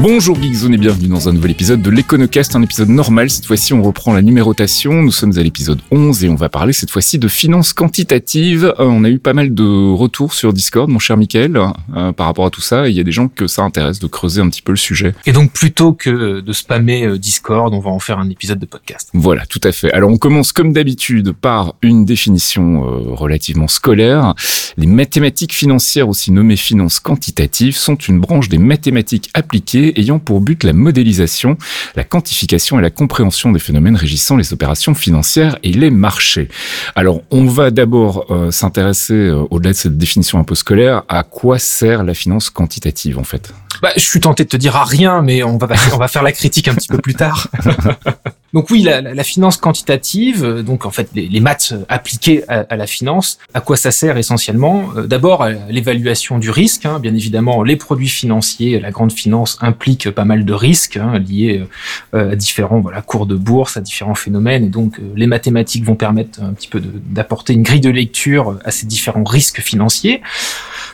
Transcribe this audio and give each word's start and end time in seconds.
Bonjour 0.00 0.40
Geekzone 0.40 0.74
et 0.74 0.78
bienvenue 0.78 1.08
dans 1.08 1.28
un 1.28 1.32
nouvel 1.32 1.50
épisode 1.50 1.82
de 1.82 1.90
l'Econocast, 1.90 2.54
un 2.54 2.62
épisode 2.62 2.88
normal. 2.88 3.30
Cette 3.30 3.46
fois-ci, 3.46 3.72
on 3.72 3.82
reprend 3.82 4.14
la 4.14 4.22
numérotation. 4.22 5.02
Nous 5.02 5.10
sommes 5.10 5.36
à 5.36 5.42
l'épisode 5.42 5.80
11 5.90 6.22
et 6.22 6.28
on 6.28 6.36
va 6.36 6.48
parler 6.48 6.72
cette 6.72 6.92
fois-ci 6.92 7.18
de 7.18 7.26
finances 7.26 7.72
quantitatives. 7.72 8.66
Euh, 8.78 8.84
on 8.84 9.02
a 9.02 9.08
eu 9.08 9.18
pas 9.18 9.32
mal 9.32 9.54
de 9.54 9.92
retours 9.92 10.34
sur 10.34 10.52
Discord, 10.52 10.88
mon 10.88 11.00
cher 11.00 11.16
Michael, 11.16 11.56
euh, 11.96 12.12
par 12.12 12.26
rapport 12.26 12.46
à 12.46 12.50
tout 12.50 12.60
ça. 12.60 12.88
il 12.88 12.94
y 12.94 13.00
a 13.00 13.02
des 13.02 13.10
gens 13.10 13.26
que 13.26 13.48
ça 13.48 13.62
intéresse 13.62 13.98
de 13.98 14.06
creuser 14.06 14.40
un 14.40 14.48
petit 14.48 14.62
peu 14.62 14.70
le 14.70 14.78
sujet. 14.78 15.14
Et 15.26 15.32
donc, 15.32 15.50
plutôt 15.50 15.92
que 15.92 16.40
de 16.42 16.52
spammer 16.52 17.04
euh, 17.04 17.18
Discord, 17.18 17.74
on 17.74 17.80
va 17.80 17.90
en 17.90 17.98
faire 17.98 18.20
un 18.20 18.30
épisode 18.30 18.60
de 18.60 18.66
podcast. 18.66 19.10
Voilà, 19.14 19.46
tout 19.46 19.60
à 19.64 19.72
fait. 19.72 19.92
Alors, 19.92 20.10
on 20.10 20.18
commence 20.18 20.52
comme 20.52 20.72
d'habitude 20.72 21.32
par 21.32 21.74
une 21.82 22.04
définition 22.04 22.82
relativement 23.16 23.66
scolaire. 23.66 24.34
Les 24.76 24.86
mathématiques 24.86 25.54
financières, 25.54 26.08
aussi 26.08 26.30
nommées 26.30 26.56
finances 26.56 27.00
quantitatives, 27.00 27.76
sont 27.76 27.96
une 27.96 28.20
branche 28.20 28.48
des 28.48 28.58
mathématiques 28.58 29.30
appliquées 29.34 29.87
ayant 29.96 30.18
pour 30.18 30.40
but 30.40 30.64
la 30.64 30.72
modélisation, 30.72 31.56
la 31.96 32.04
quantification 32.04 32.78
et 32.78 32.82
la 32.82 32.90
compréhension 32.90 33.52
des 33.52 33.58
phénomènes 33.58 33.96
régissant 33.96 34.36
les 34.36 34.52
opérations 34.52 34.94
financières 34.94 35.58
et 35.62 35.72
les 35.72 35.90
marchés. 35.90 36.48
Alors, 36.94 37.22
on 37.30 37.46
va 37.46 37.70
d'abord 37.70 38.26
euh, 38.30 38.50
s'intéresser, 38.50 39.14
euh, 39.14 39.44
au-delà 39.50 39.72
de 39.72 39.76
cette 39.76 39.98
définition 39.98 40.38
un 40.38 40.44
peu 40.44 40.54
scolaire, 40.54 41.02
à 41.08 41.22
quoi 41.22 41.58
sert 41.58 42.04
la 42.04 42.14
finance 42.14 42.50
quantitative 42.50 43.18
en 43.18 43.24
fait? 43.24 43.52
Bah, 43.82 43.90
Je 43.96 44.02
suis 44.02 44.20
tenté 44.20 44.44
de 44.44 44.48
te 44.48 44.56
dire 44.56 44.76
à 44.76 44.84
rien, 44.84 45.22
mais 45.22 45.42
on 45.42 45.56
va, 45.56 45.68
on 45.92 45.98
va 45.98 46.08
faire 46.08 46.22
la 46.22 46.32
critique 46.32 46.68
un 46.68 46.74
petit 46.74 46.88
peu 46.88 46.98
plus 46.98 47.14
tard. 47.14 47.48
Donc 48.54 48.70
oui, 48.70 48.82
la, 48.82 49.02
la, 49.02 49.24
finance 49.24 49.58
quantitative, 49.58 50.42
euh, 50.42 50.62
donc 50.62 50.86
en 50.86 50.90
fait 50.90 51.10
les, 51.14 51.28
les 51.28 51.40
maths 51.40 51.74
appliquées 51.88 52.44
à, 52.48 52.76
la 52.76 52.86
finance, 52.86 53.38
à 53.52 53.60
quoi 53.60 53.76
ça 53.76 53.90
sert 53.90 54.16
essentiellement? 54.16 54.88
D'abord 55.06 55.46
l'évaluation 55.68 56.38
du 56.38 56.50
risque, 56.50 56.86
hein, 56.86 56.98
bien 56.98 57.14
évidemment 57.14 57.62
les 57.62 57.76
produits 57.76 58.08
financiers, 58.08 58.80
la 58.80 58.90
grande 58.90 59.12
finance 59.12 59.58
implique 59.60 60.10
pas 60.10 60.24
mal 60.24 60.44
de 60.46 60.52
risques 60.54 60.96
hein, 60.96 61.18
liés 61.18 61.66
euh, 62.14 62.32
à 62.32 62.36
différents 62.36 62.80
voilà 62.80 63.02
cours 63.02 63.26
de 63.26 63.36
bourse, 63.36 63.76
à 63.76 63.80
différents 63.80 64.14
phénomènes, 64.14 64.64
et 64.64 64.68
donc 64.68 64.98
euh, 64.98 65.02
les 65.14 65.26
mathématiques 65.26 65.84
vont 65.84 65.96
permettre 65.96 66.42
un 66.42 66.54
petit 66.54 66.68
peu 66.68 66.80
d'apporter 66.80 67.52
une 67.52 67.62
grille 67.62 67.80
de 67.80 67.90
lecture 67.90 68.58
à 68.64 68.70
ces 68.70 68.86
différents 68.86 69.24
risques 69.24 69.60
financiers 69.60 70.22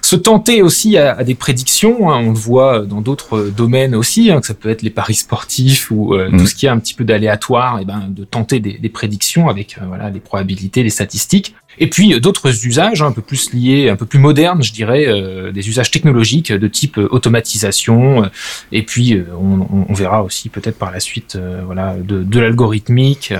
se 0.05 0.16
tenter 0.16 0.60
aussi 0.60 0.98
à, 0.98 1.24
des 1.24 1.34
prédictions. 1.34 2.10
Hein, 2.10 2.20
on 2.24 2.30
le 2.30 2.38
voit 2.38 2.80
dans 2.80 3.00
d'autres 3.00 3.50
domaines 3.56 3.94
aussi, 3.94 4.30
hein, 4.30 4.41
que 4.41 4.46
ça 4.46 4.55
peut 4.55 4.69
être 4.69 4.83
les 4.83 4.91
paris 4.91 5.14
sportifs 5.14 5.91
ou 5.91 6.14
euh, 6.14 6.28
tout 6.28 6.36
mm. 6.36 6.46
ce 6.46 6.55
qui 6.55 6.66
est 6.66 6.69
un 6.69 6.78
petit 6.78 6.92
peu 6.92 7.05
d'aléatoire, 7.05 7.80
et 7.80 7.86
ben 7.86 8.08
de 8.11 8.24
tenter 8.24 8.61
des, 8.61 8.78
des 8.78 8.88
prédictions 8.91 9.48
avec 9.48 9.78
voilà 9.86 10.11
les 10.11 10.20
probabilités, 10.20 10.83
les 10.83 10.91
statistiques. 10.91 11.55
Et 11.78 11.89
puis 11.89 12.14
euh, 12.14 12.20
d'autres 12.20 12.67
usages 12.67 13.03
hein, 13.03 13.06
un 13.06 13.12
peu 13.12 13.22
plus 13.22 13.53
liés, 13.53 13.89
un 13.89 13.97
peu 13.97 14.06
plus 14.06 14.19
modernes, 14.19 14.62
je 14.62 14.72
dirais, 14.72 15.06
euh, 15.06 15.53
des 15.53 15.69
usages 15.69 15.91
technologiques 15.91 16.53
de 16.53 16.69
type 16.69 16.98
euh, 16.98 17.08
automatisation. 17.11 18.30
et 18.72 18.83
puis 18.83 19.20
on, 19.33 19.84
on, 19.89 19.95
verra 19.95 20.22
aussi 20.22 20.48
peut-être 20.48 20.78
par 20.78 20.91
la 20.91 21.00
suite, 21.00 21.39
voilà, 21.64 21.95
de, 21.95 22.22
de 22.22 22.41
l'algorithmique, 22.41 23.33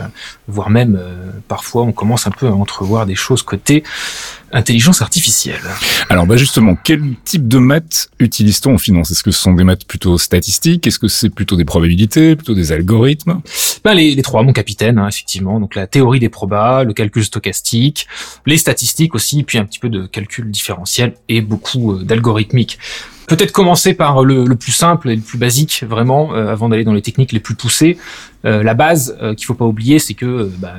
voire 0.47 0.71
même 0.71 0.99
parfois 1.49 1.83
on 1.83 1.93
commence 1.93 2.27
un 2.27 2.31
peu 2.31 2.47
à 2.47 2.53
entrevoir 2.53 3.07
des 3.07 3.15
choses 3.15 3.43
côté 3.43 3.83
intelligence 4.55 5.03
artificielle. 5.03 5.61
Alors 6.09 6.27
bah 6.27 6.37
justement, 6.37 6.77
quel 6.83 7.03
type 7.25 7.49
de 7.49 7.59
maths 7.59 8.11
utilise-t-on 8.21 8.75
en 8.75 8.79
finance 8.79 9.11
Est-ce 9.11 9.23
que 9.23 9.33
ce 9.33 9.41
sont 9.41 9.53
des 9.55 9.65
maths 9.65 9.85
plutôt 9.85 10.17
statistiques? 10.17 10.87
Est-ce 10.87 10.99
que 10.99 11.09
c'est 11.09 11.31
plutôt 11.31 11.57
des 11.57 11.65
probabilités, 11.65 12.37
plutôt 12.37 12.55
des 12.55 12.73
algorithmes? 12.73 13.41
Ben, 13.85 13.95
les, 13.95 14.15
les 14.15 14.23
trois, 14.23 14.43
mon 14.43 14.53
capitaine, 14.53 14.99
hein, 14.99 15.09
effectivement. 15.09 15.61
Donc 15.61 15.75
la 15.75 15.87
théorie 15.87 16.21
des 16.21 16.29
probas, 16.29 16.85
le 16.85 16.93
calcul 16.93 17.25
stochastique, 17.25 18.07
les 18.47 18.57
statistiques 18.57 19.15
aussi, 19.15 19.43
puis 19.43 19.59
un 19.59 19.65
petit 19.65 19.79
peu 19.79 19.89
de 19.89 20.07
calcul 20.07 20.51
différentiel 20.51 21.15
et 21.29 21.41
beaucoup 21.41 21.93
euh, 21.93 22.05
d'algorithmique. 22.05 22.79
Peut-être 23.27 23.53
commencer 23.53 23.95
par 23.95 24.23
le, 24.23 24.45
plus 24.55 24.73
simple 24.73 25.09
et 25.09 25.17
le 25.17 25.23
plus 25.23 25.39
basique, 25.39 25.83
vraiment, 25.89 26.35
euh, 26.35 26.53
avant 26.53 26.69
d'aller 26.69 26.85
dans 26.85 26.93
les 26.93 27.01
techniques 27.01 27.33
les 27.33 27.41
plus 27.41 27.55
poussées. 27.55 27.97
Euh, 28.45 28.63
la 28.63 28.75
base 28.75 29.17
qu'il 29.35 29.47
faut 29.47 29.55
pas 29.55 29.65
oublier, 29.65 29.99
c'est 29.99 30.13
que 30.13 30.51
bah, 30.59 30.75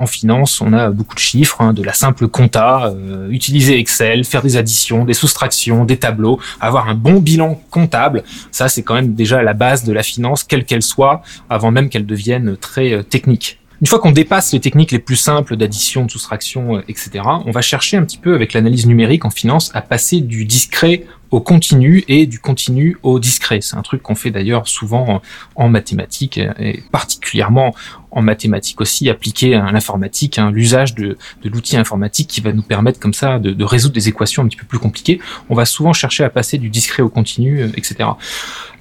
en 0.00 0.06
finance, 0.06 0.60
on 0.60 0.72
a 0.72 0.90
beaucoup 0.90 1.14
de 1.14 1.20
chiffres, 1.20 1.60
hein, 1.60 1.72
de 1.72 1.84
la 1.84 1.92
simple 1.92 2.26
compta, 2.26 2.92
utiliser 3.30 3.78
Excel, 3.78 4.24
faire 4.24 4.42
des 4.42 4.56
additions, 4.56 5.04
des 5.04 5.14
soustractions, 5.14 5.84
des 5.84 5.96
tableaux, 5.96 6.40
avoir 6.60 6.88
un 6.88 6.94
bon 6.96 7.20
bilan 7.20 7.62
comptable. 7.70 8.24
Ça, 8.50 8.68
c'est 8.68 8.82
quand 8.82 8.94
même 8.94 9.14
déjà 9.14 9.44
la 9.44 9.52
base 9.52 9.84
de 9.84 9.92
la 9.92 10.02
finance, 10.02 10.42
quelle 10.42 10.64
qu'elle 10.64 10.82
soit, 10.82 11.22
avant 11.48 11.70
même 11.70 11.88
qu'elle 11.88 12.06
devienne 12.06 12.56
très 12.56 13.04
technique. 13.04 13.60
Une 13.84 13.88
fois 13.88 13.98
qu'on 13.98 14.12
dépasse 14.12 14.54
les 14.54 14.60
techniques 14.60 14.92
les 14.92 14.98
plus 14.98 15.14
simples 15.14 15.58
d'addition, 15.58 16.06
de 16.06 16.10
soustraction, 16.10 16.80
etc., 16.88 17.22
on 17.44 17.50
va 17.50 17.60
chercher 17.60 17.98
un 17.98 18.02
petit 18.02 18.16
peu 18.16 18.34
avec 18.34 18.54
l'analyse 18.54 18.86
numérique 18.86 19.26
en 19.26 19.30
finance 19.30 19.70
à 19.74 19.82
passer 19.82 20.22
du 20.22 20.46
discret 20.46 21.04
au 21.30 21.40
continu 21.40 22.04
et 22.08 22.26
du 22.26 22.38
continu 22.38 22.96
au 23.02 23.18
discret. 23.18 23.60
C'est 23.60 23.76
un 23.76 23.82
truc 23.82 24.02
qu'on 24.02 24.14
fait 24.14 24.30
d'ailleurs 24.30 24.68
souvent 24.68 25.20
en 25.56 25.68
mathématiques 25.68 26.38
et 26.38 26.82
particulièrement 26.92 27.74
en 28.14 28.22
mathématiques 28.22 28.80
aussi 28.80 29.10
appliqué 29.10 29.54
à 29.54 29.70
l'informatique, 29.72 30.38
hein, 30.38 30.50
l'usage 30.50 30.94
de, 30.94 31.18
l'outil 31.44 31.76
informatique 31.76 32.28
qui 32.28 32.40
va 32.40 32.52
nous 32.52 32.62
permettre 32.62 33.00
comme 33.00 33.12
ça 33.12 33.38
de, 33.38 33.64
résoudre 33.64 33.94
des 33.94 34.08
équations 34.08 34.42
un 34.42 34.46
petit 34.46 34.56
peu 34.56 34.66
plus 34.66 34.78
compliquées. 34.78 35.20
On 35.50 35.54
va 35.54 35.64
souvent 35.64 35.92
chercher 35.92 36.24
à 36.24 36.30
passer 36.30 36.58
du 36.58 36.70
discret 36.70 37.02
au 37.02 37.08
continu, 37.08 37.60
euh, 37.60 37.68
etc. 37.76 38.10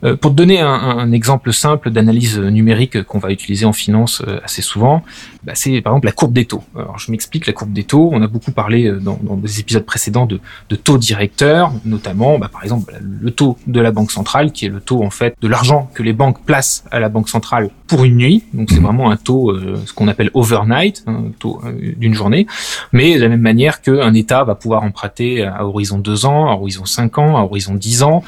Euh, 0.03 0.15
pour 0.15 0.31
te 0.31 0.35
donner 0.35 0.59
un, 0.59 1.11
exemple 1.11 1.51
simple 1.53 1.89
d'analyse 1.89 2.37
numérique 2.37 3.03
qu'on 3.03 3.19
va 3.19 3.31
utiliser 3.31 3.65
en 3.65 3.73
finance 3.73 4.21
euh, 4.27 4.39
assez 4.43 4.61
souvent, 4.61 5.03
bah 5.43 5.53
c'est 5.55 5.81
par 5.81 5.93
exemple 5.93 6.07
la 6.07 6.11
courbe 6.11 6.33
des 6.33 6.45
taux. 6.45 6.63
Alors 6.75 6.99
je 6.99 7.11
m'explique 7.11 7.47
la 7.47 7.53
courbe 7.53 7.73
des 7.73 7.83
taux. 7.83 8.09
On 8.13 8.21
a 8.21 8.27
beaucoup 8.27 8.51
parlé 8.51 8.91
dans, 9.01 9.17
des 9.37 9.59
épisodes 9.59 9.85
précédents 9.85 10.25
de, 10.25 10.39
de 10.69 10.75
taux 10.75 10.97
directeurs, 10.97 11.71
notamment 11.85 12.37
bah, 12.43 12.49
par 12.51 12.63
exemple 12.63 12.93
le 13.01 13.31
taux 13.31 13.57
de 13.67 13.79
la 13.79 13.91
banque 13.91 14.11
centrale, 14.11 14.51
qui 14.51 14.65
est 14.65 14.69
le 14.69 14.81
taux 14.81 15.01
en 15.01 15.09
fait 15.09 15.33
de 15.41 15.47
l'argent 15.47 15.89
que 15.93 16.03
les 16.03 16.11
banques 16.11 16.43
placent 16.43 16.83
à 16.91 16.99
la 16.99 17.07
banque 17.07 17.29
centrale 17.29 17.69
pour 17.87 18.03
une 18.03 18.17
nuit. 18.17 18.43
Donc 18.53 18.69
c'est 18.69 18.81
mmh. 18.81 18.83
vraiment 18.83 19.11
un 19.11 19.15
taux, 19.15 19.51
euh, 19.51 19.81
ce 19.85 19.93
qu'on 19.93 20.09
appelle 20.09 20.29
overnight, 20.33 21.05
un 21.07 21.31
taux 21.39 21.61
euh, 21.63 21.93
d'une 21.95 22.13
journée. 22.13 22.45
Mais 22.91 23.15
de 23.15 23.21
la 23.21 23.29
même 23.29 23.39
manière 23.39 23.81
qu'un 23.81 24.13
État 24.13 24.43
va 24.43 24.55
pouvoir 24.55 24.83
emprunter 24.83 25.45
à 25.45 25.65
horizon 25.65 25.99
2 25.99 26.25
ans, 26.25 26.49
à 26.49 26.55
horizon 26.55 26.83
5 26.83 27.17
ans, 27.17 27.37
à 27.37 27.43
horizon 27.43 27.75
10 27.75 28.03
ans, 28.03 28.23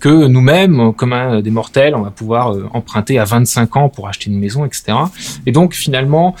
que 0.00 0.26
nous-mêmes, 0.26 0.94
comme 0.94 1.12
un 1.12 1.42
des 1.42 1.50
mortels, 1.50 1.94
on 1.94 2.00
va 2.00 2.10
pouvoir 2.10 2.54
euh, 2.54 2.70
emprunter 2.72 3.18
à 3.18 3.24
25 3.24 3.76
ans 3.76 3.88
pour 3.90 4.08
acheter 4.08 4.30
une 4.30 4.38
maison, 4.38 4.64
etc. 4.64 4.96
Et 5.44 5.52
donc 5.52 5.74
finalement, 5.74 6.34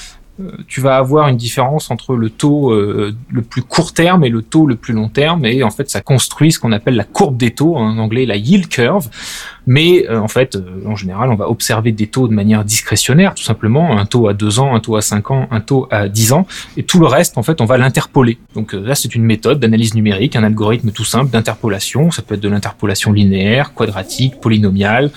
tu 0.66 0.80
vas 0.80 0.96
avoir 0.96 1.28
une 1.28 1.36
différence 1.36 1.90
entre 1.90 2.14
le 2.14 2.30
taux 2.30 2.72
le 2.74 3.42
plus 3.42 3.62
court 3.62 3.92
terme 3.92 4.24
et 4.24 4.28
le 4.28 4.42
taux 4.42 4.66
le 4.66 4.76
plus 4.76 4.94
long 4.94 5.08
terme 5.08 5.44
et 5.44 5.62
en 5.62 5.70
fait 5.70 5.90
ça 5.90 6.00
construit 6.00 6.52
ce 6.52 6.58
qu'on 6.60 6.72
appelle 6.72 6.96
la 6.96 7.04
courbe 7.04 7.36
des 7.36 7.50
taux 7.50 7.76
en 7.76 7.98
anglais 7.98 8.26
la 8.26 8.36
yield 8.36 8.68
curve 8.68 9.08
mais 9.68 10.08
euh, 10.08 10.18
en 10.18 10.28
fait, 10.28 10.56
euh, 10.56 10.62
en 10.86 10.96
général, 10.96 11.30
on 11.30 11.34
va 11.34 11.50
observer 11.50 11.92
des 11.92 12.06
taux 12.06 12.26
de 12.26 12.32
manière 12.32 12.64
discrétionnaire, 12.64 13.34
tout 13.34 13.42
simplement, 13.42 13.98
un 13.98 14.06
taux 14.06 14.26
à 14.26 14.32
2 14.32 14.60
ans, 14.60 14.74
un 14.74 14.80
taux 14.80 14.96
à 14.96 15.02
5 15.02 15.30
ans, 15.30 15.46
un 15.50 15.60
taux 15.60 15.86
à 15.90 16.08
10 16.08 16.32
ans, 16.32 16.46
et 16.78 16.84
tout 16.84 16.98
le 16.98 17.06
reste, 17.06 17.36
en 17.36 17.42
fait, 17.42 17.60
on 17.60 17.66
va 17.66 17.76
l'interpoler. 17.76 18.38
Donc 18.54 18.74
euh, 18.74 18.80
là, 18.80 18.94
c'est 18.94 19.14
une 19.14 19.24
méthode 19.24 19.60
d'analyse 19.60 19.94
numérique, 19.94 20.36
un 20.36 20.42
algorithme 20.42 20.90
tout 20.90 21.04
simple 21.04 21.30
d'interpolation. 21.30 22.10
Ça 22.10 22.22
peut 22.22 22.36
être 22.36 22.40
de 22.40 22.48
l'interpolation 22.48 23.12
linéaire, 23.12 23.74
quadratique, 23.74 24.40
polynomiale, 24.40 25.10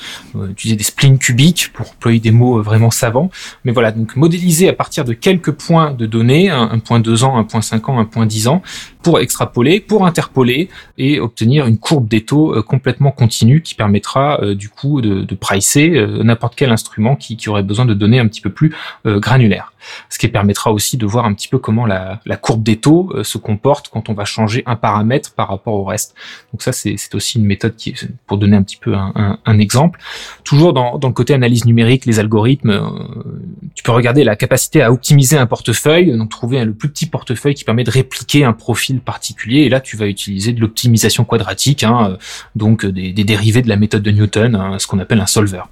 utiliser 0.49 0.75
des 0.75 0.83
splines 0.83 1.17
cubiques 1.17 1.71
pour 1.73 1.89
employer 1.89 2.19
des 2.19 2.31
mots 2.31 2.61
vraiment 2.61 2.91
savants. 2.91 3.31
Mais 3.63 3.71
voilà, 3.71 3.93
donc 3.93 4.17
modéliser 4.17 4.67
à 4.67 4.73
partir 4.73 5.05
de 5.05 5.10
quelques 5.13 5.51
points 5.51 5.91
de 5.91 6.05
données, 6.05 6.49
un, 6.49 6.79
point 6.79 6.99
2 6.99 7.23
ans, 7.23 7.37
un 7.37 7.43
point 7.43 7.61
5 7.61 7.89
ans, 7.89 7.99
un 7.99 8.05
point 8.05 8.25
10 8.25 8.47
ans, 8.47 8.61
pour 9.03 9.19
extrapoler, 9.19 9.79
pour 9.79 10.05
interpoler 10.05 10.69
et 10.97 11.19
obtenir 11.19 11.65
une 11.67 11.77
courbe 11.77 12.07
des 12.07 12.21
taux 12.21 12.61
complètement 12.63 13.11
continue 13.11 13.61
qui 13.61 13.75
permettra 13.75 14.41
euh, 14.41 14.55
du 14.55 14.69
coup 14.69 15.01
de, 15.01 15.21
de 15.21 15.35
pricer 15.35 15.91
euh, 15.91 16.23
n'importe 16.23 16.55
quel 16.55 16.71
instrument 16.71 17.15
qui, 17.15 17.37
qui, 17.37 17.49
aurait 17.49 17.63
besoin 17.63 17.85
de 17.85 17.93
données 17.93 18.19
un 18.19 18.27
petit 18.27 18.41
peu 18.41 18.49
plus 18.49 18.75
euh, 19.05 19.19
granulaires. 19.19 19.70
Ce 20.09 20.17
qui 20.17 20.27
permettra 20.27 20.71
aussi 20.71 20.97
de 20.97 21.05
voir 21.05 21.25
un 21.25 21.33
petit 21.33 21.47
peu 21.47 21.57
comment 21.57 21.85
la, 21.85 22.19
courbe 22.41 22.63
des 22.63 22.77
taux 22.77 23.11
se 23.23 23.37
comporte 23.37 23.89
quand 23.89 24.09
on 24.09 24.13
va 24.13 24.25
changer 24.25 24.63
un 24.65 24.75
paramètre 24.75 25.33
par 25.33 25.47
rapport 25.49 25.73
au 25.73 25.83
reste. 25.83 26.15
Donc 26.53 26.61
ça, 26.61 26.71
c'est 26.71 26.97
aussi 27.13 27.37
une 27.37 27.45
méthode 27.45 27.75
qui, 27.75 27.93
pour 28.25 28.37
donner 28.37 28.57
un 28.57 28.63
petit 28.63 28.77
peu 28.77 28.95
un, 28.95 29.59
exemple, 29.59 29.99
toujours 30.43 30.73
dans, 30.73 30.99
le 31.01 31.13
côté 31.13 31.33
analyse 31.33 31.65
numérique, 31.65 32.05
les 32.05 32.19
algorithmes, 32.19 32.81
tu 33.75 33.83
peux 33.83 33.91
regarder 33.91 34.23
la 34.23 34.35
capacité 34.35 34.81
à 34.81 34.91
optimiser 34.91 35.37
un 35.37 35.45
portefeuille, 35.45 36.17
donc 36.17 36.29
trouver 36.29 36.63
le 36.63 36.73
plus 36.73 36.89
petit 36.89 37.05
portefeuille 37.05 37.53
qui 37.53 37.63
permet 37.63 37.83
de 37.83 37.91
répliquer 37.91 38.43
un 38.43 38.53
profil 38.53 38.99
particulier. 38.99 39.61
Et 39.61 39.69
là, 39.69 39.79
tu 39.81 39.97
vas 39.97 40.07
utiliser 40.07 40.53
de 40.53 40.61
l'optimisation 40.61 41.25
quadratique, 41.25 41.83
hein, 41.83 42.17
donc 42.55 42.85
des, 42.85 43.13
dérivés 43.13 43.61
de 43.61 43.69
la 43.69 43.75
méthode 43.75 44.03
de 44.03 44.11
Newton, 44.11 44.55
hein, 44.55 44.79
ce 44.79 44.87
qu'on 44.87 44.99
appelle 44.99 45.19
un 45.19 45.27
solver. 45.27 45.63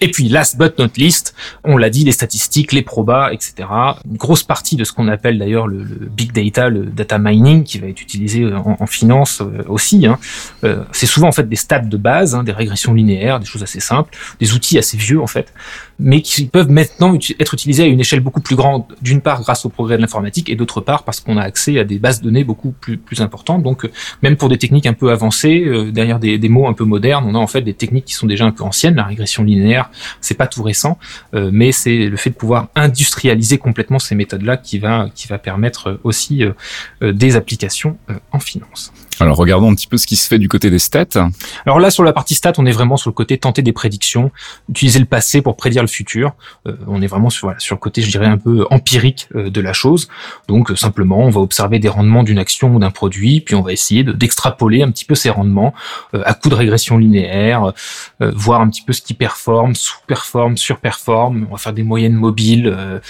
Et 0.00 0.10
puis, 0.10 0.28
last 0.28 0.58
but 0.58 0.78
not 0.78 0.90
least, 0.96 1.34
on 1.64 1.78
l'a 1.78 1.88
dit, 1.88 2.04
les 2.04 2.12
statistiques, 2.12 2.72
les 2.72 2.82
probas, 2.82 3.32
etc. 3.32 3.68
Une 4.08 4.16
grosse 4.16 4.42
partie 4.42 4.76
de 4.76 4.84
ce 4.84 4.92
qu'on 4.92 5.08
appelle 5.08 5.38
d'ailleurs 5.38 5.66
le, 5.66 5.84
big 5.84 6.32
data, 6.32 6.68
le 6.68 6.84
data 6.84 7.18
mining, 7.18 7.64
qui 7.64 7.78
va 7.78 7.88
être 7.88 8.00
utilisé 8.00 8.46
en, 8.52 8.86
finance 8.86 9.40
euh, 9.40 9.64
aussi. 9.68 10.06
Hein. 10.06 10.18
Euh, 10.64 10.84
c'est 10.92 11.06
souvent 11.06 11.28
en 11.28 11.32
fait 11.32 11.48
des 11.48 11.56
stats 11.56 11.80
de 11.80 11.96
base, 11.96 12.34
hein, 12.34 12.44
des 12.44 12.52
régressions 12.52 12.92
linéaires, 12.92 13.40
des 13.40 13.46
choses 13.46 13.62
assez 13.62 13.80
simples, 13.80 14.16
des 14.38 14.54
outils 14.54 14.78
assez 14.78 14.96
vieux 14.96 15.20
en 15.20 15.26
fait, 15.26 15.52
mais 15.98 16.20
qui 16.20 16.46
peuvent 16.46 16.70
maintenant 16.70 17.18
être 17.38 17.54
utilisés 17.54 17.84
à 17.84 17.86
une 17.86 18.00
échelle 18.00 18.20
beaucoup 18.20 18.40
plus 18.40 18.56
grande, 18.56 18.84
d'une 19.00 19.22
part 19.22 19.40
grâce 19.40 19.64
au 19.64 19.70
progrès 19.70 19.96
de 19.96 20.02
l'informatique, 20.02 20.50
et 20.50 20.56
d'autre 20.56 20.80
part 20.80 21.04
parce 21.04 21.20
qu'on 21.20 21.36
a 21.38 21.42
accès 21.42 21.78
à 21.78 21.84
des 21.84 21.98
bases 21.98 22.20
de 22.20 22.24
données 22.24 22.44
beaucoup 22.44 22.72
plus, 22.72 23.00
importantes. 23.18 23.62
Donc, 23.62 23.86
euh, 23.86 23.90
même 24.22 24.36
pour 24.36 24.50
des 24.50 24.58
techniques 24.58 24.84
un 24.84 24.92
peu 24.92 25.10
avancées, 25.10 25.64
derrière 25.90 26.18
des, 26.18 26.38
des 26.38 26.48
mots 26.50 26.68
un 26.68 26.74
peu 26.74 26.84
modernes, 26.84 27.24
on 27.26 27.34
a 27.34 27.38
en 27.38 27.46
fait 27.46 27.62
des 27.62 27.72
techniques 27.72 28.04
qui 28.04 28.12
sont 28.12 28.26
déjà 28.26 28.44
un 28.44 28.50
peu 28.50 28.62
anciennes, 28.62 28.96
la 28.96 29.04
régression 29.04 29.42
linéaire, 29.42 29.85
c'est 30.20 30.34
pas 30.34 30.46
tout 30.46 30.62
récent, 30.62 30.98
euh, 31.34 31.50
mais 31.52 31.72
c'est 31.72 32.06
le 32.06 32.16
fait 32.16 32.30
de 32.30 32.34
pouvoir 32.34 32.68
industrialiser 32.74 33.58
complètement 33.58 33.98
ces 33.98 34.14
méthodes-là 34.14 34.56
qui 34.56 34.78
va 34.78 35.08
qui 35.14 35.28
va 35.28 35.38
permettre 35.38 36.00
aussi 36.04 36.44
euh, 36.44 37.12
des 37.12 37.36
applications 37.36 37.98
en 38.32 38.40
finance. 38.40 38.92
Alors 39.18 39.36
regardons 39.36 39.70
un 39.70 39.74
petit 39.74 39.86
peu 39.86 39.96
ce 39.96 40.06
qui 40.06 40.16
se 40.16 40.28
fait 40.28 40.38
du 40.38 40.48
côté 40.48 40.70
des 40.70 40.78
stats. 40.78 41.28
Alors 41.64 41.80
là 41.80 41.90
sur 41.90 42.04
la 42.04 42.12
partie 42.12 42.34
stats, 42.34 42.52
on 42.58 42.66
est 42.66 42.72
vraiment 42.72 42.96
sur 42.96 43.10
le 43.10 43.14
côté 43.14 43.38
tenter 43.38 43.62
des 43.62 43.72
prédictions, 43.72 44.30
utiliser 44.68 44.98
le 44.98 45.06
passé 45.06 45.40
pour 45.40 45.56
prédire 45.56 45.82
le 45.82 45.88
futur. 45.88 46.34
Euh, 46.66 46.76
on 46.86 47.00
est 47.00 47.06
vraiment 47.06 47.30
sur 47.30 47.54
sur 47.58 47.76
le 47.76 47.80
côté, 47.80 48.02
je 48.02 48.10
dirais 48.10 48.26
un 48.26 48.38
peu 48.38 48.66
empirique 48.70 49.28
euh, 49.34 49.50
de 49.50 49.60
la 49.60 49.72
chose. 49.72 50.08
Donc 50.48 50.70
euh, 50.70 50.76
simplement, 50.76 51.20
on 51.20 51.30
va 51.30 51.40
observer 51.40 51.78
des 51.78 51.88
rendements 51.88 52.22
d'une 52.22 52.38
action 52.38 52.74
ou 52.74 52.78
d'un 52.78 52.90
produit, 52.90 53.40
puis 53.40 53.54
on 53.54 53.62
va 53.62 53.72
essayer 53.72 54.04
d'extrapoler 54.04 54.82
un 54.82 54.90
petit 54.90 55.04
peu 55.04 55.14
ces 55.14 55.30
rendements 55.30 55.72
à 56.12 56.34
coup 56.34 56.48
de 56.48 56.54
régression 56.54 56.98
linéaire, 56.98 57.72
voir 58.20 58.60
un 58.60 58.68
petit 58.68 58.82
peu 58.82 58.92
ce 58.92 59.02
qui 59.02 59.14
performe, 59.14 59.74
sous-performe, 59.74 60.56
surperforme. 60.56 61.46
On 61.48 61.52
va 61.52 61.58
faire 61.58 61.72
des 61.72 61.82
moyennes 61.82 62.14
mobiles. 62.14 63.00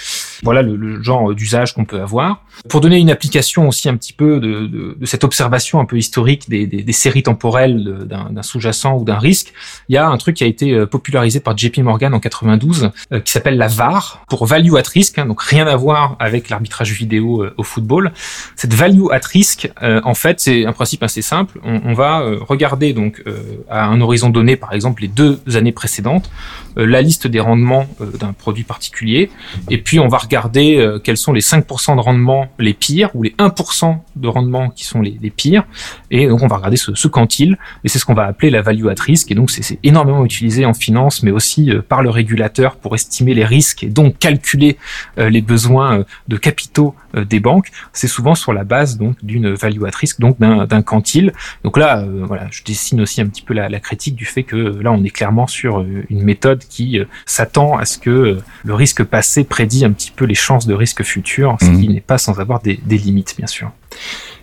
Voilà 0.43 0.61
le, 0.61 0.75
le 0.75 1.01
genre 1.01 1.33
d'usage 1.33 1.73
qu'on 1.73 1.85
peut 1.85 2.01
avoir. 2.01 2.43
Pour 2.69 2.81
donner 2.81 2.97
une 2.97 3.09
application 3.09 3.67
aussi 3.67 3.87
un 3.89 3.95
petit 3.95 4.13
peu 4.13 4.39
de, 4.39 4.67
de, 4.67 4.97
de 4.99 5.05
cette 5.05 5.23
observation 5.23 5.79
un 5.79 5.85
peu 5.85 5.97
historique 5.97 6.49
des, 6.49 6.65
des, 6.67 6.83
des 6.83 6.93
séries 6.93 7.23
temporelles 7.23 8.07
d'un 8.07 8.41
sous-jacent 8.41 8.97
ou 8.97 9.03
d'un 9.03 9.19
risque, 9.19 9.53
il 9.89 9.95
y 9.95 9.97
a 9.97 10.07
un 10.07 10.17
truc 10.17 10.35
qui 10.35 10.43
a 10.43 10.47
été 10.47 10.73
euh, 10.73 10.85
popularisé 10.85 11.39
par 11.39 11.57
JP 11.57 11.79
Morgan 11.79 12.13
en 12.13 12.19
92 12.19 12.91
euh, 13.11 13.19
qui 13.19 13.31
s'appelle 13.31 13.57
la 13.57 13.67
VAR 13.67 14.23
pour 14.29 14.45
value 14.45 14.75
at 14.75 14.87
risk, 14.93 15.17
hein, 15.19 15.25
donc 15.25 15.41
rien 15.41 15.67
à 15.67 15.75
voir 15.75 16.15
avec 16.19 16.49
l'arbitrage 16.49 16.91
vidéo 16.91 17.43
euh, 17.43 17.53
au 17.57 17.63
football. 17.63 18.11
Cette 18.55 18.73
value 18.73 19.05
at 19.11 19.25
risk, 19.25 19.71
en 19.81 20.13
fait, 20.13 20.39
c'est 20.39 20.65
un 20.65 20.73
principe 20.73 21.03
assez 21.03 21.21
simple. 21.21 21.59
On, 21.63 21.81
on 21.85 21.93
va 21.93 22.23
regarder 22.41 22.93
donc 22.93 23.23
à 23.69 23.85
un 23.85 24.01
horizon 24.01 24.29
donné, 24.29 24.55
par 24.55 24.73
exemple 24.73 25.01
les 25.01 25.07
deux 25.07 25.39
années 25.55 25.71
précédentes, 25.71 26.29
la 26.75 27.01
liste 27.01 27.27
des 27.27 27.39
rendements 27.39 27.87
d'un 28.19 28.33
produit 28.33 28.63
particulier, 28.63 29.29
et 29.69 29.77
puis 29.77 29.99
on 29.99 30.07
va 30.07 30.17
regarder 30.27 30.97
quels 31.03 31.17
sont 31.17 31.33
les 31.33 31.41
5% 31.41 31.95
de 31.95 32.01
rendement 32.01 32.47
les 32.59 32.73
pires 32.73 33.09
ou 33.15 33.23
les 33.23 33.31
1% 33.31 33.97
de 34.15 34.27
rendement 34.27 34.69
qui 34.69 34.83
sont 34.83 35.01
les, 35.01 35.17
les 35.21 35.29
pires, 35.29 35.65
et 36.11 36.27
donc 36.27 36.43
on 36.43 36.47
va 36.47 36.57
regarder 36.57 36.77
ce, 36.77 36.93
ce 36.95 37.07
quantile, 37.07 37.57
et 37.83 37.89
c'est 37.89 37.99
ce 37.99 38.05
qu'on 38.05 38.13
va 38.13 38.25
appeler 38.25 38.49
la 38.49 38.61
value 38.61 38.87
at 38.87 39.01
risk. 39.01 39.31
Et 39.31 39.35
donc 39.35 39.49
c'est 39.51 39.79
énormément 39.83 40.25
utilisé 40.25 40.65
en 40.65 40.73
finance, 40.73 41.23
mais 41.23 41.31
aussi 41.31 41.71
euh, 41.71 41.81
par 41.81 42.01
le 42.01 42.09
régulateur 42.09 42.75
pour 42.75 42.95
estimer 42.95 43.33
les 43.33 43.45
risques 43.45 43.83
et 43.83 43.87
donc 43.87 44.17
calculer 44.19 44.77
euh, 45.17 45.29
les 45.29 45.41
besoins 45.41 45.99
euh, 45.99 46.03
de 46.27 46.37
capitaux 46.37 46.95
des 47.13 47.39
banques. 47.39 47.71
C'est 47.93 48.07
souvent 48.07 48.35
sur 48.35 48.53
la 48.53 48.63
base 48.63 48.97
donc 48.97 49.15
d'une 49.23 49.53
value 49.53 49.83
at 49.85 49.95
risk, 49.95 50.19
donc 50.19 50.39
d'un 50.39 50.81
quantile. 50.81 51.33
Donc 51.63 51.77
là, 51.77 52.05
voilà, 52.23 52.47
je 52.51 52.63
dessine 52.63 53.01
aussi 53.01 53.21
un 53.21 53.27
petit 53.27 53.41
peu 53.41 53.53
la, 53.53 53.69
la, 53.69 53.79
critique 53.79 54.15
du 54.15 54.25
fait 54.25 54.43
que 54.43 54.55
là 54.55 54.91
on 54.91 55.03
est 55.03 55.09
clairement 55.09 55.47
sur 55.47 55.83
une 56.09 56.21
méthode 56.21 56.59
qui 56.59 56.99
s'attend 57.25 57.77
à 57.77 57.85
ce 57.85 57.97
que 57.97 58.37
le 58.63 58.73
risque 58.73 59.03
passé 59.03 59.43
prédit 59.43 59.85
un 59.85 59.91
petit 59.91 60.11
peu 60.11 60.16
les 60.25 60.35
chances 60.35 60.67
de 60.67 60.73
risque 60.73 61.03
futur, 61.03 61.57
ce 61.59 61.65
mmh. 61.65 61.81
qui 61.81 61.89
n'est 61.89 62.01
pas 62.01 62.17
sans 62.17 62.39
avoir 62.39 62.61
des, 62.61 62.79
des 62.85 62.97
limites 62.97 63.35
bien 63.37 63.47
sûr. 63.47 63.71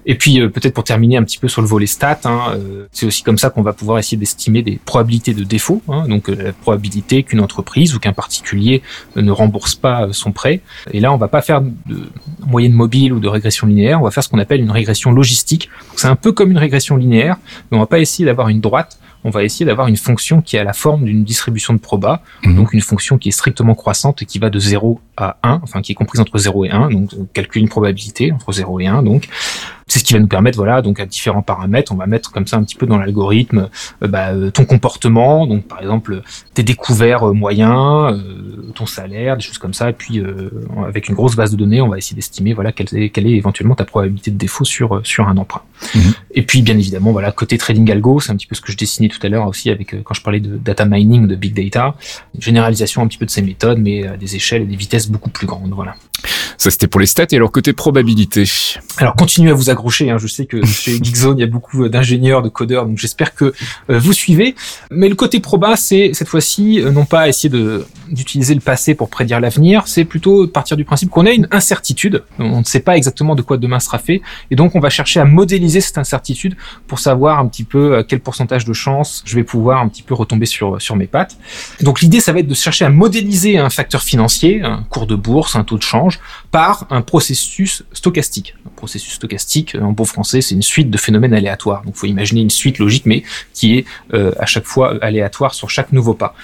Et 0.06 0.17
puis 0.17 0.41
euh, 0.41 0.49
peut-être 0.49 0.75
pour 0.75 0.85
terminer 0.85 1.17
un 1.17 1.23
petit 1.23 1.38
peu 1.38 1.49
sur 1.49 1.62
le 1.62 1.69
volet 1.69 1.87
stats, 1.87 2.21
hein, 2.25 2.53
euh, 2.55 2.87
c'est 2.93 3.06
aussi 3.06 3.23
comme 3.23 3.38
ça 3.38 3.50
qu'on 3.50 3.62
va 3.62 3.73
pouvoir 3.73 3.99
essayer 3.99 4.17
d'estimer 4.17 4.62
des 4.62 4.79
probabilités 4.85 5.32
de 5.32 5.44
défaut, 5.44 5.82
hein, 5.88 6.06
donc 6.09 6.29
euh, 6.29 6.37
la 6.37 6.53
probabilité 6.53 7.23
qu'une 7.23 7.41
entreprise 7.41 7.94
ou 7.94 7.99
qu'un 7.99 8.12
particulier 8.12 8.82
ne 9.17 9.31
rembourse 9.31 9.75
pas 9.75 10.09
son 10.12 10.32
prêt. 10.32 10.61
Et 10.93 11.00
là, 11.00 11.12
on 11.12 11.17
va 11.17 11.29
pas 11.29 11.43
faire 11.43 11.62
de 11.62 12.11
moyenne 12.47 12.73
mobile 12.73 13.12
ou 13.12 13.20
de 13.20 13.29
régression 13.29 13.67
linéaire, 13.67 14.00
on 14.00 14.05
va 14.05 14.11
faire 14.11 14.23
ce 14.23 14.29
qu'on 14.29 14.38
appelle 14.38 14.61
une 14.61 14.70
régression 14.70 15.12
logistique. 15.12 15.70
C'est 15.97 16.09
un 16.09 16.17
peu 16.17 16.32
comme 16.32 16.50
une 16.50 16.59
régression 16.59 16.97
linéaire, 16.97 17.37
mais 17.70 17.79
on 17.79 17.81
va 17.81 17.87
pas 17.87 17.99
essayer 17.99 18.27
d'avoir 18.27 18.49
une 18.49 18.61
droite, 18.61 18.99
on 19.25 19.31
va 19.31 19.43
essayer 19.43 19.65
d'avoir 19.65 19.88
une 19.88 19.97
fonction 19.97 20.43
qui 20.43 20.56
a 20.59 20.65
la 20.65 20.73
forme 20.75 21.05
d'une 21.05 21.25
distribution 21.25 21.73
de 21.73 21.79
proba, 21.79 22.23
mmh. 22.44 22.55
donc 22.55 22.73
une 22.75 22.82
fonction 22.82 23.19
qui 23.19 23.31
est 23.31 23.32
strictement 23.32 23.75
croissante 23.75 24.23
et 24.23 24.26
qui 24.26 24.38
va 24.38 24.50
de 24.50 24.59
0 24.59 25.00
à 25.17 25.38
1, 25.43 25.61
enfin 25.62 25.81
qui 25.81 25.93
est 25.93 25.94
comprise 25.94 26.21
entre 26.21 26.38
0 26.38 26.67
et 26.67 26.71
1, 26.71 26.91
donc 26.91 27.11
on 27.19 27.25
calcule 27.32 27.62
une 27.62 27.69
probabilité 27.69 28.32
entre 28.32 28.53
0 28.53 28.81
et 28.81 28.87
1, 28.87 29.03
donc 29.03 29.29
c'est 29.87 29.99
ce 29.99 30.05
qui 30.05 30.15
va 30.15 30.21
nous 30.21 30.27
permettre, 30.27 30.57
voilà, 30.57 30.83
donc 30.83 31.01
à 31.01 31.07
différents 31.07 31.43
paramètres, 31.43 31.93
on 31.93 31.97
va 31.97 32.07
mettre 32.07 32.33
comme 32.33 32.47
ça 32.47 32.57
un 32.57 32.65
petit 32.65 32.77
peu 32.77 32.87
dans 32.87 32.99
l'algorithme 32.99 33.69
euh, 34.03 34.09
bah, 34.09 34.31
euh, 34.31 34.51
ton 34.51 34.65
comportement, 34.65 35.47
donc 35.47 35.67
par 35.67 35.81
exemple 35.81 36.23
tes 36.55 36.63
découverts 36.63 37.29
euh, 37.29 37.33
moyens, 37.33 38.13
euh, 38.13 38.73
ton 38.75 38.87
salaire, 38.87 39.37
des 39.37 39.43
choses 39.43 39.59
comme 39.59 39.75
ça, 39.75 39.91
et 39.91 39.93
puis 39.93 40.21
euh, 40.21 40.51
avec 40.87 41.09
une 41.09 41.15
grosse 41.15 41.37
base 41.37 41.53
de 41.53 41.57
données, 41.57 41.81
on 41.81 41.89
va 41.89 41.99
essayer 41.99 42.17
d'estimer 42.17 42.55
voilà 42.55 42.73
quelle 42.73 42.87
est, 42.93 43.11
quelle 43.11 43.27
est 43.27 43.37
éventuellement 43.37 43.75
ta 43.75 43.85
probabilité 43.85 44.31
de 44.31 44.37
défaut 44.37 44.65
sur 44.65 45.01
sur 45.05 45.29
un 45.29 45.37
emprunt. 45.37 45.63
Mmh. 45.95 46.01
Et 46.33 46.43
puis 46.43 46.63
bien 46.63 46.77
évidemment, 46.79 47.13
voilà 47.13 47.33
côté 47.33 47.59
trading 47.59 47.91
algo, 47.91 48.21
c'est 48.21 48.33
un 48.33 48.37
petit 48.37 48.47
peu 48.47 48.55
ce 48.55 48.61
que 48.61 48.73
je 48.73 48.77
dessinais 48.77 49.09
tout 49.09 49.25
à 49.25 49.29
l'heure 49.29 49.47
aussi 49.47 49.71
avec 49.71 50.03
quand 50.03 50.15
je 50.15 50.23
parlais 50.23 50.41
de 50.41 50.57
data 50.57 50.85
mining, 50.85 51.27
de 51.27 51.37
big 51.37 51.55
data, 51.55 51.95
généralisation 52.39 53.03
un 53.03 53.07
petit 53.07 53.19
peu 53.19 53.27
de 53.27 53.31
ces 53.31 53.43
méthodes, 53.43 53.79
mais 53.79 54.07
à 54.07 54.17
des 54.17 54.37
échelles 54.37 54.63
et 54.63 54.67
des 54.67 54.77
vitesses 54.77 55.09
beaucoup 55.09 55.31
plus 55.31 55.47
grandes, 55.47 55.73
voilà. 55.73 55.95
Ça, 56.57 56.71
c'était 56.71 56.87
pour 56.87 57.01
les 57.01 57.07
stats. 57.07 57.27
Et 57.31 57.37
alors, 57.37 57.53
côté 57.53 57.73
probabilité 57.73 58.45
Alors, 58.97 59.15
continuez 59.15 59.51
à 59.51 59.55
vous 59.55 59.71
Hein. 60.11 60.19
Je 60.19 60.26
sais 60.26 60.47
que 60.47 60.65
chez 60.65 60.93
Geekzone, 61.03 61.38
il 61.38 61.41
y 61.41 61.44
a 61.44 61.49
beaucoup 61.49 61.88
d'ingénieurs, 61.88 62.43
de 62.43 62.49
codeurs, 62.49 62.87
donc 62.87 62.99
j'espère 62.99 63.35
que 63.35 63.53
euh, 63.91 63.99
vous 63.99 64.12
suivez. 64.12 64.55
Mais 64.91 65.09
le 65.09 65.15
côté 65.15 65.41
proba, 65.41 65.76
c'est 65.76 66.11
cette 66.12 66.29
fois-ci 66.29 66.81
euh, 66.81 66.91
non 66.91 67.05
pas 67.05 67.29
essayer 67.29 67.55
d'utiliser 68.09 68.55
le 68.55 68.61
passé 68.61 68.94
pour 68.94 69.09
prédire 69.09 69.41
l'avenir, 69.41 69.85
c'est 69.87 70.05
plutôt 70.05 70.47
partir 70.47 70.76
du 70.76 70.85
principe 70.85 71.11
qu'on 71.11 71.26
a 71.26 71.32
une 71.32 71.49
incertitude. 71.50 72.23
On 72.38 72.61
ne 72.61 72.65
sait 72.65 72.81
pas 72.81 72.97
exactement 72.97 73.35
de 73.35 73.43
quoi 73.43 73.56
demain 73.56 73.81
sera 73.81 73.99
fait, 73.99 74.23
et 74.50 74.56
donc 74.56 74.75
on 74.75 74.81
va 74.81 74.91
chercher 74.91 75.21
à 75.21 75.25
modéliser 75.25 75.81
cette 75.81 75.99
incertitude 75.99 76.56
pour 76.87 76.99
savoir 76.99 77.38
un 77.38 77.47
petit 77.47 77.65
peu 77.65 77.97
euh, 77.97 78.03
quel 78.06 78.20
pourcentage 78.20 78.65
de 78.65 78.73
chance 78.73 79.22
je 79.25 79.34
vais 79.37 79.44
pouvoir 79.44 79.81
un 79.81 79.89
petit 79.89 80.03
peu 80.03 80.15
retomber 80.15 80.46
sur 80.46 80.81
sur 80.81 80.96
mes 80.96 81.06
pattes. 81.06 81.37
Donc 81.81 82.01
l'idée, 82.01 82.20
ça 82.20 82.32
va 82.32 82.41
être 82.41 82.49
de 82.49 82.55
chercher 82.55 82.84
à 82.84 82.91
modéliser 82.91 83.58
un 83.58 83.70
facteur 83.70 84.03
financier, 84.03 84.63
un 84.63 84.84
cours 84.89 85.06
de 85.06 85.15
bourse, 85.15 85.56
un 85.56 85.65
taux 85.65 85.79
de 85.79 85.82
change, 85.82 86.20
par 86.51 86.87
un 86.91 87.03
processus 87.03 87.84
stochastique. 87.93 88.55
Un 88.67 88.70
processus 88.77 89.15
stochastique, 89.15 89.64
en 89.81 89.93
bon 89.93 90.05
français, 90.05 90.41
c'est 90.41 90.55
une 90.55 90.63
suite 90.63 90.91
de 90.91 90.99
phénomènes 90.99 91.35
aléatoires. 91.35 91.83
Donc, 91.85 91.94
il 91.97 91.99
faut 91.99 92.06
imaginer 92.06 92.41
une 92.41 92.51
suite 92.51 92.79
logique, 92.79 93.06
mais 93.06 93.23
qui 93.53 93.79
est 93.79 93.85
euh, 94.13 94.33
à 94.39 94.47
chaque 94.47 94.65
fois 94.65 94.99
aléatoire 95.03 95.55
sur 95.55 95.71
chaque 95.71 95.93
nouveau 95.93 96.15
pas. 96.15 96.35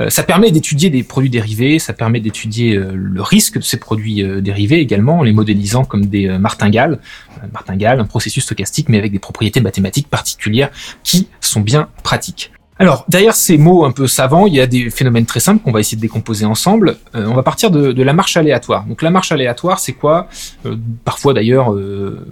Euh, 0.00 0.08
ça 0.10 0.22
permet 0.22 0.50
d'étudier 0.50 0.90
des 0.90 1.02
produits 1.02 1.30
dérivés, 1.30 1.78
ça 1.78 1.92
permet 1.92 2.20
d'étudier 2.20 2.76
euh, 2.76 2.92
le 2.94 3.22
risque 3.22 3.58
de 3.58 3.64
ces 3.64 3.78
produits 3.78 4.22
euh, 4.22 4.40
dérivés 4.40 4.80
également, 4.80 5.18
en 5.18 5.22
les 5.22 5.32
modélisant 5.32 5.84
comme 5.84 6.06
des 6.06 6.26
euh, 6.28 6.38
martingales. 6.38 6.98
martingale, 7.52 8.00
un 8.00 8.04
processus 8.04 8.44
stochastique, 8.44 8.88
mais 8.88 8.98
avec 8.98 9.12
des 9.12 9.18
propriétés 9.18 9.60
mathématiques 9.60 10.08
particulières 10.08 10.70
qui 11.02 11.28
sont 11.40 11.60
bien 11.60 11.88
pratiques. 12.02 12.52
Alors, 12.80 13.04
derrière 13.08 13.34
ces 13.34 13.58
mots 13.58 13.84
un 13.84 13.90
peu 13.90 14.06
savants, 14.06 14.46
il 14.46 14.54
y 14.54 14.60
a 14.60 14.66
des 14.66 14.88
phénomènes 14.88 15.26
très 15.26 15.38
simples 15.38 15.62
qu'on 15.62 15.70
va 15.70 15.80
essayer 15.80 15.96
de 15.96 16.00
décomposer 16.00 16.46
ensemble. 16.46 16.96
Euh, 17.14 17.26
on 17.26 17.34
va 17.34 17.42
partir 17.42 17.70
de, 17.70 17.92
de, 17.92 18.02
la 18.02 18.14
marche 18.14 18.38
aléatoire. 18.38 18.86
Donc 18.86 19.02
la 19.02 19.10
marche 19.10 19.32
aléatoire, 19.32 19.78
c'est 19.78 19.92
quoi? 19.92 20.28
Euh, 20.64 20.76
Parfois 21.04 21.34
d'ailleurs, 21.34 21.74
euh, 21.74 22.26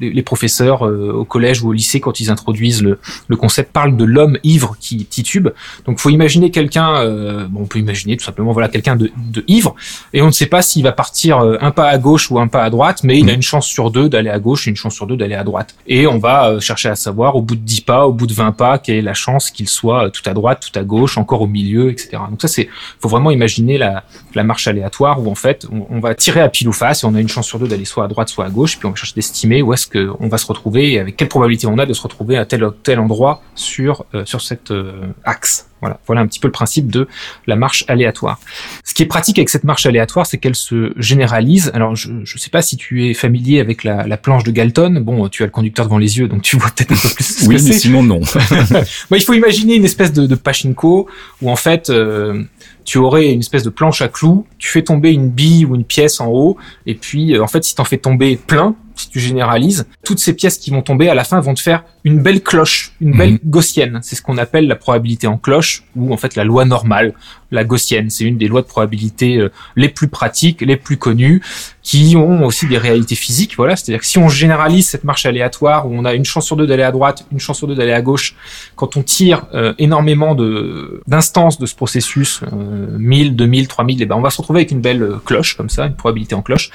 les, 0.00 0.10
les, 0.10 0.22
professeurs 0.22 0.86
euh, 0.86 1.12
au 1.12 1.26
collège 1.26 1.62
ou 1.62 1.68
au 1.68 1.72
lycée, 1.74 2.00
quand 2.00 2.18
ils 2.18 2.30
introduisent 2.30 2.82
le, 2.82 2.98
le 3.28 3.36
concept, 3.36 3.72
parlent 3.72 3.94
de 3.94 4.04
l'homme 4.04 4.38
ivre 4.42 4.74
qui 4.80 5.04
titube. 5.04 5.48
Donc 5.84 5.98
faut 5.98 6.08
imaginer 6.08 6.50
quelqu'un, 6.50 6.96
euh, 6.96 7.46
bon, 7.46 7.62
on 7.62 7.66
peut 7.66 7.78
imaginer 7.78 8.16
tout 8.16 8.24
simplement 8.24 8.52
voilà 8.52 8.68
quelqu'un 8.68 8.96
de, 8.96 9.10
de, 9.16 9.44
ivre, 9.48 9.74
et 10.14 10.22
on 10.22 10.28
ne 10.28 10.32
sait 10.32 10.46
pas 10.46 10.62
s'il 10.62 10.82
va 10.82 10.92
partir 10.92 11.40
un 11.40 11.70
pas 11.72 11.88
à 11.88 11.98
gauche 11.98 12.30
ou 12.30 12.38
un 12.38 12.48
pas 12.48 12.62
à 12.62 12.70
droite, 12.70 13.00
mais 13.04 13.18
il 13.18 13.28
a 13.28 13.34
une 13.34 13.42
chance 13.42 13.66
sur 13.66 13.90
deux 13.90 14.08
d'aller 14.08 14.30
à 14.30 14.38
gauche 14.38 14.66
et 14.66 14.70
une 14.70 14.76
chance 14.76 14.94
sur 14.94 15.06
deux 15.06 15.16
d'aller 15.16 15.34
à 15.34 15.44
droite. 15.44 15.74
Et 15.86 16.06
on 16.06 16.18
va 16.18 16.58
chercher 16.60 16.88
à 16.88 16.96
savoir 16.96 17.36
au 17.36 17.42
bout 17.42 17.56
de 17.56 17.60
10 17.60 17.82
pas, 17.82 18.06
au 18.06 18.12
bout 18.12 18.26
de 18.26 18.34
20 18.34 18.52
pas, 18.52 18.78
quelle 18.78 18.96
est 18.96 19.02
la 19.02 19.14
chance 19.14 19.50
qu'il 19.50 19.68
soit 19.68 19.89
soit 19.90 20.10
tout 20.10 20.28
à 20.28 20.34
droite, 20.34 20.66
tout 20.70 20.78
à 20.78 20.84
gauche, 20.84 21.18
encore 21.18 21.42
au 21.42 21.46
milieu, 21.46 21.90
etc. 21.90 22.10
Donc 22.30 22.40
ça, 22.40 22.48
c'est, 22.48 22.68
faut 23.00 23.08
vraiment 23.08 23.30
imaginer 23.30 23.78
la, 23.78 24.04
marche 24.44 24.66
aléatoire 24.68 25.20
où 25.20 25.30
en 25.30 25.34
fait, 25.34 25.66
on, 25.90 26.00
va 26.00 26.14
tirer 26.14 26.40
à 26.40 26.48
pile 26.48 26.68
ou 26.68 26.72
face 26.72 27.02
et 27.02 27.06
on 27.06 27.14
a 27.14 27.20
une 27.20 27.28
chance 27.28 27.46
sur 27.46 27.58
deux 27.58 27.68
d'aller 27.68 27.84
soit 27.84 28.04
à 28.04 28.08
droite, 28.08 28.28
soit 28.28 28.46
à 28.46 28.50
gauche, 28.50 28.78
puis 28.78 28.86
on 28.86 28.90
va 28.90 28.96
chercher 28.96 29.14
d'estimer 29.14 29.62
où 29.62 29.72
est-ce 29.74 29.86
qu'on 29.86 30.28
va 30.28 30.38
se 30.38 30.46
retrouver 30.46 30.92
et 30.92 30.98
avec 30.98 31.16
quelle 31.16 31.28
probabilité 31.28 31.66
on 31.66 31.78
a 31.78 31.86
de 31.86 31.92
se 31.92 32.02
retrouver 32.02 32.38
à 32.38 32.46
tel 32.46 32.66
tel 32.82 32.98
endroit 32.98 33.42
sur 33.54 34.04
euh, 34.14 34.24
sur 34.24 34.40
cet 34.40 34.70
euh, 34.70 35.12
axe. 35.24 35.69
Voilà, 35.80 35.98
voilà 36.06 36.20
un 36.20 36.26
petit 36.26 36.40
peu 36.40 36.48
le 36.48 36.52
principe 36.52 36.90
de 36.90 37.08
la 37.46 37.56
marche 37.56 37.84
aléatoire. 37.88 38.40
Ce 38.84 38.94
qui 38.94 39.02
est 39.02 39.06
pratique 39.06 39.38
avec 39.38 39.48
cette 39.48 39.64
marche 39.64 39.86
aléatoire, 39.86 40.26
c'est 40.26 40.38
qu'elle 40.38 40.54
se 40.54 40.92
généralise. 40.96 41.70
Alors, 41.74 41.96
je 41.96 42.10
ne 42.10 42.24
sais 42.24 42.50
pas 42.50 42.62
si 42.62 42.76
tu 42.76 43.08
es 43.08 43.14
familier 43.14 43.60
avec 43.60 43.84
la, 43.84 44.06
la, 44.06 44.16
planche 44.16 44.44
de 44.44 44.50
Galton. 44.50 45.00
Bon, 45.00 45.28
tu 45.28 45.42
as 45.42 45.46
le 45.46 45.52
conducteur 45.52 45.86
devant 45.86 45.98
les 45.98 46.18
yeux, 46.18 46.28
donc 46.28 46.42
tu 46.42 46.56
vois 46.56 46.70
peut-être 46.70 46.92
un 46.92 46.96
peu 46.96 47.14
plus 47.14 47.24
ce 47.24 47.46
oui, 47.46 47.56
que 47.56 47.62
mais 47.62 47.72
sinon 47.72 48.02
non. 48.02 48.20
bon, 49.10 49.16
il 49.16 49.22
faut 49.22 49.34
imaginer 49.34 49.74
une 49.76 49.84
espèce 49.84 50.12
de, 50.12 50.26
de 50.26 50.34
pachinko 50.34 51.08
où 51.42 51.50
en 51.50 51.56
fait 51.56 51.90
euh, 51.90 52.42
tu 52.84 52.98
aurais 52.98 53.32
une 53.32 53.40
espèce 53.40 53.62
de 53.62 53.70
planche 53.70 54.02
à 54.02 54.08
clous, 54.08 54.46
tu 54.58 54.68
fais 54.68 54.82
tomber 54.82 55.12
une 55.12 55.30
bille 55.30 55.64
ou 55.64 55.74
une 55.74 55.84
pièce 55.84 56.20
en 56.20 56.28
haut, 56.28 56.56
et 56.86 56.94
puis 56.94 57.34
euh, 57.34 57.42
en 57.42 57.46
fait 57.46 57.64
si 57.64 57.74
t'en 57.74 57.84
fais 57.84 57.98
tomber 57.98 58.36
plein, 58.36 58.74
si 59.00 59.08
tu 59.08 59.20
généralises, 59.20 59.86
toutes 60.04 60.18
ces 60.18 60.34
pièces 60.34 60.58
qui 60.58 60.70
vont 60.70 60.82
tomber 60.82 61.08
à 61.08 61.14
la 61.14 61.24
fin 61.24 61.40
vont 61.40 61.54
te 61.54 61.60
faire 61.60 61.84
une 62.04 62.20
belle 62.20 62.42
cloche, 62.42 62.92
une 63.00 63.16
belle 63.16 63.32
mhm. 63.32 63.40
gaussienne. 63.44 64.00
C'est 64.02 64.16
ce 64.16 64.22
qu'on 64.22 64.38
appelle 64.38 64.66
la 64.66 64.76
probabilité 64.76 65.26
en 65.26 65.36
cloche, 65.36 65.84
ou 65.96 66.12
en 66.12 66.16
fait 66.16 66.36
la 66.36 66.44
loi 66.44 66.64
normale, 66.64 67.14
la 67.50 67.64
gaussienne. 67.64 68.10
C'est 68.10 68.24
une 68.24 68.38
des 68.38 68.48
lois 68.48 68.62
de 68.62 68.66
probabilité 68.66 69.38
euh, 69.38 69.50
les 69.76 69.88
plus 69.88 70.08
pratiques, 70.08 70.60
les 70.60 70.76
plus 70.76 70.96
connues, 70.96 71.42
qui 71.82 72.14
ont 72.16 72.44
aussi 72.44 72.66
des 72.66 72.78
réalités 72.78 73.14
physiques. 73.14 73.56
Voilà, 73.56 73.76
c'est-à-dire 73.76 74.00
que 74.00 74.06
si 74.06 74.18
on 74.18 74.28
généralise 74.28 74.88
cette 74.88 75.04
marche 75.04 75.26
aléatoire, 75.26 75.86
où 75.86 75.94
on 75.94 76.04
a 76.04 76.14
une 76.14 76.24
chance 76.24 76.46
sur 76.46 76.56
deux 76.56 76.66
d'aller 76.66 76.82
à 76.82 76.92
droite, 76.92 77.26
une 77.32 77.40
chance 77.40 77.58
sur 77.58 77.66
deux 77.66 77.74
d'aller 77.74 77.92
à 77.92 78.02
gauche, 78.02 78.34
quand 78.76 78.96
on 78.96 79.02
tire 79.02 79.46
euh, 79.54 79.74
énormément 79.78 80.34
de 80.34 81.02
d'instances 81.06 81.58
de 81.58 81.66
ce 81.66 81.74
processus, 81.74 82.40
euh, 82.52 82.98
1000, 82.98 83.36
2000, 83.36 83.68
3000, 83.68 84.02
et 84.02 84.06
ben 84.06 84.16
on 84.16 84.20
va 84.20 84.30
se 84.30 84.38
retrouver 84.38 84.60
avec 84.60 84.70
une 84.70 84.80
belle 84.80 85.02
euh, 85.02 85.16
cloche 85.24 85.56
comme 85.56 85.70
ça, 85.70 85.86
une 85.86 85.96
probabilité 85.96 86.34
en 86.34 86.42
cloche. 86.42 86.70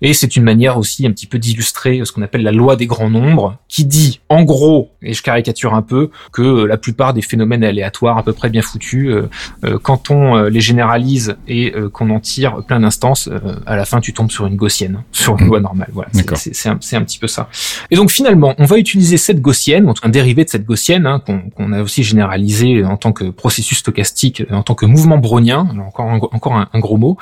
Et 0.00 0.14
c'est 0.14 0.36
une 0.36 0.44
manière 0.44 0.78
aussi 0.78 1.06
un 1.06 1.10
petit 1.10 1.26
peu 1.26 1.38
d'illustrer 1.38 2.00
ce 2.04 2.12
qu'on 2.12 2.22
appelle 2.22 2.42
la 2.42 2.52
loi 2.52 2.76
des 2.76 2.86
grands 2.86 3.10
nombres, 3.10 3.56
qui 3.66 3.84
dit 3.84 4.20
en 4.28 4.44
gros, 4.44 4.92
et 5.02 5.12
je 5.12 5.22
caricature 5.22 5.74
un 5.74 5.82
peu, 5.82 6.10
que 6.32 6.42
euh, 6.42 6.66
la 6.66 6.76
plupart 6.76 7.14
des 7.14 7.22
phénomènes 7.22 7.64
aléatoires 7.64 8.16
à 8.16 8.22
peu 8.22 8.32
près 8.32 8.48
bien 8.48 8.62
foutus, 8.62 9.10
euh, 9.64 9.78
quand 9.98 10.14
on 10.14 10.42
les 10.44 10.60
généralise 10.60 11.36
et 11.46 11.72
qu'on 11.92 12.10
en 12.10 12.20
tire 12.20 12.62
plein 12.66 12.80
d'instances, 12.80 13.28
à 13.66 13.76
la 13.76 13.84
fin 13.84 14.00
tu 14.00 14.12
tombes 14.12 14.30
sur 14.30 14.46
une 14.46 14.56
gaussienne, 14.56 15.02
sur 15.12 15.38
une 15.38 15.44
mmh. 15.44 15.48
loi 15.48 15.60
normale. 15.60 15.88
Voilà, 15.92 16.10
c'est 16.12 16.68
un, 16.68 16.72
un, 16.72 17.02
petit 17.02 17.18
peu 17.18 17.26
ça. 17.26 17.48
Et 17.90 17.96
donc 17.96 18.10
finalement, 18.10 18.54
on 18.58 18.64
va 18.64 18.78
utiliser 18.78 19.16
cette 19.16 19.40
gaussienne, 19.40 19.92
un 20.02 20.08
dérivé 20.08 20.44
de 20.44 20.50
cette 20.50 20.64
gaussienne, 20.64 21.06
hein, 21.06 21.22
qu'on 21.56 21.72
a 21.72 21.82
aussi 21.82 22.02
généralisé 22.02 22.84
en 22.84 22.96
tant 22.96 23.12
que 23.12 23.24
processus 23.30 23.78
stochastique, 23.78 24.42
en 24.50 24.62
tant 24.62 24.74
que 24.74 24.86
mouvement 24.86 25.18
brownien, 25.18 25.68
encore, 25.86 26.06
encore 26.32 26.56
un, 26.56 26.68
un 26.72 26.78
gros 26.78 26.96
mot. 26.96 27.16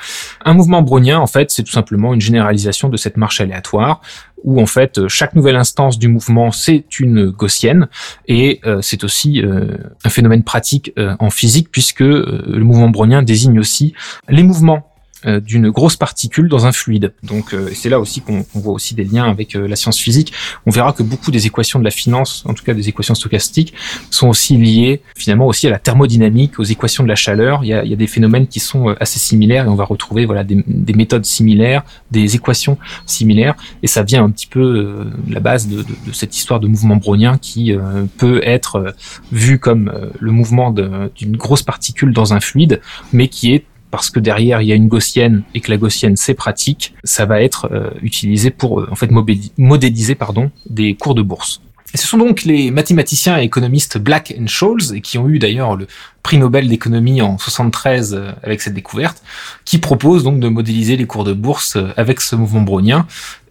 Un 0.45 0.53
mouvement 0.53 0.81
brownien, 0.81 1.19
en 1.19 1.27
fait, 1.27 1.51
c'est 1.51 1.63
tout 1.63 1.71
simplement 1.71 2.13
une 2.13 2.21
généralisation 2.21 2.89
de 2.89 2.97
cette 2.97 3.17
marche 3.17 3.41
aléatoire, 3.41 4.01
où 4.43 4.61
en 4.61 4.65
fait 4.65 5.07
chaque 5.07 5.35
nouvelle 5.35 5.55
instance 5.55 5.97
du 5.97 6.07
mouvement 6.07 6.51
c'est 6.51 6.99
une 6.99 7.29
gaussienne 7.31 7.87
et 8.27 8.59
euh, 8.65 8.81
c'est 8.81 9.03
aussi 9.03 9.41
euh, 9.41 9.77
un 10.03 10.09
phénomène 10.09 10.43
pratique 10.43 10.93
euh, 10.97 11.15
en 11.19 11.29
physique 11.29 11.69
puisque 11.71 12.01
le 12.01 12.63
mouvement 12.63 12.89
brownien 12.89 13.23
désigne 13.23 13.59
aussi 13.59 13.93
les 14.29 14.43
mouvements. 14.43 14.83
euh, 14.83 14.96
d'une 15.25 15.69
grosse 15.69 15.95
particule 15.95 16.47
dans 16.47 16.65
un 16.65 16.71
fluide. 16.71 17.13
Donc 17.23 17.53
euh, 17.53 17.69
c'est 17.73 17.89
là 17.89 17.99
aussi 17.99 18.21
qu'on 18.21 18.45
voit 18.53 18.73
aussi 18.73 18.93
des 18.95 19.03
liens 19.03 19.29
avec 19.29 19.55
euh, 19.55 19.67
la 19.67 19.75
science 19.75 19.97
physique. 19.97 20.31
On 20.65 20.71
verra 20.71 20.93
que 20.93 21.03
beaucoup 21.03 21.31
des 21.31 21.47
équations 21.47 21.79
de 21.79 21.83
la 21.83 21.91
finance, 21.91 22.43
en 22.45 22.53
tout 22.53 22.63
cas 22.63 22.73
des 22.73 22.89
équations 22.89 23.15
stochastiques, 23.15 23.73
sont 24.11 24.27
aussi 24.27 24.57
liées 24.57 25.01
finalement 25.15 25.47
aussi 25.47 25.67
à 25.67 25.71
la 25.71 25.79
thermodynamique, 25.79 26.59
aux 26.59 26.63
équations 26.63 27.03
de 27.03 27.09
la 27.09 27.15
chaleur. 27.15 27.63
Il 27.63 27.69
y 27.69 27.73
a, 27.73 27.83
il 27.83 27.89
y 27.89 27.93
a 27.93 27.97
des 27.97 28.07
phénomènes 28.07 28.47
qui 28.47 28.59
sont 28.59 28.95
assez 28.99 29.19
similaires 29.19 29.65
et 29.65 29.69
on 29.69 29.75
va 29.75 29.85
retrouver 29.85 30.25
voilà 30.25 30.43
des, 30.43 30.63
des, 30.67 30.93
méthodes 30.93 31.25
similaires, 31.25 31.83
des 32.11 32.35
équations 32.35 32.77
similaires 33.05 33.55
et 33.83 33.87
ça 33.87 34.03
vient 34.03 34.23
un 34.23 34.29
petit 34.29 34.47
peu 34.47 35.07
de 35.27 35.33
la 35.33 35.39
base 35.39 35.67
de, 35.67 35.77
de, 35.77 35.95
de, 36.05 36.11
cette 36.13 36.35
histoire 36.37 36.59
de 36.59 36.67
mouvement 36.67 36.95
brownien 36.95 37.37
qui 37.37 37.73
peut 38.17 38.41
être 38.43 38.95
vu 39.31 39.59
comme 39.59 40.11
le 40.19 40.31
mouvement 40.31 40.71
d'une 40.71 41.37
grosse 41.37 41.63
particule 41.63 42.13
dans 42.13 42.33
un 42.33 42.39
fluide, 42.39 42.81
mais 43.13 43.27
qui 43.27 43.53
est 43.53 43.65
parce 43.91 44.09
que 44.09 44.19
derrière 44.19 44.61
il 44.61 44.67
y 44.67 44.71
a 44.71 44.75
une 44.75 44.87
gaussienne 44.87 45.43
et 45.53 45.61
que 45.61 45.71
la 45.71 45.77
gaussienne 45.77 46.15
c'est 46.15 46.33
pratique, 46.33 46.93
ça 47.03 47.25
va 47.25 47.41
être 47.41 47.69
euh, 47.71 47.89
utilisé 48.01 48.51
pour 48.51 48.81
euh, 48.81 48.87
en 48.91 48.95
fait 48.95 49.09
modéliser 49.57 50.15
pardon 50.15 50.51
des 50.69 50.95
cours 50.95 51.15
de 51.15 51.21
bourse. 51.21 51.61
Et 51.93 51.97
ce 51.97 52.05
sont 52.05 52.17
donc 52.17 52.43
les 52.43 52.69
mathématiciens 52.69 53.39
et 53.39 53.43
économistes 53.43 53.97
Black 53.97 54.35
and 54.37 54.47
Scholes, 54.47 54.93
et 54.93 54.99
qui 54.99 55.17
ont 55.17 55.29
eu 55.29 55.39
d'ailleurs 55.39 55.77
le 55.77 55.87
prix 56.21 56.37
Nobel 56.37 56.67
d'économie 56.67 57.21
en 57.21 57.37
73 57.37 58.13
euh, 58.13 58.31
avec 58.43 58.61
cette 58.61 58.73
découverte, 58.73 59.23
qui 59.63 59.77
proposent 59.77 60.23
donc 60.23 60.39
de 60.41 60.49
modéliser 60.49 60.97
les 60.97 61.05
cours 61.05 61.23
de 61.23 61.33
bourse 61.33 61.77
avec 61.95 62.19
ce 62.19 62.35
mouvement 62.35 62.61
brownien, 62.61 63.07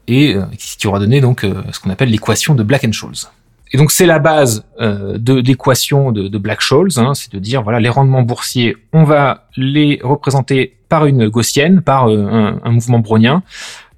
et 0.07 0.37
qui 0.57 0.87
aura 0.87 1.01
donné 1.01 1.21
donc 1.21 1.41
ce 1.73 1.81
qu'on 1.81 1.91
appelle 1.91 2.11
l'équation 2.11 2.55
de 2.55 2.63
Black 2.63 2.85
and 2.85 2.93
Scholes. 2.93 3.27
Et 3.73 3.79
donc 3.79 3.91
c'est 3.91 4.07
la 4.07 4.19
base 4.19 4.65
euh, 4.81 5.19
de 5.19 5.35
l'équation 5.35 6.13
de, 6.13 6.39
Black-Scholes, 6.39 6.91
hein, 6.97 7.15
c'est 7.15 7.33
de 7.33 7.39
dire 7.39 7.63
voilà 7.63 7.81
les 7.81 7.89
rendements 7.89 8.23
boursiers, 8.23 8.77
on 8.93 9.05
va 9.05 9.49
les 9.57 10.01
représenter 10.03 10.77
par 10.89 11.07
une 11.07 11.29
gaussienne, 11.29 11.83
par 11.83 12.09
euh, 12.09 12.27
un, 12.31 12.61
un, 12.63 12.71
mouvement 12.71 13.01
brownien. 13.01 13.43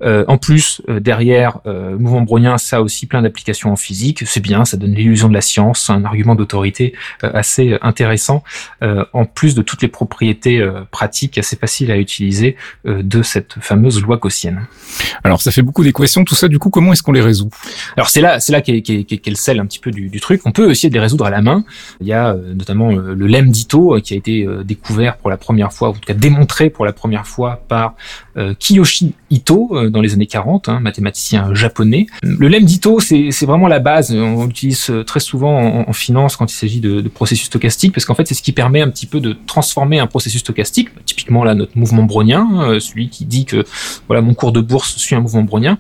Euh, 0.03 0.25
en 0.29 0.39
plus, 0.39 0.81
euh, 0.89 1.01
derrière, 1.01 1.59
euh, 1.67 1.99
mouvement 1.99 2.23
brownien, 2.23 2.59
ça 2.59 2.79
a 2.79 2.81
aussi 2.81 3.07
plein 3.07 3.23
d'applications 3.23 3.73
en 3.73 3.77
physique. 3.77 4.23
C'est 4.27 4.41
bien, 4.41 4.65
ça 4.65 4.77
donne 4.77 4.95
l'illusion 4.95 5.29
de 5.29 5.35
la 5.35 5.41
science, 5.41 5.91
un 5.91 6.05
argument 6.05 6.35
d'autorité 6.35 6.95
assez 7.23 7.79
intéressant, 7.83 8.43
en 8.83 9.25
plus 9.25 9.55
de 9.55 9.63
toutes 9.63 9.83
les 9.83 9.89
propriétés 9.89 10.67
pratiques 10.91 11.39
assez 11.39 11.57
faciles 11.57 11.91
à 11.91 11.97
utiliser 11.97 12.57
de 12.85 13.23
cette 13.23 13.55
fameuse 13.61 14.01
loi 14.01 14.17
gaussienne. 14.17 14.67
Alors, 15.25 15.41
ça 15.41 15.51
fait 15.51 15.63
beaucoup 15.63 15.83
d'équations. 15.83 16.25
Tout 16.25 16.35
ça, 16.35 16.49
du 16.49 16.59
coup, 16.59 16.71
comment 16.71 16.93
est-ce 16.93 17.03
qu'on 17.03 17.13
les 17.13 17.21
résout? 17.21 17.51
Alors, 17.97 18.09
c'est 18.09 18.21
là, 18.21 18.41
c'est 18.41 18.53
là 18.53 18.61
qu'est, 18.61 18.83
qu'est, 18.83 19.05
qu'est 19.05 19.31
le 19.31 19.37
sel 19.37 19.61
un 19.61 19.67
petit 19.67 19.79
peu 19.79 19.91
du, 19.91 20.09
du, 20.09 20.21
truc. 20.21 20.43
On 20.45 20.53
peut 20.53 20.71
essayer 20.71 20.89
de 20.89 20.95
les 20.95 21.01
résoudre 21.01 21.25
à 21.25 21.31
la 21.31 21.41
main. 21.41 21.65
Il 22.01 22.07
y 22.07 22.13
a 22.13 22.35
notamment 22.35 22.91
le 22.93 23.27
lemme 23.27 23.51
d'Ito 23.51 23.99
qui 24.03 24.15
a 24.15 24.17
été 24.17 24.47
découvert 24.65 25.17
pour 25.17 25.31
la 25.31 25.37
première 25.37 25.73
fois, 25.73 25.89
ou 25.89 25.93
en 25.93 25.95
tout 25.95 26.01
cas 26.07 26.15
démontré 26.15 26.71
pour 26.71 26.85
la 26.85 26.93
première 26.93 27.27
fois 27.27 27.63
par 27.69 27.95
Kiyoshi 28.59 29.15
Ito 29.31 29.91
dans 29.91 30.01
les 30.01 30.15
années 30.15 30.27
40, 30.27 30.69
hein, 30.69 30.81
mathématicien 30.81 31.55
japonais. 31.55 32.07
Le 32.23 32.49
lemme 32.49 32.65
d'Ito, 32.65 33.01
c'est 33.01 33.45
vraiment 33.45 33.69
la 33.69 33.79
base. 33.79 34.13
On 34.13 34.47
l'utilise 34.47 34.93
très 35.07 35.21
souvent 35.21 35.87
en, 35.89 35.93
finance 35.93 36.37
quand 36.37 36.51
il 36.51 36.55
s'agit 36.55 36.81
de, 36.81 37.01
de, 37.01 37.09
processus 37.09 37.47
stochastiques, 37.47 37.93
parce 37.93 38.05
qu'en 38.05 38.15
fait, 38.15 38.27
c'est 38.27 38.35
ce 38.35 38.43
qui 38.43 38.53
permet 38.53 38.81
un 38.81 38.89
petit 38.89 39.07
peu 39.07 39.21
de 39.21 39.37
transformer 39.47 39.99
un 39.99 40.07
processus 40.07 40.41
stochastique, 40.41 40.89
typiquement 41.05 41.45
là 41.45 41.55
notre 41.55 41.77
mouvement 41.77 42.05
brownien, 42.05 42.49
euh, 42.63 42.81
celui 42.81 43.09
qui 43.09 43.25
dit 43.25 43.45
que 43.45 43.65
voilà 44.07 44.23
mon 44.23 44.35
cours 44.35 44.53
de 44.53 44.61
bourse 44.61 44.97
suit 44.97 45.15
un 45.15 45.21
mouvement 45.21 45.43
brownien, 45.43 45.79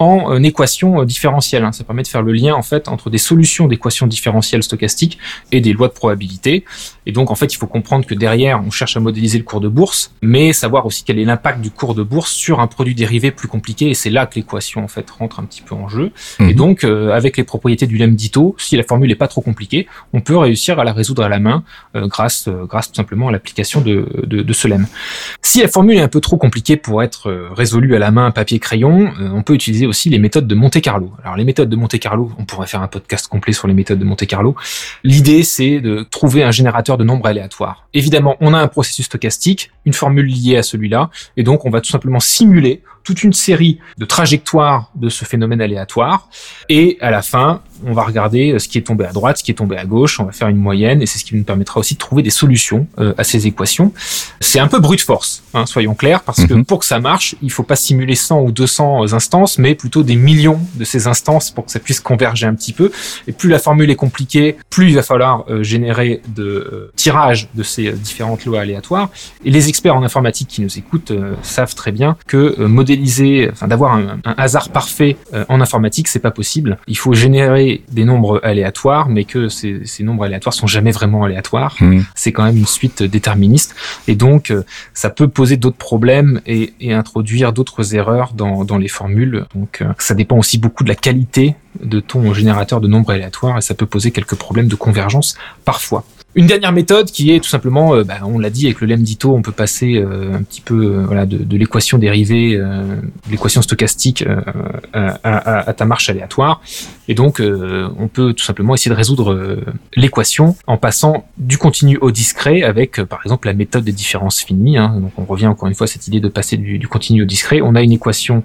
en 0.00 0.32
euh, 0.32 0.42
équation 0.42 1.02
euh, 1.02 1.04
différentielle. 1.04 1.62
Hein. 1.62 1.72
Ça 1.72 1.84
permet 1.84 2.02
de 2.02 2.08
faire 2.08 2.22
le 2.22 2.32
lien 2.32 2.54
en 2.54 2.62
fait 2.62 2.88
entre 2.88 3.10
des 3.10 3.18
solutions 3.18 3.68
d'équations 3.68 4.06
différentielles 4.06 4.62
stochastiques 4.62 5.18
et 5.52 5.60
des 5.60 5.72
lois 5.72 5.88
de 5.88 5.92
probabilité. 5.92 6.64
Et 7.06 7.12
donc 7.12 7.30
en 7.30 7.34
fait, 7.34 7.52
il 7.52 7.56
faut 7.58 7.66
comprendre 7.66 8.06
que 8.06 8.14
derrière, 8.14 8.62
on 8.66 8.70
cherche 8.70 8.96
à 8.96 9.00
modéliser 9.00 9.38
le 9.38 9.44
cours 9.44 9.60
de 9.60 9.68
bourse, 9.68 10.12
mais 10.22 10.52
savoir 10.54 10.86
aussi 10.86 11.04
quel 11.04 11.18
est 11.18 11.24
l'impact 11.24 11.60
du 11.60 11.70
cours 11.70 11.94
de 11.94 12.02
bourse 12.02 12.32
sur 12.32 12.60
un 12.60 12.66
produit 12.66 12.94
dérivé 12.94 13.30
plus 13.30 13.46
compliqué. 13.46 13.90
Et 13.90 13.94
c'est 13.94 14.10
là 14.10 14.24
que 14.26 14.36
l'équation 14.36 14.82
en 14.82 14.88
fait 14.88 15.08
rentre 15.10 15.38
un 15.38 15.44
petit 15.44 15.60
peu 15.60 15.74
en 15.74 15.86
jeu. 15.86 16.12
Et 16.38 16.44
mhm. 16.44 16.52
donc 16.54 16.84
euh, 16.84 17.12
avec 17.12 17.36
les 17.36 17.44
propriétés 17.44 17.86
du 17.86 17.98
lemme 17.98 18.16
d'Ito, 18.16 18.56
si 18.58 18.76
la 18.76 18.84
formule 18.84 19.10
est 19.10 19.16
pas 19.16 19.28
trop 19.28 19.42
compliquée, 19.42 19.86
on 20.14 20.22
peut 20.22 20.36
réussir 20.36 20.80
à 20.80 20.84
la 20.84 20.94
résoudre 20.94 21.22
à 21.22 21.28
la 21.28 21.38
main 21.38 21.62
grâce 21.94 22.48
grâce 22.48 22.88
tout 22.88 22.94
simplement 22.94 23.28
à 23.28 23.32
l'application 23.32 23.82
de, 23.82 24.08
de, 24.26 24.42
de, 24.42 24.52
ce 24.54 24.66
lemme. 24.66 24.86
Si 25.42 25.60
la 25.60 25.68
formule 25.68 25.98
est 25.98 26.02
un 26.02 26.08
peu 26.08 26.20
trop 26.20 26.38
compliquée 26.38 26.76
pour 26.76 27.02
être 27.02 27.30
résolue 27.54 27.94
à 27.94 27.98
la 27.98 28.10
main 28.10 28.30
papier 28.30 28.58
crayon, 28.58 29.12
on 29.18 29.42
peut 29.42 29.54
utiliser 29.54 29.86
aussi 29.90 30.08
les 30.08 30.18
méthodes 30.18 30.46
de 30.46 30.54
Monte 30.54 30.80
Carlo. 30.80 31.12
Alors 31.22 31.36
les 31.36 31.44
méthodes 31.44 31.68
de 31.68 31.76
Monte 31.76 31.98
Carlo, 31.98 32.32
on 32.38 32.46
pourrait 32.46 32.66
faire 32.66 32.80
un 32.80 32.88
podcast 32.88 33.28
complet 33.28 33.52
sur 33.52 33.68
les 33.68 33.74
méthodes 33.74 33.98
de 33.98 34.04
Monte 34.04 34.26
Carlo. 34.26 34.56
L'idée 35.04 35.42
c'est 35.42 35.80
de 35.80 36.06
trouver 36.10 36.42
un 36.42 36.50
générateur 36.50 36.96
de 36.96 37.04
nombres 37.04 37.26
aléatoires. 37.26 37.86
Évidemment, 37.92 38.36
on 38.40 38.54
a 38.54 38.58
un 38.58 38.68
processus 38.68 39.06
stochastique, 39.06 39.70
une 39.84 39.92
formule 39.92 40.26
liée 40.26 40.56
à 40.56 40.62
celui-là, 40.62 41.10
et 41.36 41.42
donc 41.42 41.66
on 41.66 41.70
va 41.70 41.80
tout 41.82 41.90
simplement 41.90 42.20
simuler 42.20 42.82
toute 43.04 43.22
une 43.22 43.32
série 43.32 43.78
de 43.98 44.04
trajectoires 44.04 44.90
de 44.94 45.08
ce 45.08 45.24
phénomène 45.24 45.60
aléatoire. 45.60 46.28
Et 46.68 46.98
à 47.00 47.10
la 47.10 47.22
fin, 47.22 47.62
on 47.84 47.92
va 47.92 48.02
regarder 48.04 48.52
euh, 48.52 48.58
ce 48.58 48.68
qui 48.68 48.78
est 48.78 48.82
tombé 48.82 49.04
à 49.04 49.12
droite, 49.12 49.38
ce 49.38 49.44
qui 49.44 49.50
est 49.50 49.54
tombé 49.54 49.76
à 49.76 49.84
gauche, 49.84 50.20
on 50.20 50.24
va 50.24 50.32
faire 50.32 50.48
une 50.48 50.56
moyenne, 50.56 51.02
et 51.02 51.06
c'est 51.06 51.18
ce 51.18 51.24
qui 51.24 51.34
nous 51.34 51.44
permettra 51.44 51.80
aussi 51.80 51.94
de 51.94 51.98
trouver 51.98 52.22
des 52.22 52.30
solutions 52.30 52.86
euh, 52.98 53.14
à 53.18 53.24
ces 53.24 53.46
équations. 53.46 53.92
C'est 54.40 54.58
un 54.58 54.68
peu 54.68 54.78
brute 54.78 55.00
force, 55.00 55.42
hein, 55.54 55.66
soyons 55.66 55.94
clairs, 55.94 56.22
parce 56.22 56.44
que 56.44 56.54
mhm. 56.54 56.64
pour 56.64 56.80
que 56.80 56.84
ça 56.84 57.00
marche, 57.00 57.34
il 57.42 57.50
faut 57.50 57.62
pas 57.62 57.76
simuler 57.76 58.14
100 58.14 58.42
ou 58.42 58.52
200 58.52 59.12
instances, 59.12 59.58
mais 59.58 59.74
plutôt 59.74 60.02
des 60.02 60.16
millions 60.16 60.60
de 60.74 60.84
ces 60.84 61.06
instances 61.06 61.50
pour 61.50 61.66
que 61.66 61.72
ça 61.72 61.80
puisse 61.80 62.00
converger 62.00 62.46
un 62.46 62.54
petit 62.54 62.72
peu. 62.72 62.90
Et 63.26 63.32
plus 63.32 63.48
la 63.48 63.58
formule 63.58 63.90
est 63.90 63.96
compliquée, 63.96 64.56
plus 64.68 64.90
il 64.90 64.94
va 64.94 65.02
falloir 65.02 65.44
euh, 65.48 65.62
générer 65.62 66.22
de 66.28 66.92
tirages 66.96 67.48
de 67.54 67.62
ces 67.62 67.92
différentes 67.92 68.44
lois 68.44 68.60
aléatoires. 68.60 69.10
Et 69.44 69.50
les 69.50 69.68
experts 69.68 69.96
en 69.96 70.02
informatique 70.02 70.48
qui 70.48 70.62
nous 70.62 70.78
écoutent 70.78 71.12
savent 71.42 71.74
très 71.74 71.92
bien 71.92 72.16
que 72.26 72.64
modéliser 72.64 72.99
enfin 73.50 73.68
d'avoir 73.68 73.94
un, 73.94 74.20
hasard 74.36 74.70
parfait 74.70 75.16
euh, 75.34 75.44
en 75.48 75.60
informatique, 75.60 76.08
c'est 76.08 76.18
pas 76.18 76.30
possible. 76.30 76.78
Il 76.86 76.96
faut 76.96 77.12
générer 77.12 77.82
des 77.90 78.04
nombres 78.04 78.40
aléatoires, 78.42 79.08
mais 79.08 79.24
que 79.24 79.48
ces, 79.48 79.82
ces 79.84 80.02
nombres 80.02 80.24
aléatoires 80.24 80.54
sont 80.54 80.66
jamais 80.66 80.90
vraiment 80.90 81.24
aléatoires. 81.24 81.76
Mmh. 81.80 82.00
C'est 82.14 82.32
quand 82.32 82.44
même 82.44 82.56
une 82.56 82.66
suite 82.66 83.02
déterministe, 83.02 83.74
et 84.08 84.14
donc 84.14 84.50
euh, 84.50 84.64
ça 84.94 85.10
peut 85.10 85.28
poser 85.28 85.56
d'autres 85.56 85.76
problèmes 85.76 86.40
et, 86.46 86.74
et 86.80 86.92
introduire 86.92 87.52
d'autres 87.52 87.94
erreurs 87.94 88.32
dans, 88.34 88.64
dans, 88.64 88.78
les 88.78 88.88
formules. 88.88 89.44
Donc 89.54 89.82
euh, 89.82 89.92
ça 89.98 90.14
dépend 90.14 90.38
aussi 90.38 90.58
beaucoup 90.58 90.84
de 90.84 90.88
la 90.88 90.94
qualité 90.94 91.54
de 91.82 92.00
ton 92.00 92.32
générateur 92.34 92.80
de 92.80 92.88
nombres 92.88 93.12
aléatoires, 93.12 93.58
et 93.58 93.60
ça 93.60 93.74
peut 93.74 93.86
poser 93.86 94.10
quelques 94.10 94.34
problèmes 94.34 94.68
de 94.68 94.74
convergence 94.76 95.36
parfois. 95.64 96.04
Une 96.36 96.46
dernière 96.46 96.70
méthode 96.70 97.10
qui 97.10 97.32
est 97.32 97.40
tout 97.40 97.48
simplement, 97.48 97.96
euh, 97.96 98.04
bah, 98.04 98.18
on 98.22 98.38
l'a 98.38 98.50
dit 98.50 98.66
avec 98.66 98.80
le 98.80 98.86
lemme 98.86 99.02
d'Ito, 99.02 99.34
on 99.34 99.42
peut 99.42 99.50
passer 99.50 99.96
euh, 99.96 100.36
un 100.36 100.42
petit 100.44 100.60
peu 100.60 100.84
euh, 100.84 101.04
voilà, 101.04 101.26
de, 101.26 101.56
l'équation 101.56 101.98
dérivée, 101.98 102.58
l'équation 103.28 103.60
stochastique 103.62 104.24
à, 104.92 105.72
ta 105.72 105.84
marche 105.84 106.08
aléatoire. 106.08 106.62
Et 107.08 107.14
donc, 107.14 107.42
on 107.42 108.08
peut 108.08 108.32
tout 108.32 108.44
simplement 108.44 108.74
essayer 108.74 108.90
de 108.90 108.96
résoudre 108.96 109.58
l'équation 109.94 110.56
en 110.66 110.78
passant 110.78 111.26
du 111.36 111.58
continu 111.58 111.98
au 112.00 112.12
discret 112.12 112.62
avec, 112.62 113.02
par 113.02 113.20
exemple, 113.24 113.48
la 113.48 113.52
méthode 113.52 113.84
des 113.84 113.92
différences 113.92 114.40
finies. 114.40 114.78
Hein. 114.78 115.00
Donc, 115.00 115.12
on 115.18 115.24
revient 115.24 115.48
encore 115.48 115.68
une 115.68 115.74
fois 115.74 115.84
à 115.84 115.88
cette 115.88 116.06
idée 116.08 116.20
de 116.20 116.28
passer 116.28 116.56
du, 116.56 116.78
du 116.78 116.88
continu 116.88 117.22
au 117.22 117.26
discret. 117.26 117.60
On 117.62 117.74
a 117.74 117.82
une 117.82 117.92
équation 117.92 118.42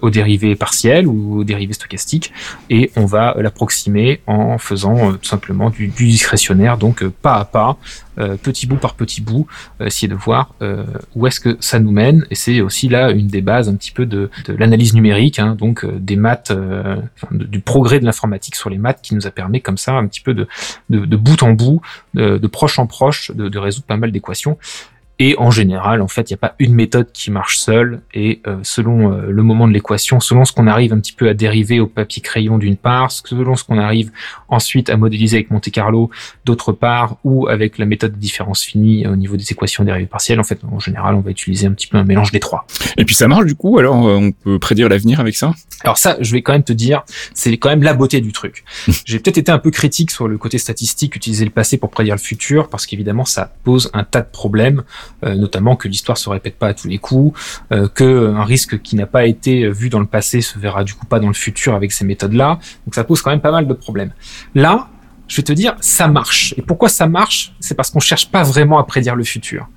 au 0.00 0.10
dérivé 0.10 0.54
partiel 0.56 1.06
ou 1.06 1.40
au 1.40 1.44
dérivé 1.44 1.74
stochastique 1.74 2.32
et 2.70 2.90
on 2.96 3.04
va 3.04 3.34
l'approximer 3.38 4.20
en 4.26 4.56
faisant 4.58 5.12
tout 5.12 5.28
simplement 5.28 5.68
du, 5.68 5.88
du 5.88 6.06
discrétionnaire. 6.06 6.78
Donc, 6.78 7.04
pas 7.24 7.36
à 7.36 7.46
pas, 7.46 7.78
euh, 8.18 8.36
petit 8.36 8.66
bout 8.66 8.76
par 8.76 8.92
petit 8.96 9.22
bout, 9.22 9.46
euh, 9.80 9.86
essayer 9.86 10.08
de 10.08 10.14
voir 10.14 10.54
euh, 10.60 10.84
où 11.16 11.26
est-ce 11.26 11.40
que 11.40 11.56
ça 11.58 11.78
nous 11.78 11.90
mène. 11.90 12.26
Et 12.30 12.34
c'est 12.34 12.60
aussi 12.60 12.90
là 12.90 13.10
une 13.12 13.28
des 13.28 13.40
bases 13.40 13.70
un 13.70 13.76
petit 13.76 13.92
peu 13.92 14.04
de, 14.04 14.28
l'analyse 14.46 14.92
numérique, 14.92 15.38
hein, 15.38 15.56
donc 15.58 15.86
des 15.86 16.16
maths, 16.16 16.52
du 17.30 17.60
progrès 17.60 17.98
de 17.98 18.04
l'informatique 18.04 18.56
sur 18.56 18.68
les 18.68 18.76
maths 18.76 19.00
qui 19.02 19.14
nous 19.14 19.26
a 19.26 19.30
permis 19.30 19.62
comme 19.62 19.78
ça 19.78 19.92
un 19.92 20.06
petit 20.06 20.20
peu 20.20 20.34
de, 20.34 20.46
de, 20.90 21.16
bout 21.16 21.42
en 21.42 21.52
bout, 21.52 21.80
de, 22.12 22.46
proche 22.46 22.78
en 22.78 22.86
proche, 22.86 23.30
de 23.30 23.58
résoudre 23.58 23.86
pas 23.86 23.96
mal 23.96 24.12
d'équations. 24.12 24.58
Et 25.18 25.36
en 25.38 25.50
général, 25.50 26.02
en 26.02 26.08
fait, 26.08 26.30
il 26.30 26.32
n'y 26.32 26.38
a 26.38 26.38
pas 26.38 26.54
une 26.58 26.74
méthode 26.74 27.12
qui 27.12 27.30
marche 27.30 27.58
seule. 27.58 28.00
Et 28.14 28.40
euh, 28.46 28.56
selon 28.62 29.12
euh, 29.12 29.30
le 29.30 29.42
moment 29.44 29.68
de 29.68 29.72
l'équation, 29.72 30.18
selon 30.18 30.44
ce 30.44 30.52
qu'on 30.52 30.66
arrive 30.66 30.92
un 30.92 30.98
petit 30.98 31.12
peu 31.12 31.28
à 31.28 31.34
dériver 31.34 31.78
au 31.78 31.86
papier 31.86 32.20
crayon 32.20 32.58
d'une 32.58 32.76
part, 32.76 33.12
selon 33.12 33.54
ce 33.54 33.62
qu'on 33.62 33.78
arrive 33.78 34.10
ensuite 34.48 34.90
à 34.90 34.96
modéliser 34.96 35.36
avec 35.36 35.50
Monte 35.50 35.70
Carlo 35.70 36.10
d'autre 36.44 36.72
part, 36.72 37.16
ou 37.22 37.46
avec 37.48 37.78
la 37.78 37.86
méthode 37.86 38.12
de 38.12 38.18
différence 38.18 38.62
finie 38.62 39.06
au 39.06 39.14
niveau 39.14 39.36
des 39.36 39.52
équations 39.52 39.84
dérivées 39.84 40.06
partielles, 40.06 40.40
en 40.40 40.44
fait, 40.44 40.58
en 40.64 40.80
général, 40.80 41.14
on 41.14 41.20
va 41.20 41.30
utiliser 41.30 41.66
un 41.68 41.72
petit 41.72 41.86
peu 41.86 41.96
un 41.96 42.04
mélange 42.04 42.32
des 42.32 42.40
trois. 42.40 42.66
Et 42.96 43.04
puis 43.04 43.14
ça 43.14 43.28
marche 43.28 43.46
du 43.46 43.54
coup. 43.54 43.78
Alors, 43.78 44.08
euh, 44.08 44.16
on 44.16 44.32
peut 44.32 44.58
prédire 44.58 44.88
l'avenir 44.88 45.20
avec 45.20 45.36
ça? 45.36 45.54
Alors 45.84 45.98
ça, 45.98 46.16
je 46.20 46.32
vais 46.32 46.42
quand 46.42 46.52
même 46.52 46.64
te 46.64 46.72
dire, 46.72 47.04
c'est 47.34 47.56
quand 47.56 47.68
même 47.68 47.82
la 47.82 47.94
beauté 47.94 48.20
du 48.20 48.32
truc. 48.32 48.64
J'ai 49.04 49.20
peut-être 49.20 49.38
été 49.38 49.52
un 49.52 49.58
peu 49.58 49.70
critique 49.70 50.10
sur 50.10 50.26
le 50.26 50.38
côté 50.38 50.58
statistique, 50.58 51.14
utiliser 51.14 51.44
le 51.44 51.50
passé 51.50 51.76
pour 51.76 51.90
prédire 51.90 52.14
le 52.14 52.20
futur, 52.20 52.68
parce 52.68 52.86
qu'évidemment, 52.86 53.24
ça 53.24 53.54
pose 53.62 53.90
un 53.94 54.02
tas 54.02 54.22
de 54.22 54.30
problèmes. 54.30 54.82
Euh, 55.24 55.34
notamment 55.34 55.76
que 55.76 55.88
l'histoire 55.88 56.18
se 56.18 56.28
répète 56.28 56.56
pas 56.58 56.68
à 56.68 56.74
tous 56.74 56.88
les 56.88 56.98
coups, 56.98 57.38
euh, 57.72 57.88
que 57.88 58.34
un 58.34 58.44
risque 58.44 58.80
qui 58.82 58.96
n'a 58.96 59.06
pas 59.06 59.26
été 59.26 59.68
vu 59.68 59.88
dans 59.88 60.00
le 60.00 60.06
passé 60.06 60.40
se 60.40 60.58
verra 60.58 60.84
du 60.84 60.94
coup 60.94 61.06
pas 61.06 61.20
dans 61.20 61.28
le 61.28 61.34
futur 61.34 61.74
avec 61.74 61.92
ces 61.92 62.04
méthodes-là. 62.04 62.58
Donc 62.86 62.94
ça 62.94 63.04
pose 63.04 63.22
quand 63.22 63.30
même 63.30 63.40
pas 63.40 63.52
mal 63.52 63.66
de 63.66 63.74
problèmes. 63.74 64.12
Là, 64.54 64.88
je 65.28 65.36
vais 65.36 65.42
te 65.42 65.52
dire, 65.52 65.74
ça 65.80 66.08
marche. 66.08 66.54
Et 66.56 66.62
pourquoi 66.62 66.88
ça 66.88 67.06
marche? 67.06 67.54
C'est 67.60 67.74
parce 67.74 67.90
qu'on 67.90 68.00
cherche 68.00 68.30
pas 68.30 68.42
vraiment 68.42 68.78
à 68.78 68.84
prédire 68.84 69.16
le 69.16 69.24
futur. 69.24 69.68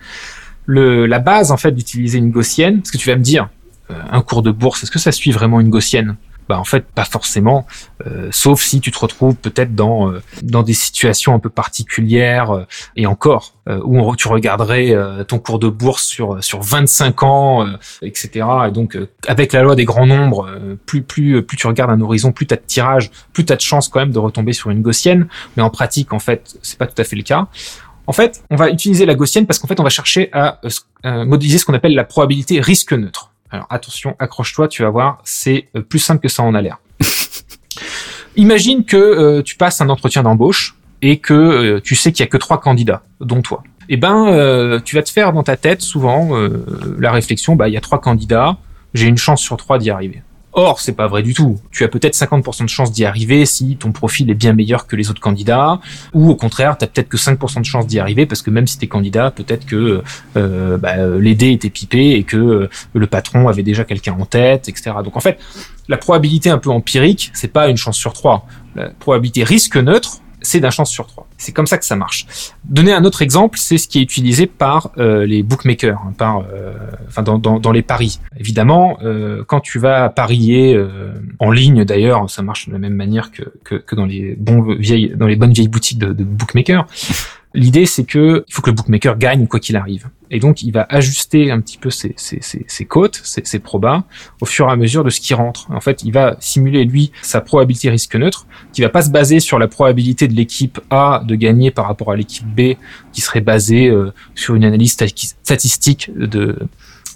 La 0.67 1.19
base 1.19 1.51
en 1.51 1.57
fait 1.57 1.71
d'utiliser 1.71 2.17
une 2.17 2.31
gaussienne, 2.31 2.79
parce 2.79 2.91
que 2.91 2.97
tu 2.97 3.09
vas 3.09 3.15
me 3.15 3.21
dire, 3.21 3.47
euh, 3.89 3.93
un 4.11 4.21
cours 4.21 4.41
de 4.41 4.51
bourse, 4.51 4.83
est-ce 4.83 4.91
que 4.91 4.99
ça 4.99 5.11
suit 5.11 5.31
vraiment 5.31 5.61
une 5.61 5.69
gaussienne? 5.69 6.17
Bah 6.47 6.59
en 6.59 6.63
fait 6.63 6.85
pas 6.85 7.05
forcément, 7.05 7.65
euh, 8.05 8.29
sauf 8.31 8.61
si 8.61 8.79
tu 8.79 8.91
te 8.91 8.99
retrouves 8.99 9.35
peut-être 9.35 9.75
dans 9.75 10.11
euh, 10.11 10.21
dans 10.41 10.63
des 10.63 10.73
situations 10.73 11.33
un 11.33 11.39
peu 11.39 11.49
particulières 11.49 12.51
euh, 12.51 12.65
et 12.95 13.05
encore 13.05 13.53
où 13.83 14.15
tu 14.15 14.29
regarderais 14.29 14.95
ton 15.27 15.39
cours 15.39 15.59
de 15.59 15.67
bourse 15.67 16.05
sur 16.05 16.41
sur 16.41 16.61
25 16.61 17.23
ans, 17.23 17.67
etc. 18.01 18.45
Et 18.65 18.71
donc 18.71 18.97
avec 19.27 19.51
la 19.51 19.61
loi 19.61 19.75
des 19.75 19.83
grands 19.83 20.05
nombres, 20.05 20.49
plus 20.85 21.01
plus 21.01 21.43
plus 21.43 21.57
tu 21.57 21.67
regardes 21.67 21.91
un 21.91 21.99
horizon, 21.99 22.31
plus 22.31 22.47
t'as 22.47 22.55
de 22.55 22.61
tirage, 22.65 23.11
plus 23.33 23.43
t'as 23.43 23.57
de 23.57 23.61
chances 23.61 23.89
quand 23.89 23.99
même 23.99 24.13
de 24.13 24.19
retomber 24.19 24.53
sur 24.53 24.69
une 24.69 24.81
gaussienne. 24.81 25.27
Mais 25.57 25.63
en 25.63 25.69
pratique, 25.69 26.13
en 26.13 26.19
fait, 26.19 26.57
c'est 26.61 26.77
pas 26.77 26.87
tout 26.87 27.01
à 27.01 27.03
fait 27.03 27.17
le 27.17 27.23
cas. 27.23 27.47
En 28.05 28.13
fait, 28.13 28.41
on 28.49 28.55
va 28.55 28.69
utiliser 28.69 29.05
la 29.05 29.15
gaussienne 29.15 29.45
parce 29.45 29.59
qu'en 29.59 29.67
fait, 29.67 29.81
on 29.81 29.83
va 29.83 29.89
chercher 29.89 30.29
à 30.31 30.61
modéliser 31.03 31.57
ce 31.57 31.65
qu'on 31.65 31.73
appelle 31.73 31.93
la 31.93 32.05
probabilité 32.05 32.61
risque 32.61 32.93
neutre. 32.93 33.33
Alors 33.51 33.67
attention, 33.69 34.15
accroche-toi, 34.19 34.67
tu 34.67 34.83
vas 34.83 34.89
voir, 34.89 35.19
c'est 35.23 35.67
euh, 35.75 35.81
plus 35.81 35.99
simple 35.99 36.21
que 36.21 36.27
ça 36.27 36.43
en 36.43 36.53
a 36.53 36.61
l'air. 36.61 36.79
Imagine 38.35 38.83
que 38.83 38.97
euh, 38.97 39.41
tu 39.41 39.55
passes 39.55 39.81
un 39.81 39.89
entretien 39.89 40.23
d'embauche 40.23 40.75
et 41.01 41.19
que 41.19 41.33
euh, 41.33 41.79
tu 41.81 41.95
sais 41.95 42.11
qu'il 42.11 42.23
y 42.23 42.27
a 42.27 42.29
que 42.29 42.37
trois 42.37 42.59
candidats, 42.59 43.03
dont 43.21 43.41
toi. 43.41 43.63
Eh 43.89 43.95
ben, 43.95 44.81
tu 44.83 44.97
vas 44.97 45.01
te 45.01 45.09
faire 45.09 45.31
dans 45.31 45.43
ta 45.43 45.55
tête 45.55 45.81
souvent 45.81 46.31
la 46.99 47.09
réflexion, 47.09 47.55
bah 47.55 47.69
il 47.69 47.73
y 47.73 47.77
a 47.77 47.79
trois 47.79 48.01
candidats, 48.01 48.57
j'ai 48.93 49.07
une 49.07 49.17
chance 49.17 49.41
sur 49.41 49.55
trois 49.55 49.77
d'y 49.77 49.89
arriver. 49.89 50.23
Or, 50.59 50.79
c'est 50.79 50.93
pas 50.93 51.05
vrai 51.05 51.21
du 51.21 51.35
tout. 51.35 51.59
Tu 51.69 51.83
as 51.83 51.87
peut-être 51.87 52.15
50% 52.15 52.63
de 52.63 52.69
chance 52.69 52.91
d'y 52.91 53.05
arriver 53.05 53.45
si 53.45 53.77
ton 53.77 53.91
profil 53.91 54.31
est 54.31 54.33
bien 54.33 54.53
meilleur 54.53 54.87
que 54.87 54.95
les 54.95 55.11
autres 55.11 55.21
candidats, 55.21 55.79
ou 56.15 56.31
au 56.31 56.35
contraire, 56.35 56.79
tu 56.79 56.83
as 56.83 56.87
peut-être 56.87 57.09
que 57.09 57.17
5% 57.17 57.59
de 57.59 57.65
chance 57.65 57.85
d'y 57.85 57.99
arriver 57.99 58.25
parce 58.25 58.41
que 58.41 58.49
même 58.49 58.65
si 58.65 58.79
t'es 58.79 58.87
candidat, 58.87 59.29
peut-être 59.29 59.67
que 59.67 60.01
euh, 60.35 60.77
bah, 60.79 60.95
les 61.19 61.35
dés 61.35 61.51
étaient 61.51 61.69
pipés 61.69 62.13
et 62.13 62.23
que 62.23 62.37
euh, 62.37 62.69
le 62.95 63.05
patron 63.05 63.49
avait 63.49 63.61
déjà 63.61 63.83
quelqu'un 63.83 64.17
en 64.19 64.25
tête, 64.25 64.67
etc. 64.67 64.93
Donc 65.03 65.15
en 65.15 65.19
fait, 65.19 65.37
la 65.89 65.97
probabilité 65.97 66.49
un 66.49 66.57
peu 66.57 66.71
empirique, 66.71 67.29
c'est 67.35 67.53
pas 67.53 67.67
une 67.67 67.77
chance 67.77 67.97
sur 67.97 68.13
trois. 68.13 68.47
La 68.75 68.89
probabilité 68.89 69.43
risque 69.43 69.77
neutre, 69.77 70.21
c'est 70.41 70.59
d'un 70.59 70.69
chance 70.69 70.91
sur 70.91 71.07
trois. 71.07 71.27
C'est 71.37 71.51
comme 71.51 71.67
ça 71.67 71.77
que 71.77 71.85
ça 71.85 71.95
marche. 71.95 72.25
Donner 72.63 72.93
un 72.93 73.03
autre 73.05 73.21
exemple, 73.21 73.57
c'est 73.57 73.77
ce 73.77 73.87
qui 73.87 73.99
est 73.99 74.01
utilisé 74.01 74.47
par 74.47 74.91
euh, 74.97 75.25
les 75.25 75.43
bookmakers, 75.43 75.99
hein, 75.99 76.13
par, 76.17 76.45
euh, 76.51 76.73
enfin 77.07 77.23
dans, 77.23 77.37
dans, 77.37 77.59
dans, 77.59 77.71
les 77.71 77.81
paris. 77.81 78.19
Évidemment, 78.39 78.97
euh, 79.03 79.43
quand 79.47 79.59
tu 79.59 79.79
vas 79.79 80.09
parier 80.09 80.75
euh, 80.75 81.13
en 81.39 81.51
ligne, 81.51 81.83
d'ailleurs, 81.85 82.29
ça 82.29 82.41
marche 82.43 82.67
de 82.67 82.73
la 82.73 82.79
même 82.79 82.93
manière 82.93 83.31
que, 83.31 83.43
que, 83.63 83.75
que, 83.75 83.95
dans 83.95 84.05
les 84.05 84.35
bons 84.35 84.75
vieilles, 84.75 85.13
dans 85.15 85.27
les 85.27 85.35
bonnes 85.35 85.53
vieilles 85.53 85.67
boutiques 85.67 85.99
de, 85.99 86.13
de 86.13 86.23
bookmakers. 86.23 86.85
L'idée, 87.57 87.87
c'est 87.87 88.03
que 88.03 88.45
il 88.47 88.53
faut 88.53 88.61
que 88.61 88.69
le 88.69 88.75
bookmaker 88.75 89.17
gagne 89.17 89.47
quoi 89.47 89.59
qu'il 89.59 89.77
arrive. 89.77 90.09
Et 90.29 90.39
donc, 90.39 90.61
il 90.61 90.71
va 90.71 90.85
ajuster 90.89 91.49
un 91.49 91.59
petit 91.59 91.79
peu 91.79 91.89
ses, 91.89 92.13
ses, 92.15 92.37
ses, 92.39 92.63
ses 92.67 92.85
cotes, 92.85 93.19
ses, 93.23 93.43
ses, 93.45 93.57
probas, 93.57 94.03
au 94.41 94.45
fur 94.45 94.69
et 94.69 94.71
à 94.71 94.75
mesure 94.75 95.03
de 95.03 95.09
ce 95.09 95.19
qui 95.19 95.33
rentre. 95.33 95.65
En 95.71 95.81
fait, 95.81 96.03
il 96.03 96.11
va 96.11 96.37
simuler, 96.39 96.85
lui, 96.85 97.11
sa 97.23 97.41
probabilité 97.41 97.89
risque 97.89 98.15
neutre, 98.15 98.45
qui 98.73 98.81
va 98.81 98.89
pas 98.89 99.01
se 99.01 99.09
baser 99.09 99.39
sur 99.39 99.57
la 99.57 99.67
probabilité 99.67 100.27
de 100.27 100.35
l'équipe 100.35 100.79
A 100.91 101.23
de 101.25 101.33
gagner 101.33 101.71
par 101.71 101.87
rapport 101.87 102.11
à 102.11 102.15
l'équipe 102.15 102.45
B, 102.45 102.75
qui 103.11 103.21
serait 103.21 103.41
basée 103.41 103.87
euh, 103.87 104.13
sur 104.35 104.53
une 104.53 104.63
analyse 104.63 104.91
statistique 104.91 106.11
de, 106.15 106.59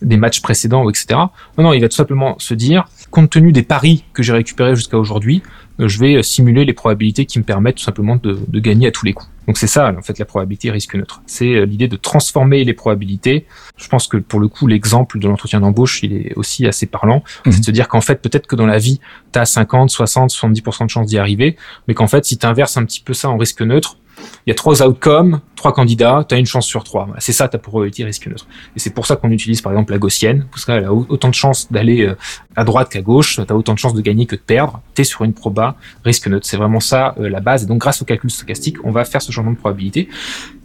des 0.02 0.18
matchs 0.18 0.42
précédents, 0.42 0.90
etc. 0.90 1.20
Non, 1.58 1.64
non, 1.64 1.74
il 1.74 1.82
va 1.82 1.90
tout 1.90 1.96
simplement 1.96 2.36
se 2.40 2.54
dire, 2.54 2.86
compte 3.10 3.30
tenu 3.30 3.52
des 3.52 3.64
paris 3.64 4.04
que 4.14 4.24
j'ai 4.24 4.34
récupérés 4.34 4.76
jusqu'à 4.76 4.98
aujourd'hui, 4.98 5.44
euh, 5.80 5.88
je 5.88 6.00
vais 6.00 6.22
simuler 6.24 6.66
les 6.66 6.74
probabilités 6.74 7.26
qui 7.26 7.40
me 7.40 7.44
permettent 7.44 7.76
tout 7.76 7.84
simplement 7.84 8.16
de, 8.16 8.40
de 8.48 8.60
gagner 8.60 8.88
à 8.88 8.92
tous 8.92 9.06
les 9.06 9.14
coups. 9.14 9.30
Donc 9.48 9.58
c'est 9.58 9.68
ça, 9.68 9.94
en 9.98 10.02
fait, 10.02 10.20
la 10.20 10.26
probabilité 10.26 10.70
risque 10.72 10.96
neutre. 10.96 11.22
C'est 11.26 11.56
euh, 11.56 11.66
l'idée 11.66 11.88
de 11.88 11.96
transformer 11.96 12.64
les 12.64 12.74
probabilités. 12.74 13.46
Je 13.78 13.88
pense 13.88 14.08
que 14.08 14.18
pour 14.18 14.40
le 14.40 14.48
coup, 14.48 14.68
l'exemple 14.68 15.20
de 15.20 15.28
l'entretien 15.28 15.60
d'embauche, 15.60 16.04
il 16.04 16.14
est 16.14 16.34
aussi 16.36 16.68
assez 16.68 16.86
parlant. 16.86 17.24
C'est 17.46 17.60
de 17.60 17.66
se 17.66 17.72
dire 17.72 17.88
qu'en 17.88 18.02
fait, 18.02 18.22
peut-être 18.22 18.48
que 18.48 18.56
dans 18.56 18.68
la 18.68 18.78
vie, 18.78 19.00
tu 19.34 19.40
as 19.40 19.46
50, 19.46 19.90
60, 19.90 20.32
70% 20.32 20.86
de 20.86 20.90
chances 20.90 21.08
d'y 21.08 21.18
arriver, 21.18 21.58
mais 21.88 21.94
qu'en 21.94 22.08
fait, 22.08 22.26
si 22.26 22.38
tu 22.38 22.46
inverses 22.46 22.78
un 22.78 22.86
petit 22.86 23.02
peu 23.02 23.14
ça 23.14 23.30
en 23.30 23.38
risque 23.38 23.62
neutre, 23.62 23.98
il 24.46 24.50
y 24.50 24.52
a 24.52 24.56
trois 24.56 24.84
outcomes, 24.84 25.42
trois 25.62 25.74
candidats, 25.74 26.26
tu 26.28 26.34
as 26.34 26.40
une 26.40 26.48
chance 26.48 26.66
sur 26.66 26.84
trois. 26.84 27.08
C'est 27.20 27.34
ça 27.34 27.48
ta 27.48 27.60
probabilité 27.60 28.04
risque 28.04 28.26
neutre. 28.26 28.48
Et 28.76 28.80
c'est 28.80 28.90
pour 28.90 29.06
ça 29.06 29.16
qu'on 29.16 29.30
utilise 29.30 29.62
par 29.62 29.72
exemple 29.74 29.92
la 29.92 30.00
gaussienne, 30.00 30.48
parce 30.50 30.66
qu'elle 30.66 30.84
a 30.84 30.92
autant 30.92 31.30
de 31.30 31.36
chances 31.36 31.72
d'aller 31.72 32.02
euh, 32.02 32.16
à 32.56 32.64
droite 32.64 32.90
qu'à 32.90 33.02
gauche, 33.02 33.36
tu 33.36 33.42
as 33.48 33.56
autant 33.56 33.76
de 33.76 33.78
chances 33.78 33.94
de 33.94 34.02
gagner 34.02 34.26
que 34.26 34.36
de 34.36 34.42
perdre, 34.42 34.82
tu 34.96 35.06
sur 35.06 35.24
une 35.24 35.34
proba 35.34 35.76
risque 36.04 36.28
neutre. 36.28 36.48
C'est 36.48 36.58
vraiment 36.58 36.80
ça 36.80 37.14
euh, 37.20 37.30
la 37.30 37.42
base. 37.42 37.64
Et 37.64 37.68
donc 37.68 37.78
grâce 37.78 38.02
au 38.02 38.06
calcul 38.06 38.32
stochastique, 38.32 38.78
on 38.84 38.90
va 38.90 39.06
faire 39.06 39.22
ce 39.22 39.32
changement 39.32 39.52
de 39.52 39.58
probabilité. 39.58 40.10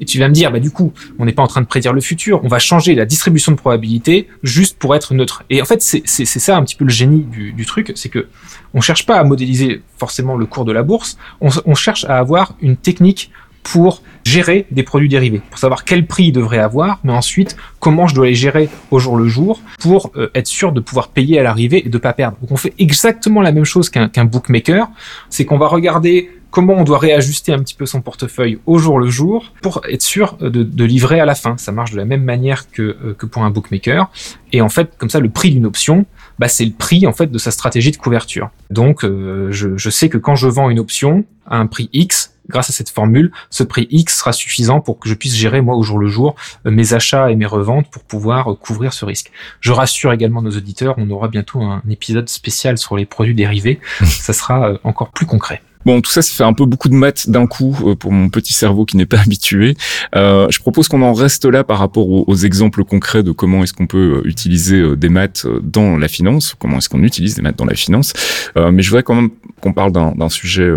Et 0.00 0.06
tu 0.06 0.18
vas 0.18 0.28
me 0.28 0.32
dire, 0.32 0.50
bah 0.50 0.60
du 0.60 0.70
coup, 0.70 0.94
on 1.18 1.26
n'est 1.26 1.34
pas 1.34 1.42
en 1.42 1.46
train 1.46 1.60
de 1.60 1.66
prédire 1.66 1.92
le 1.92 2.00
futur, 2.00 2.42
on 2.42 2.48
va 2.48 2.58
changer 2.58 2.94
la 2.94 3.04
distribution 3.04 3.52
de 3.52 3.58
probabilité 3.58 4.28
juste 4.42 4.78
pour 4.78 4.94
être 4.94 5.12
neutre. 5.12 5.44
Et 5.50 5.60
en 5.60 5.66
fait, 5.66 5.82
c'est 5.82 6.24
ça 6.24 6.56
un 6.56 6.64
petit 6.64 6.76
peu 6.76 6.84
le 6.84 6.90
génie 6.90 7.24
du, 7.24 7.52
du 7.52 7.66
truc, 7.66 7.92
c'est 7.96 8.08
que 8.08 8.28
on 8.72 8.80
cherche 8.80 9.04
pas 9.04 9.16
à 9.16 9.24
modéliser 9.24 9.82
forcément 9.98 10.36
le 10.36 10.46
cours 10.46 10.64
de 10.64 10.72
la 10.72 10.82
bourse, 10.82 11.18
on, 11.42 11.50
on 11.66 11.74
cherche 11.74 12.04
à 12.06 12.18
avoir 12.18 12.54
une 12.60 12.76
technique 12.76 13.30
pour 13.72 14.02
gérer 14.24 14.66
des 14.70 14.84
produits 14.84 15.08
dérivés, 15.08 15.42
pour 15.50 15.58
savoir 15.58 15.84
quel 15.84 16.06
prix 16.06 16.26
il 16.26 16.32
devrait 16.32 16.58
avoir, 16.58 17.00
mais 17.02 17.12
ensuite 17.12 17.56
comment 17.80 18.06
je 18.06 18.14
dois 18.14 18.26
les 18.26 18.34
gérer 18.34 18.68
au 18.92 19.00
jour 19.00 19.16
le 19.16 19.26
jour 19.26 19.60
pour 19.80 20.12
euh, 20.16 20.30
être 20.36 20.46
sûr 20.46 20.70
de 20.70 20.78
pouvoir 20.78 21.08
payer 21.08 21.40
à 21.40 21.42
l'arrivée 21.42 21.84
et 21.84 21.88
de 21.88 21.98
pas 21.98 22.12
perdre. 22.12 22.36
Donc 22.40 22.52
on 22.52 22.56
fait 22.56 22.74
exactement 22.78 23.42
la 23.42 23.50
même 23.50 23.64
chose 23.64 23.90
qu'un 23.90 24.24
bookmaker, 24.24 24.88
c'est 25.30 25.44
qu'on 25.44 25.58
va 25.58 25.66
regarder 25.66 26.30
comment 26.50 26.74
on 26.74 26.84
doit 26.84 26.98
réajuster 26.98 27.52
un 27.52 27.58
petit 27.58 27.74
peu 27.74 27.86
son 27.86 28.02
portefeuille 28.02 28.60
au 28.66 28.78
jour 28.78 29.00
le 29.00 29.08
jour 29.08 29.52
pour 29.62 29.82
être 29.90 30.02
sûr 30.02 30.36
de, 30.36 30.62
de 30.62 30.84
livrer 30.84 31.18
à 31.18 31.24
la 31.24 31.34
fin. 31.34 31.56
Ça 31.58 31.72
marche 31.72 31.90
de 31.90 31.96
la 31.96 32.04
même 32.04 32.22
manière 32.22 32.70
que, 32.70 32.82
euh, 32.82 33.14
que 33.18 33.26
pour 33.26 33.42
un 33.42 33.50
bookmaker. 33.50 34.10
Et 34.52 34.60
en 34.62 34.68
fait, 34.68 34.92
comme 34.96 35.10
ça, 35.10 35.18
le 35.18 35.28
prix 35.28 35.50
d'une 35.50 35.66
option 35.66 36.06
bah, 36.38 36.48
c'est 36.48 36.64
le 36.64 36.72
prix 36.72 37.06
en 37.06 37.12
fait 37.12 37.30
de 37.30 37.38
sa 37.38 37.50
stratégie 37.50 37.90
de 37.90 37.96
couverture. 37.96 38.50
Donc 38.70 39.04
euh, 39.04 39.48
je, 39.50 39.76
je 39.76 39.90
sais 39.90 40.08
que 40.08 40.18
quand 40.18 40.36
je 40.36 40.48
vends 40.48 40.70
une 40.70 40.78
option 40.78 41.24
à 41.46 41.58
un 41.58 41.66
prix 41.66 41.88
X, 41.92 42.35
grâce 42.48 42.70
à 42.70 42.72
cette 42.72 42.90
formule, 42.90 43.32
ce 43.50 43.62
prix 43.62 43.86
X 43.90 44.18
sera 44.18 44.32
suffisant 44.32 44.80
pour 44.80 44.98
que 44.98 45.08
je 45.08 45.14
puisse 45.14 45.34
gérer 45.34 45.60
moi 45.60 45.76
au 45.76 45.82
jour 45.82 45.98
le 45.98 46.08
jour 46.08 46.34
euh, 46.66 46.70
mes 46.70 46.94
achats 46.94 47.30
et 47.30 47.36
mes 47.36 47.46
reventes 47.46 47.90
pour 47.90 48.02
pouvoir 48.02 48.52
euh, 48.52 48.54
couvrir 48.54 48.92
ce 48.92 49.04
risque. 49.04 49.30
Je 49.60 49.72
rassure 49.72 50.12
également 50.12 50.42
nos 50.42 50.50
auditeurs, 50.50 50.94
on 50.98 51.08
aura 51.10 51.28
bientôt 51.28 51.60
un 51.62 51.82
épisode 51.88 52.28
spécial 52.28 52.78
sur 52.78 52.96
les 52.96 53.06
produits 53.06 53.34
dérivés. 53.34 53.80
Ça 54.04 54.32
sera 54.32 54.70
euh, 54.70 54.78
encore 54.84 55.10
plus 55.10 55.26
concret. 55.26 55.62
Bon, 55.84 56.00
tout 56.00 56.10
ça, 56.10 56.20
ça 56.20 56.34
fait 56.34 56.42
un 56.42 56.52
peu 56.52 56.64
beaucoup 56.64 56.88
de 56.88 56.96
maths 56.96 57.30
d'un 57.30 57.46
coup 57.46 57.94
pour 58.00 58.10
mon 58.10 58.28
petit 58.28 58.52
cerveau 58.52 58.84
qui 58.84 58.96
n'est 58.96 59.06
pas 59.06 59.20
habitué. 59.24 59.76
Euh, 60.16 60.48
je 60.50 60.58
propose 60.58 60.88
qu'on 60.88 61.00
en 61.02 61.12
reste 61.12 61.44
là 61.44 61.62
par 61.62 61.78
rapport 61.78 62.08
aux, 62.08 62.34
exemples 62.34 62.82
concrets 62.82 63.22
de 63.22 63.30
comment 63.30 63.62
est-ce 63.62 63.72
qu'on 63.72 63.86
peut 63.86 64.20
utiliser 64.24 64.96
des 64.96 65.08
maths 65.08 65.46
dans 65.62 65.96
la 65.96 66.08
finance, 66.08 66.56
comment 66.58 66.78
est-ce 66.78 66.88
qu'on 66.88 67.04
utilise 67.04 67.36
des 67.36 67.42
maths 67.42 67.56
dans 67.56 67.66
la 67.66 67.76
finance. 67.76 68.14
mais 68.56 68.82
je 68.82 68.90
voudrais 68.90 69.04
quand 69.04 69.14
même 69.14 69.30
qu'on 69.60 69.72
parle 69.72 69.92
d'un 69.92 70.28
sujet 70.28 70.68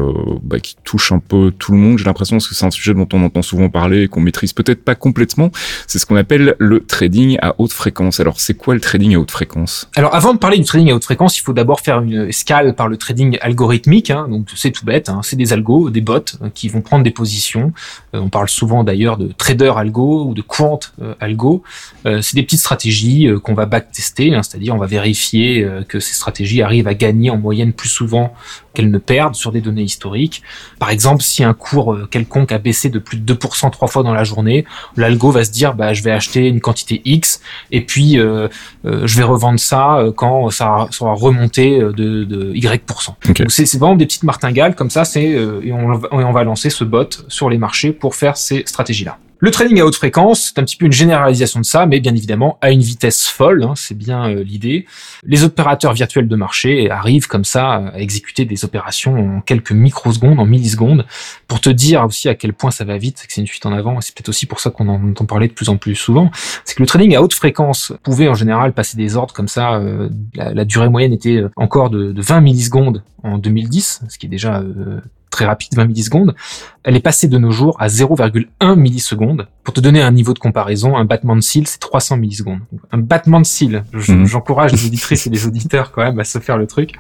bah, 0.43 0.59
qui 0.59 0.75
touche 0.83 1.11
un 1.11 1.17
peu 1.17 1.51
tout 1.59 1.71
le 1.71 1.77
monde. 1.77 1.97
J'ai 1.97 2.05
l'impression 2.05 2.37
que 2.37 2.43
c'est 2.43 2.65
un 2.65 2.71
sujet 2.71 2.93
dont 2.93 3.07
on 3.13 3.23
entend 3.23 3.41
souvent 3.41 3.69
parler 3.69 4.03
et 4.03 4.07
qu'on 4.07 4.21
maîtrise 4.21 4.53
peut-être 4.53 4.83
pas 4.83 4.95
complètement. 4.95 5.51
C'est 5.87 5.99
ce 5.99 6.05
qu'on 6.05 6.15
appelle 6.15 6.55
le 6.57 6.79
trading 6.79 7.37
à 7.41 7.55
haute 7.57 7.73
fréquence. 7.73 8.19
Alors, 8.19 8.39
c'est 8.39 8.55
quoi 8.55 8.73
le 8.73 8.81
trading 8.81 9.15
à 9.15 9.19
haute 9.19 9.31
fréquence? 9.31 9.89
Alors, 9.95 10.15
avant 10.15 10.33
de 10.33 10.39
parler 10.39 10.57
du 10.57 10.65
trading 10.65 10.91
à 10.91 10.95
haute 10.95 11.03
fréquence, 11.03 11.37
il 11.37 11.41
faut 11.43 11.53
d'abord 11.53 11.81
faire 11.81 12.01
une 12.01 12.27
escale 12.27 12.73
par 12.73 12.87
le 12.87 12.97
trading 12.97 13.37
algorithmique. 13.41 14.09
Hein, 14.09 14.27
donc, 14.29 14.47
c'est 14.55 14.71
tout 14.71 14.85
bête 14.85 15.09
Hein. 15.09 15.21
C'est 15.23 15.35
des 15.35 15.53
algos, 15.53 15.89
des 15.89 16.01
bots 16.01 16.19
euh, 16.41 16.49
qui 16.53 16.69
vont 16.69 16.81
prendre 16.81 17.03
des 17.03 17.11
positions. 17.11 17.73
Euh, 18.13 18.19
on 18.19 18.29
parle 18.29 18.49
souvent 18.49 18.83
d'ailleurs 18.83 19.17
de 19.17 19.27
trader 19.27 19.73
algo 19.75 20.25
ou 20.25 20.33
de 20.33 20.41
quant 20.41 20.79
euh, 21.01 21.13
algo. 21.19 21.63
c'est 22.05 22.35
des 22.35 22.43
petites 22.43 22.59
stratégies 22.59 23.29
qu'on 23.43 23.53
va 23.53 23.65
backtester, 23.65 24.33
hein, 24.33 24.43
c'est-à-dire 24.43 24.75
on 24.75 24.77
va 24.77 24.87
vérifier 24.87 25.67
que 25.87 25.99
ces 25.99 26.13
stratégies 26.13 26.61
arrivent 26.61 26.87
à 26.87 26.93
gagner 26.93 27.29
en 27.29 27.37
moyenne 27.37 27.73
plus 27.73 27.89
souvent 27.89 28.33
qu'elles 28.73 28.91
ne 28.91 28.97
perdent 28.97 29.35
sur 29.35 29.51
des 29.51 29.61
données 29.61 29.83
historiques. 29.83 30.43
Par 30.79 30.89
exemple, 30.89 31.23
si 31.23 31.43
un 31.43 31.53
cours 31.53 31.97
quelconque 32.09 32.51
a 32.51 32.57
baissé 32.57 32.89
de 32.89 32.99
plus 32.99 33.17
de 33.17 33.33
2% 33.33 33.71
trois 33.71 33.87
fois 33.87 34.03
dans 34.03 34.13
la 34.13 34.23
journée, 34.23 34.65
l'algo 34.95 35.31
va 35.31 35.43
se 35.43 35.51
dire 35.51 35.73
bah 35.73 35.93
je 35.93 36.03
vais 36.03 36.11
acheter 36.11 36.47
une 36.47 36.61
quantité 36.61 37.01
X 37.05 37.41
et 37.71 37.81
puis 37.81 38.13
je 38.15 39.17
vais 39.17 39.23
revendre 39.23 39.59
ça 39.59 40.03
quand 40.15 40.49
ça 40.49 40.87
sera 40.91 41.13
remonté 41.13 41.79
de, 41.79 42.23
de 42.23 42.51
Y%. 42.55 43.15
Donc 43.25 43.43
c'est 43.49 43.77
vraiment 43.77 43.95
des 43.95 44.05
petites 44.05 44.23
martingales 44.23 44.75
comme 44.75 44.89
ça, 44.89 45.05
c'est 45.05 45.33
euh, 45.33 45.61
et, 45.63 45.73
on, 45.73 46.31
va 46.31 46.43
lancer 46.43 46.69
ce 46.69 46.83
bot 46.83 47.09
sur 47.27 47.49
les 47.49 47.57
marchés 47.57 47.91
pour 47.91 48.15
faire 48.15 48.37
ces 48.37 48.63
stratégies-là. 48.65 49.17
Le 49.41 49.51
trading 49.51 49.79
à 49.79 49.85
haute 49.85 49.95
fréquence, 49.95 50.51
c'est 50.53 50.59
un 50.59 50.65
petit 50.65 50.75
peu 50.75 50.85
une 50.85 50.91
généralisation 50.91 51.61
de 51.61 51.65
ça, 51.65 51.85
mais 51.85 52.01
bien 52.01 52.13
évidemment 52.13 52.57
à 52.59 52.71
une 52.71 52.81
vitesse 52.81 53.27
folle, 53.27 53.63
hein, 53.63 53.73
c'est 53.73 53.97
bien 53.97 54.29
euh, 54.29 54.43
l'idée. 54.43 54.85
Les 55.23 55.45
opérateurs 55.45 55.93
virtuels 55.93 56.27
de 56.27 56.35
marché 56.35 56.91
arrivent 56.91 57.27
comme 57.27 57.45
ça 57.45 57.91
à 57.93 57.99
exécuter 57.99 58.43
des 58.43 58.65
opérations 58.65 59.37
en 59.37 59.39
quelques 59.39 59.71
microsecondes, 59.71 60.41
en 60.41 60.45
millisecondes, 60.45 61.05
pour 61.47 61.61
te 61.61 61.69
dire 61.69 62.03
aussi 62.03 62.27
à 62.27 62.35
quel 62.35 62.51
point 62.51 62.69
ça 62.69 62.83
va 62.83 62.97
vite, 62.97 63.23
que 63.25 63.31
c'est 63.31 63.39
une 63.39 63.47
fuite 63.47 63.65
en 63.65 63.71
avant, 63.71 63.99
et 63.99 64.01
c'est 64.01 64.13
peut-être 64.13 64.27
aussi 64.27 64.45
pour 64.45 64.59
ça 64.59 64.71
qu'on 64.71 64.89
en 64.89 65.09
entend 65.09 65.25
parler 65.25 65.47
de 65.47 65.53
plus 65.53 65.69
en 65.69 65.77
plus 65.77 65.95
souvent, 65.95 66.31
c'est 66.65 66.75
que 66.75 66.83
le 66.83 66.87
trading 66.87 67.15
à 67.15 67.21
haute 67.21 67.33
fréquence 67.33 67.93
pouvait 68.03 68.27
en 68.27 68.35
général 68.35 68.73
passer 68.73 68.97
des 68.97 69.15
ordres 69.15 69.33
comme 69.33 69.47
ça, 69.47 69.75
euh, 69.75 70.09
la, 70.35 70.65
durée 70.65 70.89
moyenne 70.89 71.13
était 71.13 71.43
encore 71.55 71.89
de, 71.89 72.11
de 72.11 72.21
20 72.21 72.41
millisecondes 72.41 73.03
en 73.23 73.37
2010, 73.37 74.01
ce 74.09 74.17
qui 74.17 74.25
est 74.25 74.29
déjà 74.29 74.59
euh, 74.59 74.99
très 75.39 75.45
rapide, 75.45 75.73
20 75.73 75.85
millisecondes, 75.85 76.35
elle 76.83 76.97
est 76.97 77.01
passée 77.01 77.29
de 77.29 77.37
nos 77.37 77.51
jours 77.51 77.77
à 77.79 77.87
0,1 77.87 78.75
millisecondes. 78.75 79.47
Pour 79.63 79.73
te 79.73 79.79
donner 79.79 80.01
un 80.01 80.11
niveau 80.11 80.33
de 80.33 80.39
comparaison, 80.39 80.97
un 80.97 81.05
battement 81.05 81.37
de 81.37 81.41
cils, 81.41 81.65
c'est 81.65 81.79
300 81.79 82.17
millisecondes. 82.17 82.59
Un 82.91 82.97
battement 82.97 83.39
de 83.39 83.45
cils, 83.45 83.85
mhm. 83.93 84.25
j'encourage 84.25 84.73
les 84.73 84.85
auditrices 84.87 85.27
et 85.27 85.29
les 85.29 85.47
auditeurs 85.47 85.93
quand 85.93 86.03
même 86.03 86.19
à 86.19 86.25
se 86.25 86.39
faire 86.39 86.57
le 86.57 86.67
truc. 86.67 86.91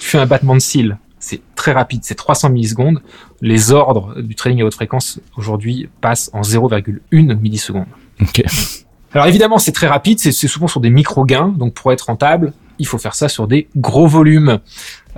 Tu 0.00 0.06
fais 0.06 0.18
un 0.18 0.26
battement 0.26 0.54
de 0.54 0.60
cils, 0.60 0.98
c'est 1.18 1.40
très 1.54 1.72
rapide, 1.72 2.00
c'est 2.02 2.14
300 2.14 2.50
millisecondes. 2.50 3.00
Les 3.40 3.72
ordres 3.72 4.20
du 4.20 4.34
trading 4.34 4.60
à 4.60 4.66
haute 4.66 4.74
fréquence 4.74 5.18
aujourd'hui 5.38 5.88
passent 6.02 6.28
en 6.34 6.42
0,1 6.42 7.40
milliseconde. 7.40 7.86
Alors 9.14 9.26
évidemment, 9.26 9.58
c'est 9.58 9.72
très 9.72 9.86
rapide, 9.86 10.18
c'est 10.18 10.32
souvent 10.32 10.66
sur 10.66 10.80
des 10.80 10.90
micro-gains, 10.90 11.54
donc 11.56 11.72
pour 11.72 11.90
être 11.90 12.02
rentable, 12.02 12.52
il 12.78 12.86
faut 12.86 12.98
faire 12.98 13.14
ça 13.14 13.28
sur 13.28 13.48
des 13.48 13.68
gros 13.76 14.06
volumes. 14.06 14.58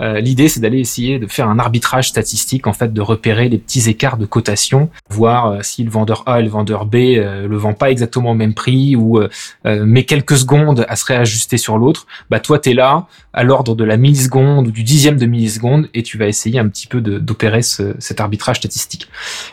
Euh, 0.01 0.19
l'idée, 0.19 0.47
c'est 0.47 0.59
d'aller 0.59 0.79
essayer 0.79 1.19
de 1.19 1.27
faire 1.27 1.47
un 1.47 1.59
arbitrage 1.59 2.09
statistique, 2.09 2.67
en 2.67 2.73
fait, 2.73 2.93
de 2.93 3.01
repérer 3.01 3.49
les 3.49 3.57
petits 3.57 3.89
écarts 3.89 4.17
de 4.17 4.25
cotation, 4.25 4.89
voir 5.09 5.47
euh, 5.47 5.59
si 5.61 5.83
le 5.83 5.89
vendeur 5.89 6.23
A 6.25 6.39
et 6.39 6.43
le 6.43 6.49
vendeur 6.49 6.85
B 6.85 6.95
euh, 6.95 7.47
le 7.47 7.57
vend 7.57 7.73
pas 7.73 7.91
exactement 7.91 8.31
au 8.31 8.35
même 8.35 8.53
prix 8.53 8.95
ou 8.95 9.21
met 9.65 10.05
quelques 10.05 10.37
secondes 10.37 10.85
à 10.87 10.95
se 10.95 11.05
réajuster 11.05 11.57
sur 11.57 11.77
l'autre. 11.77 12.07
Bah 12.29 12.39
toi, 12.39 12.59
t'es 12.59 12.73
là 12.73 13.07
à 13.33 13.43
l'ordre 13.43 13.75
de 13.75 13.83
la 13.83 13.97
milliseconde 13.97 14.67
ou 14.67 14.71
du 14.71 14.83
dixième 14.83 15.17
de 15.17 15.25
milliseconde 15.25 15.89
et 15.93 16.03
tu 16.03 16.17
vas 16.17 16.27
essayer 16.27 16.59
un 16.59 16.67
petit 16.67 16.87
peu 16.87 17.01
d'opérer 17.01 17.61
cet 17.61 18.19
arbitrage 18.19 18.57
statistique. 18.57 19.07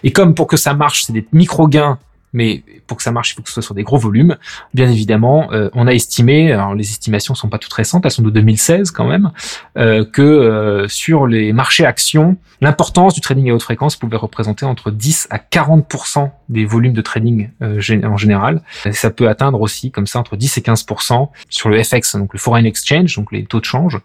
Et 0.04 0.12
comme 0.12 0.34
pour 0.34 0.46
que 0.46 0.56
ça 0.56 0.74
marche, 0.74 1.04
c'est 1.04 1.12
des 1.12 1.26
micro 1.32 1.68
gains 1.68 1.98
mais 2.32 2.62
pour 2.86 2.96
que 2.96 3.02
ça 3.02 3.12
marche, 3.12 3.32
il 3.32 3.34
faut 3.34 3.42
que 3.42 3.48
ce 3.48 3.54
soit 3.54 3.62
sur 3.62 3.74
des 3.74 3.82
gros 3.82 3.98
volumes. 3.98 4.36
Bien 4.74 4.90
évidemment, 4.90 5.52
euh, 5.52 5.70
on 5.74 5.86
a 5.86 5.92
estimé, 5.92 6.52
alors 6.52 6.74
les 6.74 6.90
estimations 6.90 7.34
sont 7.34 7.48
pas 7.48 7.58
toutes 7.58 7.72
récentes, 7.72 8.04
elles 8.04 8.12
sont 8.12 8.22
de 8.22 8.30
2016 8.30 8.90
quand 8.90 9.06
même, 9.06 9.30
euh, 9.76 10.04
que 10.04 10.22
euh, 10.22 10.88
sur 10.88 11.26
les 11.26 11.52
marchés 11.52 11.84
actions, 11.84 12.36
l'importance 12.60 13.14
du 13.14 13.20
trading 13.20 13.50
à 13.50 13.54
haute 13.54 13.62
fréquence 13.62 13.96
pouvait 13.96 14.16
représenter 14.16 14.66
entre 14.66 14.90
10 14.90 15.28
à 15.30 15.38
40% 15.38 16.30
des 16.48 16.64
volumes 16.64 16.94
de 16.94 17.02
trading 17.02 17.50
en 17.60 18.16
général. 18.16 18.62
ça 18.92 19.10
peut 19.10 19.28
atteindre 19.28 19.60
aussi 19.60 19.90
comme 19.90 20.06
ça 20.06 20.18
entre 20.18 20.36
10 20.36 20.58
et 20.58 20.60
15% 20.62 21.28
sur 21.50 21.68
le 21.68 21.82
FX, 21.82 22.16
donc 22.16 22.32
le 22.32 22.38
foreign 22.38 22.64
exchange, 22.64 23.16
donc 23.16 23.32
les 23.32 23.44
taux 23.44 23.60
de 23.60 23.64
change, 23.64 23.98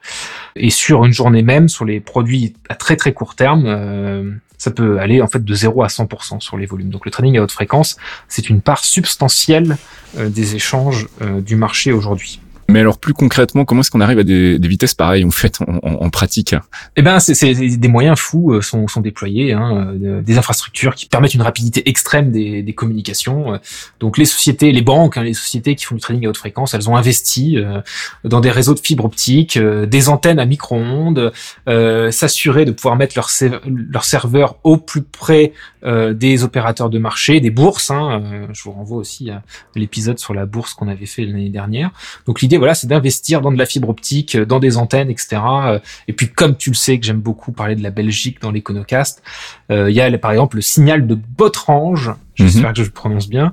et 0.56 0.70
sur 0.70 1.06
une 1.06 1.14
journée 1.14 1.42
même 1.42 1.70
sur 1.70 1.86
les 1.86 2.00
produits 2.00 2.54
à 2.70 2.76
très 2.76 2.96
très 2.98 3.14
court 3.14 3.36
terme 3.36 4.40
ça 4.64 4.72
peut 4.72 5.00
aller 5.00 5.22
en 5.22 5.28
fait 5.28 5.44
de 5.44 5.54
0 5.54 5.84
à 5.84 5.88
100% 5.88 6.40
sur 6.40 6.56
les 6.56 6.66
volumes. 6.66 6.90
Donc 6.90 7.04
le 7.06 7.12
trading 7.12 7.38
à 7.38 7.42
haute 7.42 7.52
fréquence, 7.52 7.98
c'est 8.28 8.50
une 8.50 8.62
part 8.62 8.84
substantielle 8.84 9.78
euh, 10.18 10.30
des 10.30 10.56
échanges 10.56 11.08
euh, 11.22 11.42
du 11.42 11.56
marché 11.56 11.92
aujourd'hui. 11.92 12.40
Mais 12.70 12.80
alors 12.80 12.98
plus 12.98 13.14
concrètement, 13.14 13.66
comment 13.66 13.82
est-ce 13.82 13.92
qu'on 13.92 14.02
arrive 14.02 14.20
à 14.20 14.24
des, 14.24 14.58
vitesses 14.58 14.94
pareilles 14.94 15.26
en 15.26 15.32
fait 15.32 15.60
en, 15.62 16.10
pratique? 16.10 16.56
Eh 16.96 17.02
ben, 17.02 17.20
c'est 17.20 17.54
des 17.54 17.88
moyens 17.88 18.18
fous 18.18 18.54
euh, 18.54 18.62
sont, 18.62 18.88
sont 18.88 19.02
déployés, 19.02 19.54
hein, 19.54 19.96
euh, 20.02 20.22
des 20.22 20.38
infrastructures 20.38 20.96
qui 20.96 21.08
permettent 21.08 21.34
une 21.34 21.42
rapidité 21.42 21.88
extrême 21.90 22.32
des, 22.32 22.64
des 22.64 22.74
communications. 22.74 23.60
Donc 24.00 24.18
les 24.18 24.26
sociétés, 24.26 24.72
les 24.72 24.82
banques, 24.82 25.18
hein, 25.18 25.24
les 25.24 25.34
sociétés 25.34 25.76
qui 25.76 25.86
font 25.86 25.96
du 25.96 26.02
trading 26.02 26.26
à 26.26 26.30
haute 26.30 26.38
fréquence, 26.38 26.74
elles 26.74 26.90
ont 26.90 26.96
investi 26.96 27.58
euh, 27.58 27.82
dans 28.24 28.40
des 28.40 28.52
réseaux 28.52 28.74
de 28.74 28.80
fibres 28.80 29.06
optiques, 29.06 29.58
des 29.60 30.10
antennes 30.10 30.40
à 30.40 30.46
micro-ondes, 30.46 31.32
s'assurer 32.12 32.66
de 32.66 32.72
pouvoir 32.72 32.96
mettre 32.96 33.16
leurs 33.16 33.30
leur 33.66 34.06
serveurs 34.06 34.58
au 34.64 34.78
plus 34.78 35.02
près 35.02 35.54
des 35.86 36.44
opérateurs 36.44 36.90
de 36.90 36.98
marché, 36.98 37.40
des 37.40 37.50
bourses. 37.50 37.92
Hein, 37.92 38.48
je 38.54 38.64
vous 38.64 38.72
renvoie 38.72 38.98
aussi 38.98 39.30
à 39.30 39.42
l'épisode 39.76 40.20
sur 40.20 40.34
la 40.34 40.46
bourse 40.46 40.74
qu'on 40.74 40.88
avait 40.88 41.06
fait 41.06 41.26
l'année 41.26 41.50
dernière. 41.50 41.92
Donc 42.26 42.42
l'idée 42.42 42.58
voilà, 42.64 42.76
c'est 42.76 42.88
d'investir 42.88 43.42
dans 43.42 43.52
de 43.52 43.58
la 43.58 43.66
fibre 43.66 43.90
optique, 43.90 44.36
euh, 44.36 44.46
dans 44.46 44.60
des 44.60 44.78
antennes, 44.78 45.10
etc. 45.10 45.42
Euh, 45.66 45.80
et 46.08 46.14
puis, 46.14 46.30
comme 46.30 46.56
tu 46.56 46.70
le 46.70 46.76
sais, 46.76 46.98
que 46.98 47.06
j'aime 47.06 47.20
beaucoup 47.20 47.52
parler 47.52 47.76
de 47.76 47.84
la 47.84 47.90
Belgique 47.90 48.42
dans 48.42 48.52
l'Econocast, 48.52 49.22
euh, 49.70 49.92
il 49.92 49.96
y 49.98 50.00
a 50.00 50.18
par 50.18 50.32
exemple 50.32 50.56
le 50.56 50.62
signal 50.62 51.06
de 51.06 51.14
Botrange, 51.14 52.12
j'espère 52.36 52.70
mhm. 52.70 52.74
que 52.74 52.80
je 52.80 52.88
le 52.88 52.94
prononce 52.94 53.28
bien, 53.28 53.52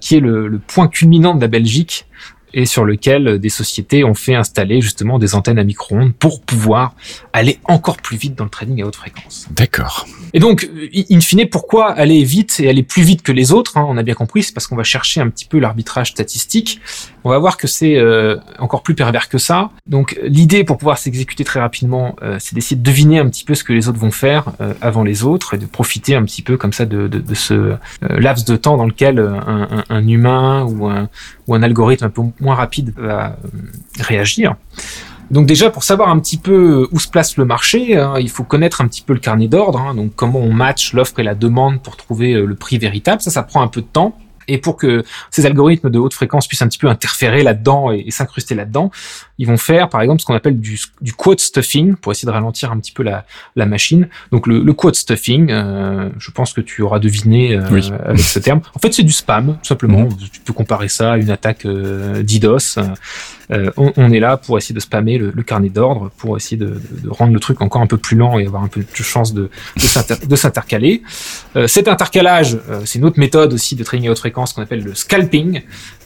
qui 0.00 0.16
est 0.16 0.20
le, 0.20 0.48
le, 0.48 0.58
point 0.58 0.88
culminant 0.88 1.34
de 1.34 1.42
la 1.42 1.48
Belgique 1.48 2.06
et 2.54 2.66
sur 2.66 2.84
lequel 2.84 3.38
des 3.38 3.48
sociétés 3.48 4.04
ont 4.04 4.14
fait 4.14 4.34
installer 4.34 4.80
justement 4.80 5.18
des 5.18 5.34
antennes 5.34 5.58
à 5.58 5.64
micro-ondes 5.64 6.14
pour 6.14 6.40
pouvoir 6.40 6.94
aller 7.32 7.58
encore 7.64 7.98
plus 7.98 8.16
vite 8.16 8.34
dans 8.34 8.44
le 8.44 8.50
trading 8.50 8.82
à 8.82 8.86
haute 8.86 8.96
fréquence. 8.96 9.48
D'accord. 9.50 10.06
Et 10.34 10.40
donc, 10.40 10.68
in 11.10 11.20
fine, 11.20 11.48
pourquoi 11.48 11.90
aller 11.90 12.24
vite 12.24 12.60
et 12.60 12.68
aller 12.68 12.82
plus 12.82 13.02
vite 13.02 13.22
que 13.22 13.32
les 13.32 13.52
autres 13.52 13.76
hein, 13.76 13.86
On 13.88 13.96
a 13.96 14.02
bien 14.02 14.14
compris, 14.14 14.42
c'est 14.42 14.52
parce 14.52 14.66
qu'on 14.66 14.76
va 14.76 14.82
chercher 14.82 15.20
un 15.20 15.28
petit 15.28 15.46
peu 15.46 15.58
l'arbitrage 15.58 16.10
statistique. 16.10 16.80
On 17.24 17.30
va 17.30 17.38
voir 17.38 17.56
que 17.56 17.66
c'est 17.66 17.96
euh, 17.96 18.36
encore 18.58 18.82
plus 18.82 18.94
pervers 18.94 19.28
que 19.28 19.38
ça. 19.38 19.70
Donc, 19.86 20.18
l'idée 20.22 20.64
pour 20.64 20.78
pouvoir 20.78 20.98
s'exécuter 20.98 21.44
très 21.44 21.60
rapidement, 21.60 22.16
euh, 22.22 22.36
c'est 22.40 22.54
d'essayer 22.54 22.76
de 22.76 22.82
deviner 22.82 23.18
un 23.18 23.28
petit 23.28 23.44
peu 23.44 23.54
ce 23.54 23.64
que 23.64 23.72
les 23.72 23.88
autres 23.88 23.98
vont 23.98 24.10
faire 24.10 24.52
euh, 24.60 24.74
avant 24.80 25.02
les 25.02 25.24
autres 25.24 25.54
et 25.54 25.58
de 25.58 25.66
profiter 25.66 26.14
un 26.14 26.24
petit 26.24 26.42
peu 26.42 26.56
comme 26.56 26.72
ça 26.72 26.86
de, 26.86 27.08
de, 27.08 27.18
de 27.18 27.34
ce 27.34 27.76
laps 28.02 28.44
de 28.44 28.56
temps 28.56 28.76
dans 28.76 28.86
lequel 28.86 29.18
un, 29.18 29.68
un, 29.70 29.84
un 29.88 30.08
humain 30.08 30.64
ou 30.64 30.86
un, 30.86 31.08
ou 31.46 31.54
un 31.54 31.62
algorithme 31.62 32.04
un 32.04 32.10
peu 32.10 32.22
moins 32.40 32.47
rapide 32.54 32.92
va 32.96 33.36
réagir. 33.98 34.56
Donc 35.30 35.46
déjà, 35.46 35.70
pour 35.70 35.84
savoir 35.84 36.08
un 36.08 36.18
petit 36.18 36.38
peu 36.38 36.88
où 36.90 36.98
se 36.98 37.08
place 37.08 37.36
le 37.36 37.44
marché, 37.44 37.96
hein, 37.96 38.14
il 38.18 38.30
faut 38.30 38.44
connaître 38.44 38.80
un 38.80 38.88
petit 38.88 39.02
peu 39.02 39.12
le 39.12 39.18
carnet 39.20 39.46
d'ordre, 39.46 39.80
hein, 39.80 39.94
donc 39.94 40.12
comment 40.16 40.40
on 40.40 40.52
match 40.52 40.94
l'offre 40.94 41.18
et 41.20 41.22
la 41.22 41.34
demande 41.34 41.82
pour 41.82 41.96
trouver 41.96 42.32
euh, 42.32 42.46
le 42.46 42.54
prix 42.54 42.78
véritable. 42.78 43.20
Ça, 43.20 43.30
ça 43.30 43.42
prend 43.42 43.60
un 43.62 43.68
peu 43.68 43.82
de 43.82 43.86
temps. 43.86 44.16
Et 44.50 44.56
pour 44.56 44.76
que 44.76 45.04
ces 45.30 45.44
algorithmes 45.44 45.90
de 45.90 45.98
haute 45.98 46.14
fréquence 46.14 46.48
puissent 46.48 46.62
un 46.62 46.68
petit 46.68 46.78
peu 46.78 46.88
interférer 46.88 47.42
là-dedans 47.42 47.92
et, 47.92 48.10
s'incruster 48.10 48.54
là-dedans, 48.54 48.90
ils 49.38 49.46
vont 49.46 49.56
faire 49.56 49.88
par 49.88 50.02
exemple 50.02 50.20
ce 50.20 50.26
qu'on 50.26 50.34
appelle 50.34 50.60
du, 50.60 50.78
du 51.00 51.12
quote 51.12 51.40
stuffing 51.40 51.94
pour 51.94 52.12
essayer 52.12 52.26
de 52.26 52.32
ralentir 52.32 52.72
un 52.72 52.78
petit 52.78 52.92
peu 52.92 53.02
la, 53.02 53.24
la 53.56 53.66
machine. 53.66 54.08
Donc 54.32 54.46
le, 54.46 54.62
le 54.62 54.72
quote 54.72 54.96
stuffing, 54.96 55.50
euh, 55.50 56.10
je 56.18 56.30
pense 56.30 56.52
que 56.52 56.60
tu 56.60 56.82
auras 56.82 56.98
deviné 56.98 57.54
euh, 57.54 57.62
avec 58.04 58.20
ce 58.20 58.38
terme. 58.38 58.60
En 58.74 58.78
fait, 58.78 58.92
c'est 58.92 59.02
du 59.02 59.12
spam, 59.12 59.58
tout 59.62 59.68
simplement. 59.68 60.02
Mhm. 60.02 60.16
Tu 60.32 60.40
peux 60.40 60.52
comparer 60.52 60.88
ça 60.88 61.12
à 61.12 61.16
une 61.16 61.30
attaque 61.30 61.64
euh, 61.66 62.22
DDoS. 62.22 62.78
Euh, 63.50 63.70
on, 63.78 63.92
on, 63.96 64.12
est 64.12 64.20
là 64.20 64.36
pour 64.36 64.58
essayer 64.58 64.74
de 64.74 64.80
spammer 64.80 65.16
le, 65.16 65.32
le 65.34 65.42
carnet 65.42 65.70
d'ordre, 65.70 66.10
pour 66.18 66.36
essayer 66.36 66.58
de, 66.58 66.80
de, 67.02 67.08
rendre 67.08 67.32
le 67.32 67.40
truc 67.40 67.62
encore 67.62 67.80
un 67.80 67.86
peu 67.86 67.96
plus 67.96 68.14
lent 68.14 68.38
et 68.38 68.46
avoir 68.46 68.62
un 68.62 68.68
peu 68.68 68.80
de 68.80 69.02
chance 69.02 69.32
de, 69.32 69.48
de 70.26 70.36
s'intercaler. 70.36 71.02
Euh, 71.56 71.66
cet 71.66 71.88
intercalage, 71.88 72.58
c'est 72.84 72.98
une 72.98 73.06
autre 73.06 73.18
méthode 73.18 73.54
aussi 73.54 73.74
de 73.74 73.84
trading 73.84 74.08
à 74.08 74.10
haute 74.10 74.18
fréquence 74.18 74.52
qu'on 74.52 74.62
appelle 74.62 74.84
le 74.84 74.94
scalping. 74.94 75.62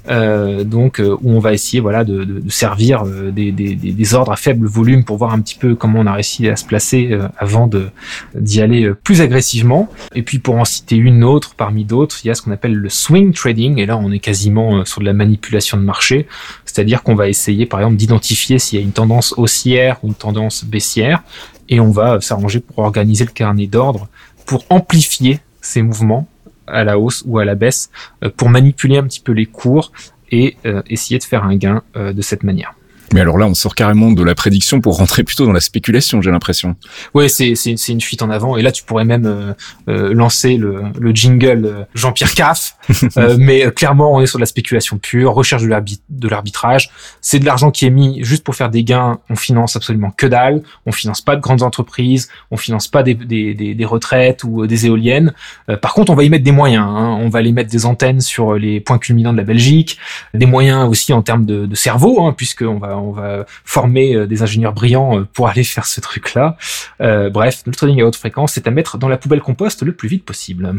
Euh, 0.08 0.64
donc 0.64 0.98
euh, 0.98 1.16
où 1.22 1.30
on 1.30 1.38
va 1.38 1.52
essayer 1.52 1.78
voilà 1.78 2.02
de, 2.02 2.24
de, 2.24 2.40
de 2.40 2.50
servir 2.50 3.04
euh, 3.04 3.30
des, 3.30 3.52
des, 3.52 3.76
des, 3.76 4.14
ordres 4.14 4.32
à 4.32 4.36
faible 4.36 4.66
volume 4.66 5.04
pour 5.04 5.16
voir 5.16 5.32
un 5.32 5.40
petit 5.40 5.54
peu 5.54 5.76
comment 5.76 6.00
on 6.00 6.06
a 6.06 6.14
réussi 6.14 6.48
à 6.48 6.56
se 6.56 6.64
placer 6.64 7.16
avant 7.38 7.68
de 7.68 7.88
d'y 8.34 8.60
aller 8.60 8.92
plus 9.04 9.20
agressivement. 9.20 9.88
Et 10.14 10.22
puis 10.22 10.40
pour 10.40 10.56
en 10.56 10.64
citer 10.64 10.96
une 10.96 11.22
autre 11.22 11.54
parmi 11.54 11.84
d'autres, 11.84 12.18
il 12.24 12.28
y 12.28 12.30
a 12.30 12.34
ce 12.34 12.42
qu'on 12.42 12.50
appelle 12.50 12.74
le 12.74 12.88
swing 12.88 13.32
trading. 13.32 13.78
Et 13.78 13.86
là 13.86 13.96
on 13.96 14.10
est 14.10 14.18
quasiment 14.18 14.84
sur 14.84 15.00
de 15.00 15.06
la 15.06 15.12
manipulation 15.12 15.76
de 15.76 15.82
marché, 15.82 16.26
c'est-à-dire 16.64 17.02
qu'on 17.02 17.14
va 17.14 17.28
essayer 17.28 17.66
par 17.66 17.80
exemple 17.80 17.96
d'identifier 17.96 18.58
s'il 18.58 18.80
y 18.80 18.82
a 18.82 18.84
une 18.84 18.92
tendance 18.92 19.34
haussière 19.36 19.98
ou 20.02 20.08
une 20.08 20.14
tendance 20.14 20.64
baissière. 20.64 21.22
Et 21.68 21.78
on 21.78 21.90
va 21.90 22.20
s'arranger 22.20 22.60
pour 22.60 22.78
organiser 22.78 23.24
le 23.24 23.30
carnet 23.30 23.68
d'ordre 23.68 24.08
pour 24.46 24.64
amplifier 24.68 25.38
ces 25.60 25.82
mouvements 25.82 26.26
à 26.66 26.84
la 26.84 26.98
hausse 26.98 27.22
ou 27.26 27.38
à 27.38 27.44
la 27.44 27.54
baisse 27.54 27.90
euh, 28.22 28.30
pour 28.36 28.48
manipuler 28.48 28.96
un 28.96 29.04
petit 29.04 29.20
peu 29.20 29.32
les 29.32 29.46
cours 29.46 29.92
et 30.30 30.56
euh, 30.66 30.82
essayer 30.88 31.18
de 31.18 31.24
faire 31.24 31.44
un 31.44 31.56
gain 31.56 31.82
euh, 31.96 32.12
de 32.12 32.22
cette 32.22 32.42
manière. 32.42 32.74
Mais 33.12 33.20
alors 33.20 33.38
là, 33.38 33.46
on 33.46 33.54
sort 33.54 33.74
carrément 33.74 34.10
de 34.10 34.22
la 34.22 34.34
prédiction 34.34 34.80
pour 34.80 34.96
rentrer 34.96 35.22
plutôt 35.24 35.46
dans 35.46 35.52
la 35.52 35.60
spéculation, 35.60 36.22
j'ai 36.22 36.30
l'impression. 36.30 36.76
Oui, 37.14 37.28
c'est 37.28 37.54
c'est 37.54 37.76
c'est 37.76 37.92
une 37.92 38.00
fuite 38.00 38.22
en 38.22 38.30
avant. 38.30 38.56
Et 38.56 38.62
là, 38.62 38.72
tu 38.72 38.82
pourrais 38.84 39.04
même 39.04 39.26
euh, 39.26 39.52
euh 39.88 40.14
lancer 40.14 40.56
le, 40.56 40.82
le 40.98 41.12
jingle 41.14 41.64
euh, 41.64 41.84
Jean-Pierre 41.94 42.34
Caff. 42.34 42.76
euh, 43.16 43.36
mais 43.38 43.66
euh, 43.66 43.70
clairement, 43.70 44.14
on 44.14 44.20
est 44.20 44.26
sur 44.26 44.38
de 44.38 44.42
la 44.42 44.46
spéculation 44.46 44.98
pure, 44.98 45.34
recherche 45.34 45.62
de 45.62 46.28
l'arbitrage. 46.28 46.90
C'est 47.20 47.38
de 47.38 47.44
l'argent 47.44 47.70
qui 47.70 47.86
est 47.86 47.90
mis 47.90 48.22
juste 48.24 48.44
pour 48.44 48.54
faire 48.54 48.70
des 48.70 48.84
gains. 48.84 49.18
On 49.30 49.36
finance 49.36 49.76
absolument 49.76 50.10
que 50.10 50.26
dalle. 50.26 50.62
On 50.86 50.92
finance 50.92 51.20
pas 51.20 51.36
de 51.36 51.40
grandes 51.40 51.62
entreprises. 51.62 52.28
On 52.50 52.56
finance 52.56 52.88
pas 52.88 53.02
des, 53.02 53.14
des, 53.14 53.54
des, 53.54 53.74
des 53.74 53.84
retraites 53.84 54.44
ou 54.44 54.66
des 54.66 54.86
éoliennes. 54.86 55.32
par 55.80 55.94
contre, 55.94 56.12
on 56.12 56.14
va 56.14 56.24
y 56.24 56.30
mettre 56.30 56.44
des 56.44 56.52
moyens. 56.52 56.86
Hein. 56.88 57.18
On 57.20 57.28
va 57.28 57.38
aller 57.40 57.52
mettre 57.52 57.70
des 57.70 57.86
antennes 57.86 58.20
sur 58.20 58.54
les 58.54 58.80
points 58.80 58.98
culminants 58.98 59.32
de 59.32 59.38
la 59.38 59.44
Belgique, 59.44 59.98
des 60.34 60.46
moyens 60.46 60.88
aussi 60.88 61.12
en 61.12 61.22
termes 61.22 61.46
de, 61.46 61.66
de 61.66 61.74
cerveau, 61.74 62.24
hein, 62.24 62.34
puisqu'on 62.36 62.78
va 62.78 62.96
on 63.02 63.12
va 63.12 63.46
former 63.64 64.14
euh, 64.14 64.26
des 64.26 64.42
ingénieurs 64.42 64.72
brillants 64.72 65.18
euh, 65.18 65.28
pour 65.32 65.48
aller 65.48 65.64
faire 65.64 65.86
ce 65.86 66.00
truc-là. 66.00 66.56
Euh, 67.00 67.30
bref, 67.30 67.62
le 67.66 67.72
trading 67.72 68.00
à 68.02 68.06
haute 68.06 68.16
fréquence, 68.16 68.52
c'est 68.54 68.66
à 68.66 68.70
mettre 68.70 68.98
dans 68.98 69.08
la 69.08 69.16
poubelle 69.16 69.40
compost 69.40 69.82
le 69.82 69.92
plus 69.92 70.08
vite 70.08 70.24
possible. 70.24 70.72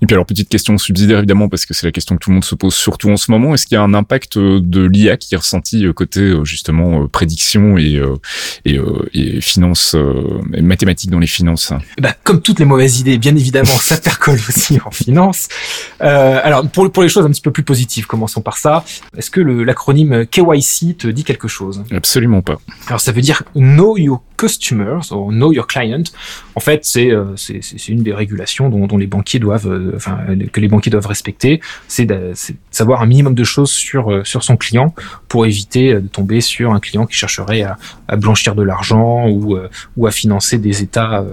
Et 0.00 0.06
puis 0.06 0.14
alors, 0.14 0.26
petite 0.26 0.48
question 0.48 0.76
subsidiaire 0.78 1.18
évidemment, 1.18 1.48
parce 1.48 1.66
que 1.66 1.74
c'est 1.74 1.86
la 1.86 1.92
question 1.92 2.16
que 2.16 2.20
tout 2.20 2.30
le 2.30 2.34
monde 2.34 2.44
se 2.44 2.54
pose 2.54 2.74
surtout 2.74 3.10
en 3.10 3.16
ce 3.16 3.30
moment. 3.30 3.54
Est-ce 3.54 3.66
qu'il 3.66 3.74
y 3.76 3.78
a 3.78 3.82
un 3.82 3.94
impact 3.94 4.38
de 4.38 4.84
l'IA 4.84 5.16
qui 5.16 5.34
est 5.34 5.38
ressenti 5.38 5.86
côté 5.94 6.34
justement 6.44 7.06
prédiction 7.08 7.78
et, 7.78 8.00
et, 8.64 8.80
et 9.14 9.40
finance, 9.40 9.96
et 10.54 10.62
mathématiques 10.62 11.10
dans 11.10 11.18
les 11.18 11.26
finances? 11.26 11.72
Bah, 12.00 12.14
Comme 12.24 12.42
toutes 12.42 12.58
les 12.58 12.64
mauvaises 12.64 13.00
idées, 13.00 13.18
bien 13.18 13.36
évidemment, 13.36 13.66
ça 13.80 13.96
percole 13.96 14.38
aussi 14.48 14.78
en 14.84 14.90
finance. 14.90 15.48
Euh, 16.02 16.40
alors, 16.42 16.66
pour, 16.68 16.90
pour 16.90 17.02
les 17.02 17.08
choses 17.08 17.24
un 17.24 17.30
petit 17.30 17.40
peu 17.40 17.50
plus 17.50 17.62
positives, 17.62 18.06
commençons 18.06 18.40
par 18.40 18.56
ça. 18.56 18.84
Est-ce 19.16 19.30
que 19.30 19.40
l'acronyme 19.40 20.26
KYC 20.26 20.96
te 20.98 21.08
dit 21.08 21.24
quelque 21.24 21.48
chose 21.48 21.61
Absolument 21.90 22.42
pas. 22.42 22.58
Alors 22.86 23.00
ça 23.00 23.12
veut 23.12 23.20
dire 23.20 23.42
Know 23.54 23.96
Your 23.96 24.22
Customers 24.42 25.12
ou 25.12 25.30
Know 25.30 25.52
Your 25.52 25.68
Client. 25.68 26.02
En 26.56 26.60
fait, 26.60 26.84
c'est 26.84 27.12
euh, 27.12 27.36
une 27.88 28.02
des 28.02 28.12
régulations 28.12 28.68
dont, 28.68 28.88
dont 28.88 28.98
les 28.98 29.06
banquiers 29.06 29.38
doivent, 29.38 29.68
euh, 29.68 29.92
enfin 29.94 30.18
que 30.52 30.60
les 30.60 30.66
banquiers 30.66 30.90
doivent 30.90 31.06
respecter. 31.06 31.60
C'est 31.86 32.06
de, 32.06 32.32
savoir 32.72 33.02
un 33.02 33.06
minimum 33.06 33.34
de 33.34 33.44
choses 33.44 33.70
sur 33.70 34.10
euh, 34.10 34.24
sur 34.24 34.42
son 34.42 34.56
client 34.56 34.94
pour 35.28 35.46
éviter 35.46 35.94
de 35.94 36.08
tomber 36.08 36.40
sur 36.40 36.72
un 36.72 36.80
client 36.80 37.06
qui 37.06 37.14
chercherait 37.14 37.62
à, 37.62 37.78
à 38.08 38.16
blanchir 38.16 38.56
de 38.56 38.62
l'argent 38.62 39.28
ou 39.28 39.56
ou 39.96 40.06
à 40.08 40.10
financer 40.10 40.58
des 40.58 40.82
États 40.82 41.24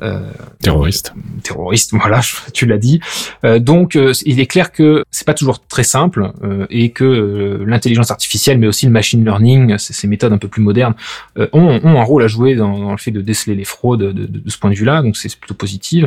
euh, 0.00 0.32
terroriste. 0.62 1.12
Terroriste, 1.42 1.92
voilà, 1.94 2.20
tu 2.52 2.66
l'as 2.66 2.78
dit. 2.78 3.00
Euh, 3.44 3.58
donc, 3.58 3.96
il 4.24 4.40
est 4.40 4.46
clair 4.46 4.72
que 4.72 5.04
c'est 5.10 5.26
pas 5.26 5.34
toujours 5.34 5.64
très 5.66 5.84
simple 5.84 6.32
et 6.70 6.90
que 6.90 7.62
l'intelligence 7.66 8.10
artificielle, 8.10 8.58
mais 8.58 8.66
aussi 8.66 8.86
le 8.86 8.92
machine 8.92 9.24
learning, 9.24 9.76
ces 9.78 10.08
méthodes 10.08 10.32
un 10.32 10.38
peu 10.38 10.48
plus 10.48 10.62
modernes, 10.62 10.94
ont, 11.36 11.80
ont, 11.82 12.00
un 12.00 12.02
rôle 12.02 12.22
à 12.22 12.26
jouer 12.26 12.51
dans, 12.54 12.90
le 12.90 12.96
fait 12.96 13.10
de 13.10 13.20
déceler 13.20 13.54
les 13.54 13.64
fraudes 13.64 14.12
de, 14.12 14.50
ce 14.50 14.58
point 14.58 14.70
de 14.70 14.74
vue-là. 14.74 15.02
Donc, 15.02 15.16
c'est 15.16 15.34
plutôt 15.36 15.54
positif. 15.54 16.04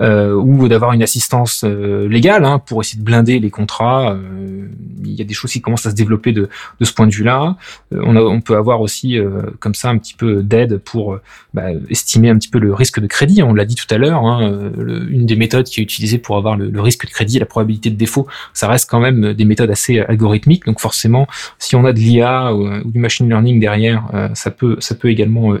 ou 0.00 0.68
d'avoir 0.68 0.92
une 0.92 1.02
assistance 1.02 1.64
légale 1.64 2.44
hein, 2.44 2.58
pour 2.58 2.80
essayer 2.80 2.98
de 2.98 3.04
blinder 3.04 3.40
les 3.40 3.50
contrats. 3.50 4.16
il 5.04 5.12
y 5.12 5.22
a 5.22 5.24
des 5.24 5.34
choses 5.34 5.52
qui 5.52 5.60
commencent 5.60 5.86
à 5.86 5.90
se 5.90 5.96
développer 5.96 6.32
de, 6.32 6.48
de 6.80 6.84
ce 6.84 6.92
point 6.92 7.06
de 7.06 7.12
vue-là. 7.12 7.56
on, 7.92 8.40
peut 8.40 8.56
avoir 8.56 8.80
aussi 8.80 9.18
comme 9.58 9.74
ça 9.74 9.88
un 9.90 9.98
petit 9.98 10.14
peu 10.14 10.42
d'aide 10.42 10.78
pour 10.78 11.18
bah, 11.54 11.70
estimer 11.90 12.30
un 12.30 12.38
petit 12.38 12.48
peu 12.48 12.58
le 12.58 12.74
risque 12.74 13.00
de 13.00 13.06
crédit, 13.06 13.42
on 13.42 13.54
l'a 13.54 13.64
dit 13.64 13.74
tout 13.74 13.92
à 13.92 13.98
l'heure, 13.98 14.24
hein, 14.24 14.42
euh, 14.42 15.06
une 15.08 15.26
des 15.26 15.36
méthodes 15.36 15.66
qui 15.66 15.80
est 15.80 15.82
utilisée 15.82 16.18
pour 16.18 16.36
avoir 16.36 16.56
le, 16.56 16.80
risque 16.80 17.06
de 17.06 17.10
crédit 17.10 17.38
la 17.38 17.46
probabilité 17.46 17.90
de 17.90 17.96
défaut, 17.96 18.26
ça 18.52 18.68
reste 18.68 18.88
quand 18.88 19.00
même 19.00 19.32
des 19.32 19.44
méthodes 19.44 19.70
assez 19.70 20.00
algorithmiques. 20.00 20.66
Donc 20.66 20.80
forcément, 20.80 21.26
si 21.58 21.74
on 21.74 21.84
a 21.84 21.92
de 21.92 21.98
l'IA 21.98 22.54
ou, 22.54 22.68
ou, 22.68 22.90
du 22.90 22.98
machine 22.98 23.28
learning 23.28 23.60
derrière, 23.60 24.04
euh, 24.14 24.28
ça 24.34 24.50
peut 24.50 24.76
ça 24.80 24.94
peut 24.94 25.08
également 25.08 25.54
euh, 25.54 25.60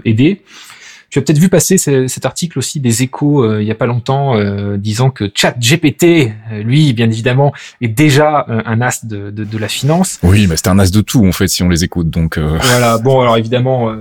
Tu 1.10 1.18
as 1.18 1.22
peut-être 1.22 1.38
vu 1.38 1.48
passer 1.48 1.78
cet 1.78 2.26
article 2.26 2.58
aussi 2.58 2.80
des 2.80 3.02
échos 3.02 3.42
euh, 3.42 3.62
il 3.62 3.66
y 3.66 3.70
a 3.70 3.74
pas 3.74 3.86
longtemps 3.86 4.36
euh, 4.36 4.76
disant 4.76 5.08
que 5.08 5.30
ChatGPT, 5.34 6.04
euh, 6.52 6.62
lui, 6.62 6.92
bien 6.92 7.06
évidemment, 7.06 7.54
est 7.80 7.88
déjà 7.88 8.44
un 8.48 8.82
as 8.82 9.06
de, 9.06 9.30
de, 9.30 9.44
de, 9.44 9.58
la 9.58 9.68
finance. 9.68 10.18
Oui, 10.22 10.46
mais 10.46 10.56
c'est 10.56 10.68
un 10.68 10.78
as 10.78 10.90
de 10.90 11.00
tout 11.00 11.26
en 11.26 11.32
fait 11.32 11.48
si 11.48 11.62
on 11.62 11.70
les 11.70 11.82
écoute. 11.82 12.10
Donc 12.10 12.38
voilà. 12.38 12.98
Bon, 12.98 13.22
alors 13.22 13.38
évidemment, 13.38 13.94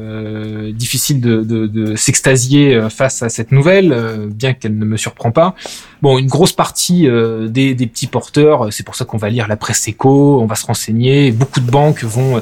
difficile 0.73 1.21
de, 1.21 1.43
de, 1.43 1.67
de 1.67 1.95
s'extasier 1.95 2.87
face 2.89 3.23
à 3.23 3.29
cette 3.29 3.53
nouvelle, 3.53 3.95
bien 4.29 4.53
qu'elle 4.53 4.77
ne 4.77 4.85
me 4.85 4.97
surprend 4.97 5.31
pas. 5.31 5.55
Bon, 6.01 6.17
une 6.17 6.27
grosse 6.27 6.53
partie 6.53 7.07
des, 7.49 7.73
des, 7.73 7.87
petits 7.87 8.07
porteurs, 8.07 8.71
c'est 8.71 8.83
pour 8.83 8.95
ça 8.95 9.05
qu'on 9.05 9.17
va 9.17 9.29
lire 9.29 9.47
la 9.47 9.57
presse 9.57 9.87
écho, 9.87 10.39
on 10.41 10.45
va 10.45 10.55
se 10.55 10.65
renseigner. 10.65 11.31
Beaucoup 11.31 11.59
de 11.59 11.69
banques 11.69 12.03
vont 12.03 12.41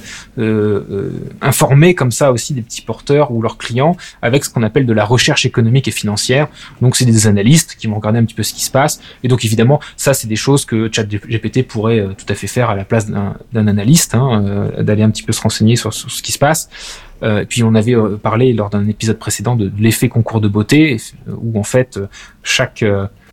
informer 1.41 1.95
comme 1.95 2.11
ça 2.11 2.31
aussi 2.31 2.53
des 2.53 2.61
petits 2.61 2.81
porteurs 2.81 3.31
ou 3.31 3.41
leurs 3.41 3.57
clients 3.57 3.95
avec 4.21 4.45
ce 4.45 4.49
qu'on 4.49 4.63
appelle 4.63 4.85
de 4.85 4.93
la 4.93 5.05
recherche 5.05 5.45
économique 5.45 5.87
et 5.87 5.91
financière. 5.91 6.47
Donc 6.81 6.95
c'est 6.95 7.05
des 7.05 7.27
analystes 7.27 7.75
qui 7.75 7.87
vont 7.87 7.95
regarder 7.95 8.19
un 8.19 8.25
petit 8.25 8.35
peu 8.35 8.43
ce 8.43 8.53
qui 8.53 8.63
se 8.63 8.71
passe. 8.71 8.99
Et 9.23 9.27
donc 9.27 9.45
évidemment, 9.45 9.79
ça 9.97 10.13
c'est 10.13 10.27
des 10.27 10.35
choses 10.35 10.65
que 10.65 10.89
ChatGPT 10.91 11.67
pourrait 11.67 11.99
euh, 11.99 12.13
tout 12.13 12.25
à 12.29 12.35
fait 12.35 12.47
faire 12.47 12.69
à 12.69 12.75
la 12.75 12.85
place 12.85 13.07
d'un 13.07 13.67
analyste, 13.67 14.15
hein, 14.15 14.43
euh, 14.45 14.83
d'aller 14.83 15.03
un 15.03 15.09
petit 15.09 15.23
peu 15.23 15.33
se 15.33 15.41
renseigner 15.41 15.75
sur, 15.75 15.93
ce 15.93 16.21
qui 16.21 16.31
se 16.31 16.39
passe. 16.39 16.69
Euh, 17.23 17.41
et 17.41 17.45
puis 17.45 17.63
on 17.63 17.75
avait 17.75 17.95
parlé 18.21 18.53
lors 18.53 18.69
d'un 18.69 18.87
épisode 18.87 19.17
précédent 19.17 19.55
de, 19.55 19.71
l'effet 19.79 20.09
concours 20.09 20.41
de 20.41 20.47
beauté, 20.47 20.97
où 21.27 21.59
en 21.59 21.63
fait 21.63 21.99
chaque 22.43 22.83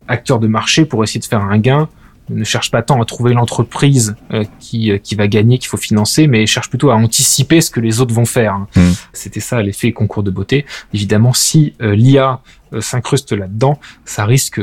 acteur 0.08 0.38
de 0.38 0.46
marché 0.46 0.84
pour 0.84 1.02
essayer 1.04 1.20
de 1.20 1.24
faire 1.24 1.42
un 1.42 1.58
gain 1.58 1.88
ne 2.30 2.44
cherche 2.44 2.70
pas 2.70 2.82
tant 2.82 3.00
à 3.00 3.04
trouver 3.04 3.34
l'entreprise 3.34 4.14
euh, 4.32 4.44
qui, 4.60 4.90
euh, 4.90 4.98
qui 4.98 5.14
va 5.14 5.28
gagner, 5.28 5.58
qu'il 5.58 5.68
faut 5.68 5.76
financer, 5.76 6.26
mais 6.26 6.46
cherche 6.46 6.68
plutôt 6.68 6.90
à 6.90 6.94
anticiper 6.94 7.60
ce 7.60 7.70
que 7.70 7.80
les 7.80 8.00
autres 8.00 8.14
vont 8.14 8.24
faire. 8.24 8.54
Hein. 8.54 8.68
Hmm. 8.76 8.92
C'était 9.12 9.40
ça 9.40 9.62
l'effet 9.62 9.92
concours 9.92 10.22
de 10.22 10.30
beauté. 10.30 10.64
Évidemment, 10.94 11.32
si 11.32 11.74
euh, 11.80 11.94
l'IA 11.94 12.40
s'incruste 12.80 13.32
là-dedans, 13.32 13.78
ça 14.06 14.24
risque 14.24 14.58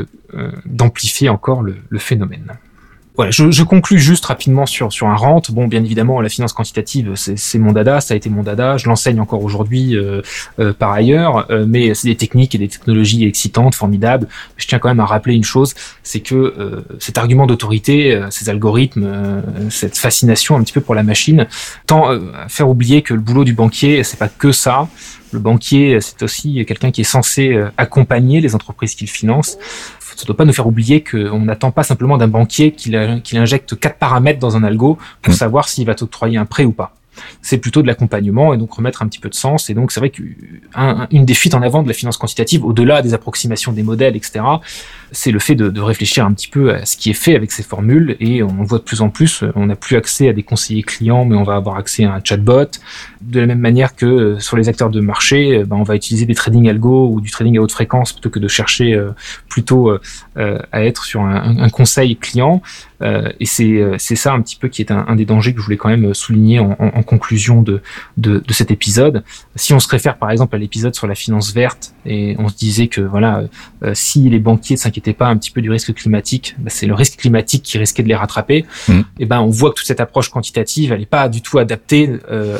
d'amplifier 0.66 1.28
encore 1.28 1.62
le, 1.62 1.76
le 1.88 1.98
phénomène. 2.00 2.56
Voilà, 3.20 3.32
je, 3.32 3.50
je, 3.50 3.62
conclus 3.64 3.98
juste 3.98 4.24
rapidement 4.24 4.64
sur 4.64 4.94
sur 4.94 5.06
un 5.06 5.14
rente. 5.14 5.50
Bon, 5.50 5.68
bien 5.68 5.84
évidemment, 5.84 6.22
la 6.22 6.30
finance 6.30 6.54
quantitative, 6.54 7.12
c'est 7.16 7.58
mon 7.58 7.72
dada, 7.72 8.00
ça 8.00 8.14
a 8.14 8.16
été 8.16 8.30
mon 8.30 8.42
dada. 8.42 8.78
Je 8.78 8.88
l'enseigne 8.88 9.20
encore 9.20 9.44
aujourd'hui 9.44 9.94
euh, 9.94 10.22
euh, 10.58 10.72
par 10.72 10.92
ailleurs, 10.92 11.44
euh, 11.50 11.66
mais 11.68 11.92
c'est 11.92 12.08
des 12.08 12.16
techniques 12.16 12.54
et 12.54 12.58
des 12.58 12.68
technologies 12.68 13.26
excitantes, 13.26 13.74
formidables. 13.74 14.26
Je 14.56 14.66
tiens 14.66 14.78
quand 14.78 14.88
même 14.88 15.00
à 15.00 15.04
rappeler 15.04 15.34
une 15.34 15.44
chose, 15.44 15.74
c'est 16.02 16.20
que 16.20 16.82
cet 16.98 17.18
argument 17.18 17.46
d'autorité, 17.46 18.18
ces 18.30 18.48
algorithmes, 18.48 19.42
cette 19.68 19.98
fascination 19.98 20.56
un 20.56 20.62
petit 20.62 20.72
peu 20.72 20.80
pour 20.80 20.94
la 20.94 21.02
machine, 21.02 21.46
tend 21.86 22.08
à 22.08 22.48
faire 22.48 22.70
oublier 22.70 23.02
que 23.02 23.12
le 23.12 23.20
boulot 23.20 23.44
du 23.44 23.52
banquier, 23.52 24.02
c'est 24.02 24.18
pas 24.18 24.28
que 24.28 24.50
ça. 24.50 24.88
Le 25.32 25.40
banquier, 25.40 25.98
c'est 26.00 26.22
aussi 26.22 26.64
quelqu'un 26.64 26.90
qui 26.90 27.02
est 27.02 27.04
censé 27.04 27.54
accompagner 27.76 28.40
les 28.40 28.54
entreprises 28.54 28.94
qu'il 28.94 29.10
finance 29.10 29.58
ça 30.16 30.22
ne 30.22 30.26
doit 30.26 30.36
pas 30.36 30.44
nous 30.44 30.52
faire 30.52 30.66
oublier 30.66 31.02
qu'on 31.02 31.40
n'attend 31.40 31.70
pas 31.70 31.82
simplement 31.82 32.16
d'un 32.18 32.28
banquier 32.28 32.72
qu'il 32.72 32.96
injecte 32.96 33.78
quatre 33.78 33.96
paramètres 33.96 34.38
dans 34.38 34.56
un 34.56 34.64
algo 34.64 34.98
pour 35.22 35.32
mm. 35.32 35.36
savoir 35.36 35.68
s'il 35.68 35.86
va 35.86 35.94
t'octroyer 35.94 36.38
un 36.38 36.46
prêt 36.46 36.64
ou 36.64 36.72
pas. 36.72 36.94
c'est 37.42 37.58
plutôt 37.58 37.82
de 37.82 37.86
l'accompagnement 37.86 38.54
et 38.54 38.58
donc 38.58 38.72
remettre 38.72 39.02
un 39.02 39.08
petit 39.08 39.18
peu 39.18 39.28
de 39.28 39.34
sens. 39.34 39.70
Et 39.70 39.74
donc 39.74 39.92
c'est 39.92 40.00
vrai 40.00 40.10
qu'une 40.10 41.24
des 41.24 41.34
fuites 41.34 41.54
en 41.54 41.62
avant 41.62 41.82
de 41.82 41.88
la 41.88 41.94
finance 41.94 42.16
quantitative, 42.16 42.64
au-delà 42.64 43.02
des 43.02 43.14
approximations 43.14 43.72
des 43.72 43.82
modèles, 43.82 44.16
etc., 44.16 44.40
c'est 45.12 45.30
le 45.30 45.38
fait 45.38 45.54
de, 45.54 45.70
de, 45.70 45.80
réfléchir 45.80 46.24
un 46.24 46.32
petit 46.32 46.48
peu 46.48 46.74
à 46.74 46.86
ce 46.86 46.96
qui 46.96 47.10
est 47.10 47.14
fait 47.14 47.34
avec 47.34 47.52
ces 47.52 47.62
formules. 47.62 48.16
Et 48.20 48.42
on 48.42 48.62
voit 48.62 48.78
de 48.78 48.84
plus 48.84 49.00
en 49.00 49.10
plus, 49.10 49.44
on 49.54 49.66
n'a 49.66 49.76
plus 49.76 49.96
accès 49.96 50.28
à 50.28 50.32
des 50.32 50.42
conseillers 50.42 50.82
clients, 50.82 51.24
mais 51.24 51.36
on 51.36 51.42
va 51.42 51.56
avoir 51.56 51.76
accès 51.76 52.04
à 52.04 52.14
un 52.14 52.20
chatbot. 52.22 52.70
De 53.20 53.40
la 53.40 53.46
même 53.46 53.58
manière 53.58 53.94
que 53.94 54.38
sur 54.38 54.56
les 54.56 54.68
acteurs 54.68 54.90
de 54.90 55.00
marché, 55.00 55.62
ben, 55.64 55.76
on 55.76 55.82
va 55.82 55.96
utiliser 55.96 56.26
des 56.26 56.34
trading 56.34 56.68
algo 56.68 57.08
ou 57.10 57.20
du 57.20 57.30
trading 57.30 57.58
à 57.58 57.60
haute 57.60 57.72
fréquence 57.72 58.12
plutôt 58.12 58.30
que 58.30 58.38
de 58.38 58.48
chercher 58.48 58.98
plutôt 59.48 59.92
à 60.36 60.84
être 60.84 61.04
sur 61.04 61.20
un, 61.22 61.58
un 61.58 61.68
conseil 61.68 62.16
client. 62.16 62.62
Euh, 63.02 63.30
et 63.40 63.46
euh, 63.60 63.96
c'est 63.98 64.16
ça 64.16 64.32
un 64.32 64.42
petit 64.42 64.56
peu 64.56 64.68
qui 64.68 64.82
est 64.82 64.90
un, 64.90 65.06
un, 65.08 65.16
des 65.16 65.24
dangers 65.24 65.54
que 65.54 65.60
je 65.60 65.64
voulais 65.64 65.76
quand 65.76 65.88
même 65.88 66.12
souligner 66.12 66.58
en, 66.58 66.72
en, 66.78 66.86
en 66.88 67.02
conclusion 67.02 67.62
de, 67.62 67.80
de, 68.18 68.42
de, 68.46 68.52
cet 68.52 68.70
épisode. 68.70 69.24
Si 69.56 69.72
on 69.72 69.80
se 69.80 69.88
réfère 69.88 70.18
par 70.18 70.30
exemple 70.30 70.54
à 70.54 70.58
l'épisode 70.58 70.94
sur 70.94 71.06
la 71.06 71.14
finance 71.14 71.54
verte 71.54 71.94
et 72.04 72.36
on 72.38 72.48
se 72.48 72.56
disait 72.56 72.88
que 72.88 73.00
voilà, 73.00 73.44
euh, 73.82 73.92
si 73.94 74.28
les 74.28 74.38
banquiers 74.38 74.76
ne 74.76 74.80
s'inquiétaient 74.80 75.14
pas 75.14 75.28
un 75.28 75.36
petit 75.36 75.50
peu 75.50 75.62
du 75.62 75.70
risque 75.70 75.94
climatique, 75.94 76.54
bah, 76.58 76.70
c'est 76.70 76.86
le 76.86 76.94
risque 76.94 77.18
climatique 77.18 77.62
qui 77.62 77.78
risquait 77.78 78.02
de 78.02 78.08
les 78.08 78.14
rattraper. 78.14 78.66
Mmh. 78.88 79.00
Et 79.18 79.26
ben 79.26 79.40
on 79.40 79.48
voit 79.48 79.70
que 79.70 79.76
toute 79.76 79.86
cette 79.86 80.00
approche 80.00 80.28
quantitative, 80.28 80.92
elle 80.92 81.00
n'est 81.00 81.06
pas 81.06 81.28
du 81.28 81.40
tout 81.40 81.58
adaptée 81.58 82.10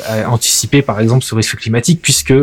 à 0.07 0.29
anticiper 0.29 0.50
par 0.85 0.99
exemple 0.99 1.23
ce 1.23 1.35
risque 1.35 1.57
climatique 1.57 2.01
puisque 2.01 2.33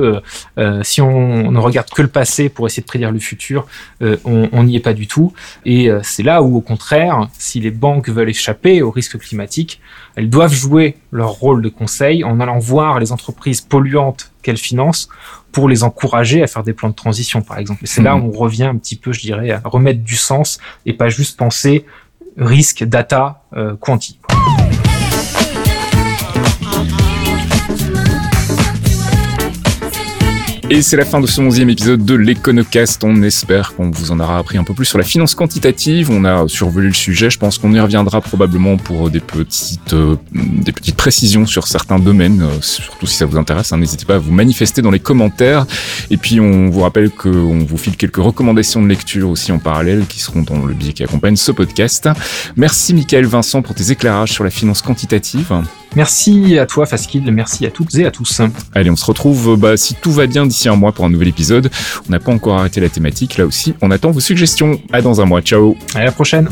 si 0.83 1.01
on, 1.01 1.51
ne 1.51 1.59
regarde 1.59 1.91
que 1.91 2.03
le 2.03 2.09
passé 2.09 2.49
pour 2.49 2.67
essayer 2.67 2.83
de 2.83 2.87
prédire 2.87 3.11
le 3.11 3.19
futur, 3.19 3.67
on 4.01 4.63
n'y 4.65 4.77
est 4.77 4.81
pas 4.81 4.95
du 4.95 5.07
tout. 5.07 5.33
Et 5.65 5.91
c'est 6.03 6.23
là 6.23 6.43
où 6.43 6.57
au 6.57 6.61
contraire, 6.61 7.29
si 7.39 7.61
les 7.61 7.71
banques 7.71 8.09
veulent 8.09 8.31
échapper 8.31 8.83
au 8.83 8.91
risque 8.91 9.19
climatique, 9.19 9.81
elles 10.17 10.31
doivent 10.31 10.53
jouer 10.53 10.97
leur 11.13 11.31
rôle 11.31 11.63
de 11.63 11.69
conseil 11.69 12.25
en 12.25 12.41
allant 12.41 12.59
voir 12.59 12.99
les 12.99 13.13
entreprises 13.13 13.61
polluantes 13.61 14.33
qu'elles 14.43 14.57
financent 14.57 15.09
pour 15.53 15.69
les 15.69 15.85
encourager 15.85 16.43
à 16.43 16.47
faire 16.47 16.63
des 16.63 16.73
plans 16.73 16.89
de 16.89 16.95
transition, 16.95 17.43
par 17.43 17.59
exemple. 17.59 17.85
Et 17.85 17.87
c'est 17.87 18.03
là 18.03 18.17
où 18.17 18.33
on 18.35 18.37
revient 18.37 18.65
un 18.65 18.77
petit 18.77 18.97
peu, 18.97 19.13
je 19.13 19.21
dirais, 19.21 19.51
à 19.51 19.61
remettre 19.65 20.03
du 20.03 20.17
sens 20.17 20.59
et 20.87 20.93
pas 20.93 21.09
juste 21.09 21.39
penser 21.39 21.85
risque, 22.37 22.85
data, 22.85 23.43
euh, 23.57 23.75
quanti. 23.77 24.18
Et 30.71 30.83
c'est 30.83 30.99
la 30.99 31.07
fin 31.07 31.19
de 31.19 31.27
ce 31.27 31.41
onzième 31.41 31.71
épisode 31.71 32.05
de 32.05 32.13
l'Econocast. 32.13 33.03
On 33.03 33.23
espère 33.23 33.75
qu'on 33.75 33.91
vous 33.91 34.11
en 34.11 34.21
aura 34.21 34.37
appris 34.37 34.59
un 34.59 34.65
peu 34.65 34.75
plus 34.75 34.85
sur 34.85 34.99
la 34.99 35.05
finance 35.05 35.35
quantitative. 35.35 36.11
On 36.11 36.27
a 36.27 36.47
survolé 36.47 36.89
le 36.89 36.93
sujet. 36.93 37.31
Je 37.31 37.39
pense 37.39 37.57
qu'on 37.57 37.73
y 37.73 37.81
reviendra 37.81 38.21
probablement 38.21 38.77
pour 38.77 39.09
des 39.09 39.21
petites, 39.21 39.95
euh, 39.95 40.17
des 40.33 40.73
petites 40.73 40.97
précisions 40.97 41.47
sur 41.47 41.67
certains 41.67 41.99
domaines, 41.99 42.43
euh, 42.43 42.61
surtout 42.61 43.07
si 43.07 43.17
ça 43.17 43.25
vous 43.25 43.39
intéresse. 43.39 43.73
Hein. 43.73 43.79
N'hésitez 43.79 44.05
pas 44.05 44.17
à 44.17 44.19
vous 44.19 44.31
manifester 44.31 44.83
dans 44.83 44.91
les 44.91 45.01
commentaires. 45.01 45.67
Et 46.11 46.19
puis, 46.19 46.39
on 46.39 46.69
vous 46.69 46.81
rappelle 46.81 47.09
qu'on 47.09 47.61
vous 47.61 47.79
file 47.79 47.97
quelques 47.97 48.17
recommandations 48.17 48.83
de 48.83 48.89
lecture 48.89 49.31
aussi 49.31 49.53
en 49.53 49.59
parallèle 49.59 50.05
qui 50.07 50.21
seront 50.21 50.43
dans 50.43 50.67
le 50.67 50.75
billet 50.75 50.93
qui 50.93 51.03
accompagne 51.03 51.37
ce 51.37 51.51
podcast. 51.51 52.11
Merci, 52.57 52.93
Michael 52.93 53.25
Vincent, 53.25 53.63
pour 53.63 53.75
tes 53.75 53.91
éclairages 53.91 54.33
sur 54.33 54.45
la 54.45 54.51
finance 54.51 54.83
quantitative. 54.83 55.51
Merci 55.99 56.57
à 56.61 56.65
toi, 56.65 56.87
Faskil. 56.87 57.29
Merci 57.33 57.67
à 57.67 57.73
toutes 57.73 57.93
et 57.97 58.07
à 58.07 58.13
tous. 58.13 58.41
Allez, 58.73 58.89
on 58.89 58.95
se 58.95 59.05
retrouve, 59.05 59.57
bah, 59.57 59.77
si 59.77 59.97
tout 59.97 60.13
va 60.13 60.29
bien, 60.29 60.47
d'ici 60.47 60.69
un 60.69 60.77
mois 60.77 60.93
pour 60.93 61.05
un 61.05 61.11
nouvel 61.11 61.27
épisode. 61.27 61.73
On 62.07 62.13
n'a 62.13 62.21
pas 62.21 62.31
encore 62.31 62.57
arrêté 62.57 62.81
la 62.81 62.89
thématique. 62.89 63.37
Là 63.37 63.45
aussi, 63.45 63.75
on 63.83 63.91
attend 63.91 64.13
vos 64.13 64.21
suggestions. 64.21 64.81
À 64.93 65.03
dans 65.03 65.21
un 65.21 65.25
mois. 65.25 65.41
Ciao. 65.41 65.77
À 65.97 66.05
la 66.05 66.13
prochaine. 66.13 66.49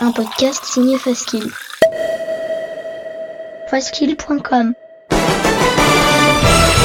Un 0.00 0.12
podcast 0.12 0.64
signé 0.64 0.96
Faskil. 0.98 1.50
Faskil.com 3.68 4.74